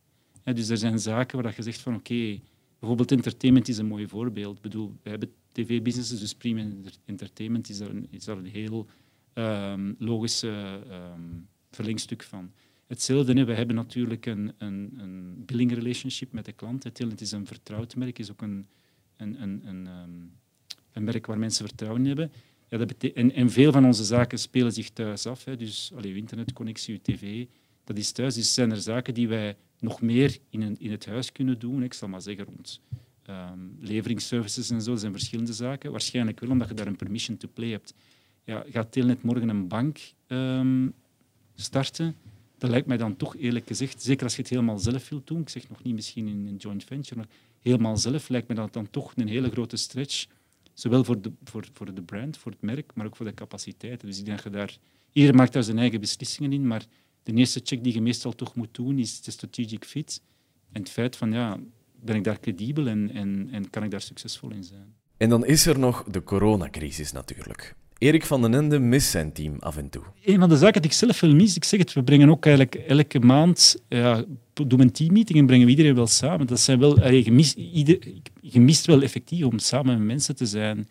Dus 0.44 0.68
er 0.68 0.76
zijn 0.76 0.98
zaken 0.98 1.42
waar 1.42 1.52
je 1.56 1.62
zegt 1.62 1.80
van, 1.80 1.94
oké, 1.94 2.40
bijvoorbeeld 2.78 3.12
entertainment 3.12 3.68
is 3.68 3.78
een 3.78 3.86
mooi 3.86 4.08
voorbeeld. 4.08 4.60
Bedoel, 4.60 4.94
we 5.02 5.10
hebben 5.10 5.32
tv-businesses, 5.52 6.20
dus 6.20 6.34
premium 6.34 6.82
entertainment 7.04 7.68
is 7.68 7.78
daar 7.78 7.90
een, 7.90 8.06
is 8.10 8.26
een 8.26 8.46
heel 8.46 8.86
um, 9.34 9.94
logisch 9.98 10.42
um, 10.42 11.48
verlengstuk 11.70 12.22
van. 12.22 12.52
Hetzelfde, 12.88 13.44
we 13.44 13.54
hebben 13.54 13.76
natuurlijk 13.76 14.26
een, 14.26 14.52
een, 14.58 14.94
een 14.98 15.44
billing 15.46 15.74
relationship 15.74 16.32
met 16.32 16.44
de 16.44 16.52
klant. 16.52 16.84
Het 16.84 17.20
is 17.20 17.32
een 17.32 17.46
vertrouwd 17.46 17.96
merk, 17.96 18.18
is 18.18 18.30
ook 18.30 18.42
een, 18.42 18.66
een, 19.16 19.42
een, 19.42 19.62
een, 19.68 19.86
um, 19.86 20.32
een 20.92 21.04
merk 21.04 21.26
waar 21.26 21.38
mensen 21.38 21.66
vertrouwen 21.66 22.02
in 22.02 22.08
hebben. 22.08 22.32
Ja, 22.68 22.78
dat 22.78 22.92
en, 22.92 23.32
en, 23.32 23.50
veel 23.50 23.72
van 23.72 23.84
onze 23.84 24.04
zaken 24.04 24.38
spelen 24.38 24.72
zich 24.72 24.90
thuis 24.90 25.26
af. 25.26 25.44
Hè. 25.44 25.56
Dus 25.56 25.92
allee, 25.94 26.14
internetconnectie, 26.14 26.94
uw 26.94 27.00
tv, 27.02 27.46
dat 27.84 27.98
is 27.98 28.12
thuis. 28.12 28.34
Dus 28.34 28.54
zijn 28.54 28.70
er 28.70 28.80
zaken 28.80 29.14
die 29.14 29.28
wij 29.28 29.56
nog 29.78 30.00
meer 30.00 30.38
in, 30.50 30.76
in 30.78 30.90
het 30.90 31.06
huis 31.06 31.32
kunnen 31.32 31.58
doen. 31.58 31.82
Ik 31.82 31.94
zal 31.94 32.08
maar 32.08 32.22
zeggen 32.22 32.44
rond 32.44 32.80
um, 33.30 33.76
leveringsservices 33.80 34.70
en 34.70 34.82
zo. 34.82 34.96
Zijn 34.96 35.12
verschillende 35.12 35.52
zaken. 35.52 35.90
Waarschijnlijk 35.90 36.40
wel 36.40 36.50
omdat 36.50 36.68
je 36.68 36.74
daar 36.74 36.86
een 36.86 36.96
permission 36.96 37.36
to 37.36 37.48
play 37.54 37.70
hebt. 37.70 37.94
Ja, 38.44 38.64
gaat 38.70 38.92
Telnet 38.92 39.22
morgen 39.22 39.48
een 39.48 39.68
bank 39.68 39.98
um, 40.26 40.94
starten? 41.54 42.16
Dat 42.58 42.70
lijkt 42.70 42.86
mij 42.86 42.96
dan 42.96 43.16
toch 43.16 43.36
eerlijk 43.36 43.66
gezegd, 43.66 44.02
zeker 44.02 44.24
als 44.24 44.36
je 44.36 44.42
het 44.42 44.50
helemaal 44.50 44.78
zelf 44.78 45.08
wilt 45.08 45.26
doen, 45.26 45.40
ik 45.40 45.48
zeg 45.48 45.68
nog 45.68 45.82
niet 45.82 45.94
misschien 45.94 46.28
in 46.28 46.46
een 46.46 46.56
joint 46.56 46.84
venture, 46.84 47.16
maar 47.16 47.28
helemaal 47.60 47.96
zelf 47.96 48.28
lijkt 48.28 48.48
mij 48.48 48.56
dat 48.56 48.72
dan 48.72 48.90
toch 48.90 49.12
een 49.16 49.28
hele 49.28 49.50
grote 49.50 49.76
stretch. 49.76 50.26
Zowel 50.72 51.04
voor 51.04 51.20
de, 51.20 51.32
voor, 51.44 51.68
voor 51.72 51.94
de 51.94 52.02
brand, 52.02 52.36
voor 52.36 52.52
het 52.52 52.62
merk, 52.62 52.94
maar 52.94 53.06
ook 53.06 53.16
voor 53.16 53.26
de 53.26 53.34
capaciteiten. 53.34 54.08
Dus 54.08 54.18
ik 54.18 54.24
denk 54.24 54.42
dat 54.42 54.52
je 54.52 54.58
daar... 54.58 54.78
Iedereen 55.12 55.36
maakt 55.36 55.52
daar 55.52 55.62
zijn 55.62 55.78
eigen 55.78 56.00
beslissingen 56.00 56.52
in, 56.52 56.66
maar 56.66 56.86
de 57.22 57.32
eerste 57.32 57.60
check 57.64 57.84
die 57.84 57.92
je 57.92 58.00
meestal 58.00 58.34
toch 58.34 58.54
moet 58.54 58.74
doen, 58.74 58.98
is 58.98 59.20
de 59.20 59.30
strategic 59.30 59.84
fit. 59.84 60.22
En 60.72 60.80
het 60.80 60.90
feit 60.90 61.16
van, 61.16 61.32
ja, 61.32 61.58
ben 62.00 62.16
ik 62.16 62.24
daar 62.24 62.40
credibel 62.40 62.86
en, 62.86 63.10
en, 63.10 63.48
en 63.52 63.70
kan 63.70 63.82
ik 63.82 63.90
daar 63.90 64.00
succesvol 64.00 64.50
in 64.50 64.64
zijn. 64.64 64.94
En 65.16 65.28
dan 65.28 65.46
is 65.46 65.66
er 65.66 65.78
nog 65.78 66.04
de 66.04 66.22
coronacrisis 66.22 67.12
natuurlijk. 67.12 67.74
Erik 67.98 68.24
van 68.24 68.42
den 68.42 68.54
Ende 68.54 68.78
mist 68.78 69.10
zijn 69.10 69.32
team 69.32 69.56
af 69.58 69.76
en 69.76 69.88
toe. 69.88 70.02
Een 70.24 70.38
van 70.38 70.48
de 70.48 70.56
zaken 70.56 70.82
die 70.82 70.90
ik 70.90 70.96
zelf 70.96 71.20
wil 71.20 71.34
mis, 71.34 71.56
ik 71.56 71.64
zeg 71.64 71.78
het, 71.78 71.92
we 71.92 72.02
brengen 72.02 72.30
ook 72.30 72.46
eigenlijk 72.46 72.74
elke 72.74 73.20
maand, 73.20 73.76
ja, 73.88 74.24
doen 74.52 74.80
een 74.80 74.92
teammeeting 74.92 75.38
en 75.38 75.46
brengen 75.46 75.64
we 75.64 75.70
iedereen 75.70 75.94
wel 75.94 76.06
samen. 76.06 76.46
Dat 76.46 76.60
zijn 76.60 76.78
wel, 76.78 77.10
je, 77.10 77.32
mist, 77.32 77.56
ieder, 77.56 77.98
je 78.40 78.60
mist 78.60 78.86
wel 78.86 79.02
effectief 79.02 79.44
om 79.44 79.58
samen 79.58 79.98
met 79.98 80.06
mensen 80.06 80.36
te 80.36 80.46
zijn. 80.46 80.88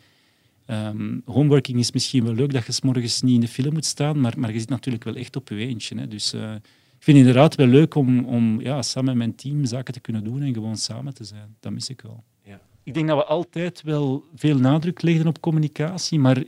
Um, 0.69 1.21
homeworking 1.25 1.79
is 1.79 1.91
misschien 1.91 2.23
wel 2.23 2.33
leuk 2.33 2.53
dat 2.53 2.65
je 2.65 2.71
s 2.71 2.81
morgens 2.81 3.21
niet 3.21 3.33
in 3.33 3.39
de 3.39 3.47
film 3.47 3.73
moet 3.73 3.85
staan, 3.85 4.19
maar, 4.19 4.33
maar 4.37 4.53
je 4.53 4.59
zit 4.59 4.69
natuurlijk 4.69 5.03
wel 5.03 5.15
echt 5.15 5.35
op 5.35 5.49
je 5.49 5.55
eentje. 5.55 5.99
Hè. 5.99 6.07
Dus 6.07 6.33
uh, 6.33 6.41
ik 6.41 7.03
vind 7.03 7.17
het 7.17 7.27
inderdaad 7.27 7.55
wel 7.55 7.67
leuk 7.67 7.95
om, 7.95 8.25
om 8.25 8.61
ja, 8.61 8.81
samen 8.81 9.09
met 9.09 9.17
mijn 9.17 9.35
team 9.35 9.65
zaken 9.65 9.93
te 9.93 9.99
kunnen 9.99 10.23
doen 10.23 10.41
en 10.41 10.53
gewoon 10.53 10.77
samen 10.77 11.13
te 11.13 11.23
zijn. 11.23 11.55
Dat 11.59 11.71
mis 11.71 11.89
ik 11.89 12.01
wel. 12.01 12.23
Ja. 12.43 12.61
Ik 12.83 12.93
denk 12.93 13.07
dat 13.07 13.17
we 13.17 13.25
altijd 13.25 13.81
wel 13.81 14.23
veel 14.35 14.57
nadruk 14.57 15.01
legden 15.01 15.27
op 15.27 15.41
communicatie, 15.41 16.19
maar 16.19 16.43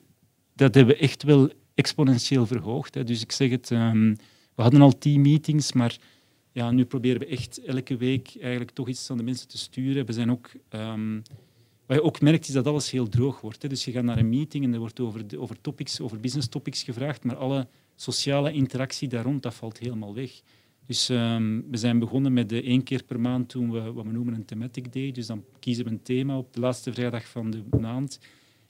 dat 0.60 0.76
hebben 0.76 0.96
we 0.96 1.02
echt 1.02 1.24
wel 1.24 1.50
exponentieel 1.76 2.46
verhoogd. 2.46 2.94
Hè. 2.94 3.04
Dus 3.04 3.22
ik 3.22 3.32
zeg 3.32 3.50
het, 3.50 3.70
um, 3.70 4.16
we 4.56 4.62
hadden 4.62 4.82
al 4.82 4.98
teammeetings, 4.98 5.74
maar 5.74 5.98
ja, 6.52 6.72
nu 6.72 6.86
proberen 6.86 7.20
we 7.20 7.26
echt 7.26 7.62
elke 7.64 7.98
week 7.98 8.38
eigenlijk 8.42 8.72
toch 8.72 8.88
iets 8.88 9.10
aan 9.10 9.18
de 9.18 9.24
mensen 9.24 9.48
te 9.48 9.58
sturen. 9.58 10.06
We 10.06 10.14
zijn 10.14 10.32
ook... 10.32 10.52
Um, 10.70 11.22
wat 11.86 11.98
je 11.98 12.04
ook 12.04 12.22
merkt 12.22 12.48
is 12.48 12.54
dat 12.54 12.68
alles 12.68 12.92
heel 12.92 13.10
droog 13.10 13.42
wordt. 13.42 13.62
Hè. 13.62 13.70
Dus 13.70 13.86
je 13.86 13.92
gaat 13.92 14.04
naar 14.04 14.18
een 14.18 14.30
meeting 14.30 14.64
en 14.64 14.74
er 14.74 14.80
wordt 14.80 15.00
over, 15.00 15.26
over, 15.38 15.62
topics, 15.62 16.00
over 16.00 16.20
business 16.20 16.48
topics 16.48 16.84
gevraagd, 16.84 17.24
maar 17.24 17.36
alle 17.36 17.68
sociale 17.96 18.52
interactie 18.52 19.08
daar 19.08 19.24
rond, 19.24 19.44
dat 19.44 19.54
valt 19.54 19.78
helemaal 19.78 20.14
weg. 20.14 20.32
Dus 20.86 21.10
um, 21.10 21.66
we 21.72 21.78
zijn 21.78 22.00
begonnen 22.00 22.34
met 22.34 22.50
de 22.50 22.62
één 22.62 22.84
keer 22.84 23.04
per 23.04 23.20
maand 23.20 23.50
toen 23.50 23.72
we 23.72 23.92
wat 23.92 24.06
we 24.06 24.12
noemen 24.12 24.34
een 24.34 24.46
thematic 24.46 24.94
day. 24.94 25.12
Dus 25.12 25.28
dan 25.28 25.44
kiezen 25.60 25.86
we 25.86 25.92
een 25.92 26.02
thema 26.02 26.38
op 26.38 26.54
de 26.54 26.60
laatste 26.60 26.94
vrijdag 26.94 27.28
van 27.28 27.52
de 27.52 27.64
maand. 27.80 28.20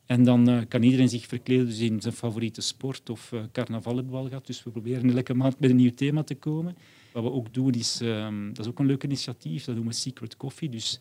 En 0.10 0.24
dan 0.24 0.50
uh, 0.50 0.62
kan 0.68 0.84
iedereen 0.84 1.10
zich 1.10 1.26
verkleden 1.26 1.66
dus 1.66 1.80
in 1.80 2.02
zijn 2.02 2.14
favoriete 2.14 2.62
sport 2.62 3.10
of 3.10 3.32
uh, 3.32 3.42
carnaval 3.52 3.96
hebben 3.96 4.12
we 4.14 4.20
al 4.20 4.28
gehad. 4.28 4.48
Dus 4.48 4.64
we 4.64 4.70
proberen 4.70 5.16
elke 5.16 5.34
maand 5.34 5.60
met 5.60 5.70
een 5.70 5.76
nieuw 5.76 5.94
thema 5.94 6.24
te 6.24 6.36
komen. 6.36 6.78
Wat 7.14 7.24
we 7.24 7.32
ook 7.32 7.54
doen 7.54 7.72
is, 7.72 8.02
um, 8.02 8.48
dat 8.54 8.66
is 8.66 8.72
ook 8.72 8.80
een 8.80 8.86
leuk 8.86 9.04
initiatief, 9.04 9.66
dat 9.66 9.76
doen 9.76 9.86
we 9.86 9.94
Secret 9.94 10.38
Coffee. 10.38 10.70
Dus 10.70 11.00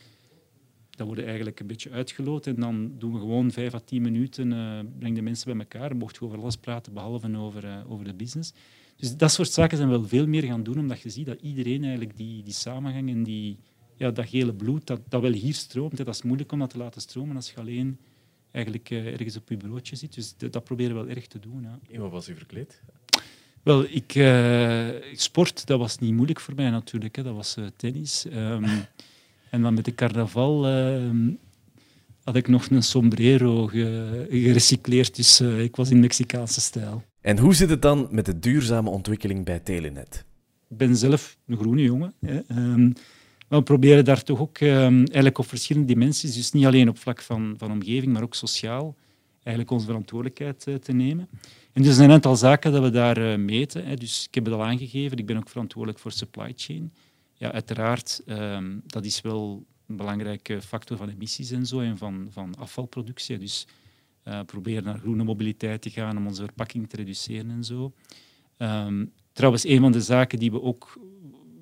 dat 0.90 1.06
wordt 1.06 1.22
eigenlijk 1.22 1.60
een 1.60 1.66
beetje 1.66 1.90
uitgeloot 1.90 2.46
en 2.46 2.54
dan 2.54 2.92
doen 2.98 3.12
we 3.12 3.18
gewoon 3.18 3.50
vijf 3.50 3.74
à 3.74 3.80
tien 3.84 4.02
minuten, 4.02 4.52
uh, 4.52 4.78
breng 4.98 5.14
de 5.14 5.22
mensen 5.22 5.56
bij 5.56 5.66
elkaar, 5.66 5.96
mocht 5.96 6.16
je 6.16 6.24
over 6.24 6.38
alles 6.38 6.56
praten, 6.56 6.92
behalve 6.92 7.36
over, 7.36 7.84
over 7.88 8.04
de 8.04 8.14
business. 8.14 8.52
Dus 8.96 9.16
dat 9.16 9.32
soort 9.32 9.50
zaken 9.50 9.76
zijn 9.76 9.88
wel 9.88 10.04
veel 10.04 10.26
meer 10.26 10.42
gaan 10.42 10.62
doen, 10.62 10.78
omdat 10.78 11.00
je 11.00 11.10
ziet 11.10 11.26
dat 11.26 11.40
iedereen 11.40 11.80
eigenlijk 11.82 12.16
die, 12.16 12.42
die 12.42 12.52
samenhang 12.52 13.08
en 13.10 13.22
die, 13.22 13.58
ja, 13.96 14.10
dat 14.10 14.28
gele 14.28 14.54
bloed, 14.54 14.86
dat, 14.86 15.00
dat 15.08 15.22
wel 15.22 15.32
hier 15.32 15.54
stroomt, 15.54 15.96
dat 15.96 16.08
is 16.08 16.22
moeilijk 16.22 16.52
om 16.52 16.58
dat 16.58 16.70
te 16.70 16.78
laten 16.78 17.00
stromen 17.00 17.36
als 17.36 17.50
je 17.50 17.56
alleen 17.56 17.98
eigenlijk 18.50 18.90
uh, 18.90 19.06
ergens 19.06 19.36
op 19.36 19.48
je 19.48 19.56
broodje 19.56 19.96
zit. 19.96 20.14
Dus 20.14 20.34
dat 20.36 20.64
proberen 20.64 20.96
we 20.96 21.04
wel 21.04 21.14
erg 21.14 21.26
te 21.26 21.38
doen. 21.38 21.62
Ja. 21.62 21.78
En 21.90 22.00
wat 22.00 22.10
was 22.10 22.28
u 22.28 22.34
verkleed? 22.34 22.82
Wel, 23.62 23.84
ik, 23.84 24.12
sport, 25.12 25.66
dat 25.66 25.78
was 25.78 25.98
niet 25.98 26.14
moeilijk 26.14 26.40
voor 26.40 26.54
mij 26.54 26.70
natuurlijk. 26.70 27.16
Hè. 27.16 27.22
Dat 27.22 27.34
was 27.34 27.56
tennis. 27.76 28.26
Um, 28.32 28.64
En 29.50 29.62
dan 29.62 29.74
met 29.74 29.84
de 29.84 29.94
carnaval 29.94 30.68
uh, 30.68 31.10
had 32.24 32.36
ik 32.36 32.48
nog 32.48 32.70
een 32.70 32.82
sombrero 32.82 33.66
gerecycleerd, 33.66 35.16
dus 35.16 35.40
uh, 35.40 35.60
ik 35.60 35.76
was 35.76 35.90
in 35.90 36.00
Mexicaanse 36.00 36.60
stijl. 36.60 37.02
En 37.20 37.38
hoe 37.38 37.54
zit 37.54 37.70
het 37.70 37.82
dan 37.82 38.08
met 38.10 38.26
de 38.26 38.38
duurzame 38.38 38.90
ontwikkeling 38.90 39.44
bij 39.44 39.58
Telenet? 39.58 40.24
Ik 40.68 40.76
ben 40.76 40.96
zelf 40.96 41.38
een 41.46 41.56
groene 41.56 41.82
jongen. 41.82 42.14
Hè. 42.20 42.40
Um, 42.48 42.92
we 43.48 43.62
proberen 43.62 44.04
daar 44.04 44.22
toch 44.22 44.40
ook 44.40 44.60
um, 44.60 44.96
eigenlijk 44.96 45.38
op 45.38 45.46
verschillende 45.46 45.92
dimensies, 45.92 46.34
dus 46.34 46.52
niet 46.52 46.66
alleen 46.66 46.88
op 46.88 46.98
vlak 46.98 47.22
van, 47.22 47.54
van 47.56 47.70
omgeving, 47.70 48.12
maar 48.12 48.22
ook 48.22 48.34
sociaal, 48.34 48.96
eigenlijk 49.42 49.70
onze 49.70 49.86
verantwoordelijkheid 49.86 50.84
te 50.84 50.92
nemen. 50.92 51.28
En 51.72 51.82
dus 51.82 51.86
er 51.86 51.96
zijn 51.96 52.08
een 52.08 52.14
aantal 52.14 52.36
zaken 52.36 52.72
dat 52.72 52.82
we 52.82 52.90
daar 52.90 53.40
meten. 53.40 53.86
Hè. 53.86 53.94
Dus 53.94 54.26
ik 54.26 54.34
heb 54.34 54.44
het 54.44 54.54
al 54.54 54.64
aangegeven, 54.64 55.18
ik 55.18 55.26
ben 55.26 55.36
ook 55.36 55.48
verantwoordelijk 55.48 55.98
voor 55.98 56.12
supply 56.12 56.52
chain. 56.56 56.92
Ja, 57.34 57.52
uiteraard, 57.52 58.22
um, 58.26 58.82
dat 58.86 59.04
is 59.04 59.20
wel 59.20 59.64
een 59.86 59.96
belangrijke 59.96 60.62
factor 60.62 60.96
van 60.96 61.08
emissies 61.08 61.50
en 61.50 61.66
zo 61.66 61.80
en 61.80 61.98
van, 61.98 62.28
van 62.30 62.54
afvalproductie. 62.54 63.38
Dus 63.38 63.66
uh, 64.24 64.40
proberen 64.46 64.84
naar 64.84 64.98
groene 64.98 65.24
mobiliteit 65.24 65.82
te 65.82 65.90
gaan 65.90 66.16
om 66.16 66.26
onze 66.26 66.44
verpakking 66.44 66.88
te 66.88 66.96
reduceren 66.96 67.50
en 67.50 67.64
zo. 67.64 67.92
Um, 68.58 69.12
trouwens, 69.32 69.64
een 69.64 69.80
van 69.80 69.92
de 69.92 70.00
zaken 70.00 70.38
die 70.38 70.50
we 70.50 70.62
ook, 70.62 70.98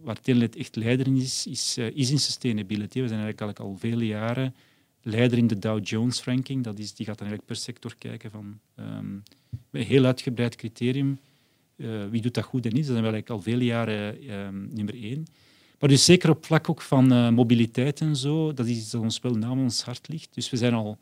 waar 0.07 0.21
Telenet 0.21 0.57
echt 0.57 0.77
leider 0.77 1.07
in 1.07 1.17
is, 1.17 1.47
is, 1.47 1.79
is 1.79 2.11
in 2.11 2.19
sustainability. 2.19 3.01
We 3.01 3.09
zijn 3.09 3.21
eigenlijk 3.21 3.59
al, 3.59 3.77
vele 3.79 4.07
jaren 4.07 4.55
leider 5.03 5.39
in 5.39 5.47
de 5.47 5.59
Dow 5.59 5.87
Jones 5.87 6.25
ranking. 6.25 6.65
Dat 6.65 6.79
is, 6.79 6.95
die 6.95 7.07
gaat 7.07 7.19
dan 7.19 7.27
eigenlijk 7.27 7.47
per 7.47 7.57
sector 7.57 7.95
kijken 7.99 8.31
van 8.31 8.59
um, 8.77 9.23
een 9.71 9.83
heel 9.83 10.05
uitgebreid 10.05 10.57
criterium. 10.57 11.19
Uh, 11.77 12.07
wie 12.11 12.23
doet 12.23 12.35
dat 12.35 12.45
goed 12.45 12.67
en 12.67 12.73
niet? 12.73 12.87
Dat 12.87 12.97
zijn 12.97 13.05
we 13.05 13.11
eigenlijk 13.11 13.31
al 13.31 13.53
vele 13.53 13.65
jaren 13.65 14.31
um, 14.31 14.69
nummer 14.73 14.95
één. 14.95 15.27
Maar 15.79 15.89
dus 15.89 16.05
zeker 16.05 16.31
op 16.31 16.45
vlak 16.45 16.71
ook 16.71 16.83
van 16.83 17.13
uh, 17.13 17.31
mobiliteit 17.31 18.01
en 18.01 18.17
zo, 18.17 18.53
dat 18.53 18.67
is 18.67 18.77
iets 18.77 18.91
dat 18.91 19.03
ons 19.03 19.21
wel 19.21 19.35
na 19.35 19.51
ons 19.51 19.83
hart 19.83 20.09
ligt. 20.09 20.35
Dus 20.35 20.51
we 20.51 20.57
zijn 20.57 20.75
al 20.75 20.99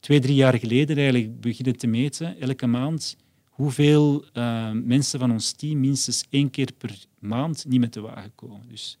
twee, 0.00 0.20
drie 0.20 0.34
jaar 0.34 0.58
geleden 0.58 0.96
eigenlijk 0.96 1.40
beginnen 1.40 1.76
te 1.76 1.86
meten, 1.86 2.40
elke 2.40 2.66
maand, 2.66 3.16
hoeveel 3.56 4.24
uh, 4.34 4.70
mensen 4.70 5.18
van 5.18 5.30
ons 5.30 5.52
team 5.52 5.80
minstens 5.80 6.24
één 6.30 6.50
keer 6.50 6.72
per 6.78 6.94
maand 7.18 7.64
niet 7.68 7.80
met 7.80 7.92
de 7.92 8.00
wagen 8.00 8.32
komen. 8.34 8.60
Dus 8.68 8.98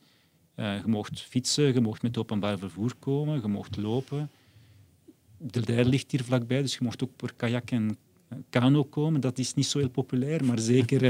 uh, 0.56 0.74
je 0.76 0.86
mocht 0.86 1.20
fietsen, 1.20 1.74
je 1.74 1.80
mocht 1.80 2.02
met 2.02 2.18
openbaar 2.18 2.58
vervoer 2.58 2.94
komen, 2.98 3.40
je 3.40 3.48
mocht 3.48 3.76
lopen. 3.76 4.30
De 5.38 5.62
Leir 5.64 5.84
ligt 5.84 6.10
hier 6.10 6.24
vlakbij, 6.24 6.62
dus 6.62 6.72
je 6.72 6.78
mocht 6.82 7.02
ook 7.02 7.16
per 7.16 7.32
kajak 7.34 7.70
en 7.70 7.96
kano 8.50 8.84
komen. 8.84 9.20
Dat 9.20 9.38
is 9.38 9.54
niet 9.54 9.66
zo 9.66 9.78
heel 9.78 9.88
populair, 9.88 10.44
maar 10.44 10.58
zeker... 10.58 11.02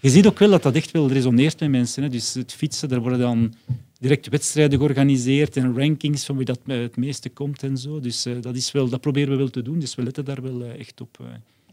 je 0.00 0.10
ziet 0.10 0.26
ook 0.26 0.38
wel 0.38 0.50
dat 0.50 0.62
dat 0.62 0.74
echt 0.74 0.90
wel 0.90 1.08
resoneert 1.08 1.60
met 1.60 1.70
mensen. 1.70 2.02
Hè. 2.02 2.08
Dus 2.08 2.34
het 2.34 2.52
fietsen, 2.52 2.88
daar 2.88 3.00
worden 3.00 3.18
dan 3.18 3.54
direct 3.98 4.28
wedstrijden 4.28 4.78
georganiseerd 4.78 5.56
en 5.56 5.78
rankings 5.78 6.24
van 6.24 6.36
wie 6.36 6.46
dat 6.46 6.60
het 6.64 6.96
meeste 6.96 7.30
komt 7.30 7.62
en 7.62 7.78
zo. 7.78 8.00
Dus 8.00 8.26
dat, 8.40 8.56
is 8.56 8.72
wel, 8.72 8.88
dat 8.88 9.00
proberen 9.00 9.30
we 9.30 9.36
wel 9.36 9.50
te 9.50 9.62
doen, 9.62 9.78
dus 9.78 9.94
we 9.94 10.02
letten 10.02 10.24
daar 10.24 10.42
wel 10.42 10.64
echt 10.64 11.00
op. 11.00 11.18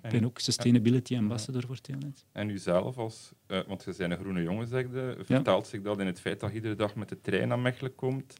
Uh, 0.05 0.11
ik 0.11 0.19
ben 0.19 0.25
ook 0.25 0.39
sustainability 0.39 1.17
ambassador 1.17 1.63
voor 1.67 1.81
Telenet. 1.81 2.25
En 2.31 2.49
u 2.49 2.57
zelf, 2.57 2.97
als, 2.97 3.31
want 3.47 3.83
je 3.83 3.93
bent 3.97 4.11
een 4.11 4.17
groene 4.17 4.43
jongen, 4.43 4.67
zegde, 4.67 5.17
vertaalt 5.21 5.63
ja. 5.63 5.69
zich 5.69 5.81
dat 5.81 5.99
in 5.99 6.05
het 6.05 6.19
feit 6.19 6.39
dat 6.39 6.49
je 6.49 6.55
iedere 6.55 6.75
dag 6.75 6.95
met 6.95 7.09
de 7.09 7.21
trein 7.21 7.47
naar 7.47 7.59
Mechelen 7.59 7.95
komt, 7.95 8.33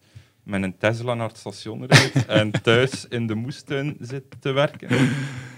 met 0.44 0.64
een 0.64 0.78
Tesla 0.78 1.14
naar 1.14 1.28
het 1.28 1.38
station 1.38 1.86
rijdt 1.86 2.26
en 2.40 2.52
thuis 2.52 3.06
in 3.08 3.28
de 3.28 3.36
moestuin 3.36 3.98
zit 4.00 4.24
te 4.40 4.52
werken 4.52 4.90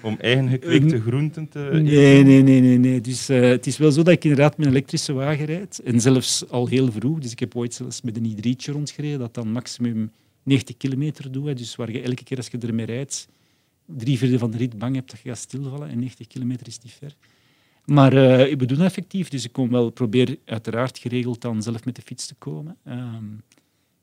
om 0.02 0.18
eigen 0.20 0.50
gekweekte 0.50 1.02
groenten 1.02 1.50
te 1.50 1.60
Nee, 1.60 2.24
nee, 2.24 2.42
nee. 2.42 2.62
nee, 2.62 2.78
nee. 2.78 3.02
Dus, 3.02 3.30
uh, 3.30 3.42
het 3.42 3.68
is 3.68 3.78
wel 3.78 3.92
zo 3.92 4.04
dat 4.04 4.14
ik 4.14 4.24
inderdaad 4.24 4.58
met 4.58 4.66
een 4.66 4.72
elektrische 4.72 5.14
wagen 5.14 5.46
rijd. 5.46 5.82
En 5.84 6.02
zelfs 6.02 6.50
al 6.50 6.68
heel 6.68 6.92
vroeg. 6.92 7.20
Dus 7.20 7.32
ik 7.32 7.40
heb 7.40 7.56
ooit 7.56 7.74
zelfs 7.74 8.02
met 8.02 8.18
een 8.18 8.36
i3'tje 8.36 8.72
rondgereden, 8.72 9.20
dat 9.20 9.34
dan 9.34 9.52
maximum 9.52 10.12
90 10.44 10.78
kilometer 10.78 11.32
doet. 11.32 11.58
Dus 11.58 11.76
waar 11.76 11.92
je 11.92 12.02
elke 12.02 12.24
keer 12.24 12.38
als 12.38 12.48
je 12.48 12.58
ermee 12.58 12.86
rijdt, 12.86 13.28
drie 13.98 14.18
vierde 14.18 14.40
van 14.40 14.52
de 14.52 14.58
rit 14.58 14.78
bang 14.78 14.96
hebt 14.96 15.12
dat 15.12 15.20
je 15.24 15.30
gaat 15.30 15.38
stilvallen. 15.38 15.90
En 15.90 16.00
90 16.00 16.28
kilometer 16.28 16.68
is 16.68 16.80
niet 16.80 16.94
ver. 16.94 17.16
Maar 17.86 18.14
uh, 18.14 18.52
ik 18.52 18.58
bedoel 18.58 18.80
effectief. 18.80 19.30
Dus 19.30 19.46
ik 19.46 19.52
kom 19.52 19.70
wel, 19.70 19.90
probeer 19.90 20.38
uiteraard 20.46 20.98
geregeld 20.98 21.42
dan 21.42 21.62
zelf 21.62 21.86
met 21.86 21.96
de 21.96 22.02
fiets 22.02 22.28
te 22.28 22.36
komen. 22.36 22.78
Um, 22.88 23.44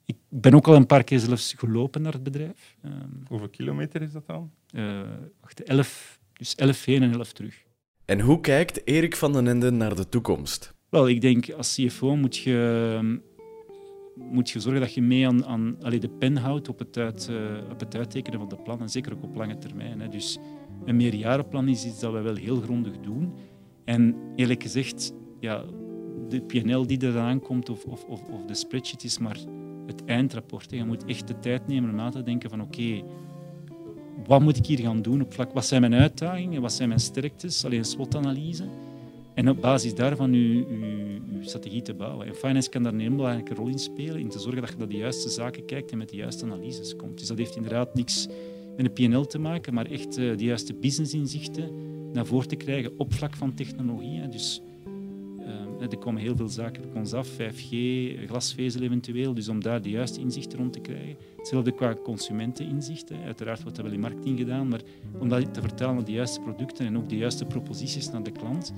ik 0.05 0.17
ben 0.29 0.55
ook 0.55 0.67
al 0.67 0.75
een 0.75 0.87
paar 0.87 1.05
keer 1.05 1.19
zelfs 1.19 1.55
gelopen 1.57 2.03
naar 2.03 2.13
het 2.13 2.23
bedrijf. 2.23 2.77
Um, 2.85 3.23
Hoeveel 3.27 3.49
kilometer 3.49 4.03
is 4.03 4.13
dat 4.13 4.27
dan? 4.27 4.51
Uh, 4.73 5.01
wacht, 5.41 5.63
11, 5.63 6.19
dus 6.33 6.55
11 6.55 6.85
heen 6.85 7.03
en 7.03 7.13
11 7.13 7.33
terug. 7.33 7.63
En 8.05 8.21
hoe 8.21 8.41
kijkt 8.41 8.87
Erik 8.87 9.17
van 9.17 9.33
den 9.33 9.47
Ende 9.47 9.71
naar 9.71 9.95
de 9.95 10.09
toekomst? 10.09 10.75
Wel, 10.89 11.09
ik 11.09 11.21
denk 11.21 11.51
als 11.51 11.75
CFO 11.75 12.17
moet 12.17 12.37
je, 12.37 13.21
moet 14.31 14.51
je 14.51 14.61
zorgen 14.61 14.81
dat 14.81 14.95
je 14.95 15.03
mee 15.03 15.27
aan, 15.27 15.47
aan 15.47 15.77
de 15.81 16.11
pen 16.19 16.37
houdt 16.37 16.69
op 16.69 16.79
het, 16.79 16.97
uit, 16.97 17.29
uh, 17.31 17.71
op 17.71 17.81
het 17.81 17.97
uittekenen 17.97 18.39
van 18.39 18.49
de 18.49 18.57
plannen, 18.57 18.89
zeker 18.89 19.13
ook 19.13 19.23
op 19.23 19.37
lange 19.37 19.59
termijn. 19.59 20.01
Hè. 20.01 20.09
Dus 20.09 20.39
een 20.85 20.97
meerjarenplan 20.97 21.69
is 21.69 21.87
iets 21.87 22.01
dat 22.01 22.13
we 22.13 22.21
wel 22.21 22.35
heel 22.35 22.61
grondig 22.61 23.01
doen. 23.01 23.33
En 23.85 24.17
eerlijk 24.37 24.63
gezegd, 24.63 25.13
ja, 25.41 25.65
de 26.29 26.41
PNL 26.41 26.87
die 26.87 27.07
er 27.07 27.19
aankomt 27.19 27.69
of, 27.69 27.85
of, 27.85 28.05
of, 28.05 28.29
of 28.29 28.45
de 28.45 28.55
spreadsheet 28.55 29.05
is 29.05 29.19
maar 29.19 29.39
het 29.87 30.05
eindrapport. 30.05 30.71
Je 30.71 30.85
moet 30.85 31.05
echt 31.05 31.29
de 31.29 31.39
tijd 31.39 31.67
nemen 31.67 31.91
om 31.91 31.97
na 31.97 32.11
te 32.11 32.23
denken 32.23 32.51
van 32.51 32.61
oké, 32.61 33.03
wat 34.27 34.41
moet 34.41 34.57
ik 34.57 34.67
hier 34.67 34.79
gaan 34.79 35.03
doen 35.03 35.23
op 35.23 35.33
vlak? 35.33 35.53
Wat 35.53 35.67
zijn 35.67 35.81
mijn 35.81 35.95
uitdagingen? 35.95 36.63
Wat 36.63 36.73
zijn 36.73 36.89
mijn 36.89 37.01
sterktes? 37.01 37.65
Alleen 37.65 37.79
een 37.79 37.85
SWOT-analyse. 37.85 38.65
En 39.39 39.49
op 39.49 39.61
basis 39.61 39.95
daarvan 39.95 40.33
uw, 40.33 40.65
strategie 41.41 41.83
te 41.83 41.95
bouwen. 41.95 42.27
En 42.27 42.35
finance 42.35 42.69
kan 42.69 42.83
daar 42.83 42.93
een 42.93 43.01
heel 43.01 43.15
belangrijke 43.15 43.55
rol 43.55 43.69
in 43.69 43.79
spelen, 43.79 44.21
in 44.21 44.29
te 44.29 44.39
zorgen 44.39 44.61
dat 44.61 44.71
je 44.71 44.77
naar 44.77 44.89
de 44.89 44.97
juiste 44.97 45.29
zaken 45.29 45.65
kijkt 45.65 45.91
en 45.91 45.99
met 45.99 46.09
de 46.09 46.17
juiste 46.17 46.45
analyses 46.45 46.97
komt. 46.97 47.19
Dus 47.19 47.29
dat 47.29 47.39
heeft 47.39 47.57
inderdaad 47.57 47.95
niks 47.95 48.27
met 48.77 48.87
een 48.87 48.93
PNL 48.93 49.27
te 49.27 49.39
maken, 49.39 49.75
maar 49.75 49.87
echt 49.87 50.19
uh, 50.19 50.37
de 50.37 50.45
juiste 50.45 50.75
businessinzichten 50.75 51.71
naar 52.13 52.27
voren 52.27 52.49
te 52.49 52.57
krijgen 52.57 52.93
op 52.97 53.13
vlak 53.13 53.37
van 53.37 53.55
technologie. 53.55 54.29
Dus 54.29 54.63
er 55.81 55.99
komen 55.99 56.23
heel 56.23 56.37
veel 56.37 56.49
zaken 56.49 56.85
op 56.85 56.95
ons 56.95 57.13
af, 57.13 57.29
5G, 57.29 57.77
glasvezel 58.27 58.83
eventueel, 58.83 59.35
dus 59.35 59.49
om 59.49 59.63
daar 59.63 59.83
de 59.83 59.91
juiste 59.91 60.21
inzichten 60.21 60.59
rond 60.59 60.73
te 60.73 60.81
krijgen. 60.81 61.17
Hetzelfde 61.37 61.73
qua 61.73 61.95
consumenteninzichten. 62.03 63.17
Uiteraard 63.25 63.63
wordt 63.63 63.77
dat 63.77 63.85
wel 63.85 63.95
in 63.95 64.01
marketing 64.01 64.39
gedaan, 64.39 64.69
maar 64.69 64.81
om 65.19 65.29
dat 65.29 65.55
te 65.55 65.61
vertalen 65.61 65.95
naar 65.95 66.05
de 66.05 66.13
juiste 66.13 66.41
producten 66.41 66.87
en 66.87 66.97
ook 66.97 67.09
de 67.09 67.17
juiste 67.17 67.45
proposities 67.45 68.11
naar 68.11 68.23
de 68.23 68.33
klant, 68.33 68.73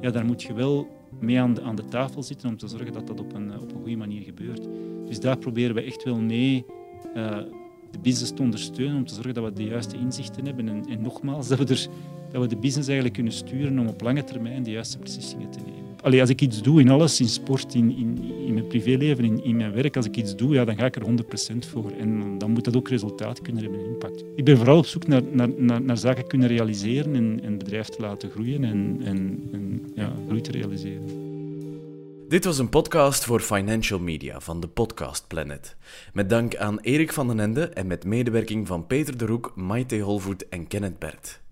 ja, 0.00 0.10
daar 0.10 0.24
moet 0.24 0.42
je 0.42 0.54
wel 0.54 0.88
mee 1.20 1.40
aan 1.40 1.76
de, 1.76 1.88
tafel 1.88 2.22
zitten 2.22 2.48
om 2.48 2.56
te 2.56 2.68
zorgen 2.68 2.92
dat 2.92 3.06
dat 3.06 3.20
op 3.20 3.34
een, 3.34 3.60
op 3.60 3.72
een 3.72 3.80
goede 3.80 3.96
manier 3.96 4.22
gebeurt. 4.22 4.68
Dus 5.06 5.20
daar 5.20 5.38
proberen 5.38 5.74
we 5.74 5.82
echt 5.82 6.04
wel 6.04 6.20
mee 6.20 6.64
uh, 7.16 7.38
de 7.90 7.98
business 7.98 8.32
te 8.32 8.42
ondersteunen 8.42 8.96
om 8.96 9.06
te 9.06 9.14
zorgen 9.14 9.34
dat 9.34 9.44
we 9.44 9.52
de 9.52 9.64
juiste 9.64 9.96
inzichten 9.96 10.46
hebben. 10.46 10.68
En, 10.68 10.84
en 10.88 11.02
nogmaals, 11.02 11.48
dat 11.48 11.58
we, 11.58 11.64
er, 11.64 11.86
dat 12.30 12.42
we 12.42 12.48
de 12.48 12.56
business 12.56 12.86
eigenlijk 12.86 13.14
kunnen 13.14 13.32
sturen 13.32 13.78
om 13.78 13.86
op 13.86 14.00
lange 14.00 14.24
termijn 14.24 14.62
de 14.62 14.70
juiste 14.70 14.98
beslissingen 14.98 15.50
te 15.50 15.58
nemen. 15.58 15.83
Als 16.04 16.30
ik 16.30 16.40
iets 16.40 16.62
doe 16.62 16.80
in 16.80 16.88
alles, 16.88 17.20
in 17.20 17.28
sport, 17.28 17.74
in, 17.74 17.96
in, 17.96 18.18
in 18.46 18.54
mijn 18.54 18.66
privéleven, 18.66 19.24
in, 19.24 19.44
in 19.44 19.56
mijn 19.56 19.72
werk, 19.72 19.96
als 19.96 20.06
ik 20.06 20.16
iets 20.16 20.36
doe, 20.36 20.54
ja, 20.54 20.64
dan 20.64 20.76
ga 20.76 20.84
ik 20.84 20.96
er 20.96 21.02
100% 21.02 21.68
voor. 21.70 21.90
En 21.98 22.38
dan 22.38 22.50
moet 22.50 22.64
dat 22.64 22.76
ook 22.76 22.88
resultaat 22.88 23.42
kunnen 23.42 23.62
hebben, 23.62 23.84
impact. 23.84 24.24
Ik 24.34 24.44
ben 24.44 24.56
vooral 24.56 24.78
op 24.78 24.86
zoek 24.86 25.06
naar, 25.06 25.22
naar, 25.30 25.82
naar, 25.82 25.98
zaken 25.98 26.26
kunnen 26.26 26.48
realiseren 26.48 27.14
en, 27.14 27.40
en 27.42 27.50
het 27.50 27.58
bedrijf 27.58 27.86
te 27.86 28.00
laten 28.00 28.30
groeien 28.30 28.64
en, 28.64 29.00
en, 29.04 29.48
en 29.52 29.92
ja, 29.94 30.12
groei 30.26 30.40
te 30.40 30.50
realiseren. 30.50 31.24
Dit 32.28 32.44
was 32.44 32.58
een 32.58 32.68
podcast 32.68 33.24
voor 33.24 33.40
Financial 33.40 33.98
Media 33.98 34.40
van 34.40 34.60
de 34.60 34.68
Podcast 34.68 35.24
Planet. 35.28 35.76
Met 36.12 36.30
dank 36.30 36.56
aan 36.56 36.80
Erik 36.80 37.12
van 37.12 37.26
den 37.26 37.40
Ende 37.40 37.64
en 37.68 37.86
met 37.86 38.04
medewerking 38.04 38.66
van 38.66 38.86
Peter 38.86 39.18
de 39.18 39.26
Roek, 39.26 39.52
Maite 39.54 39.98
Holvoet 39.98 40.48
en 40.48 40.66
Kenneth 40.66 40.98
Bert. 40.98 41.42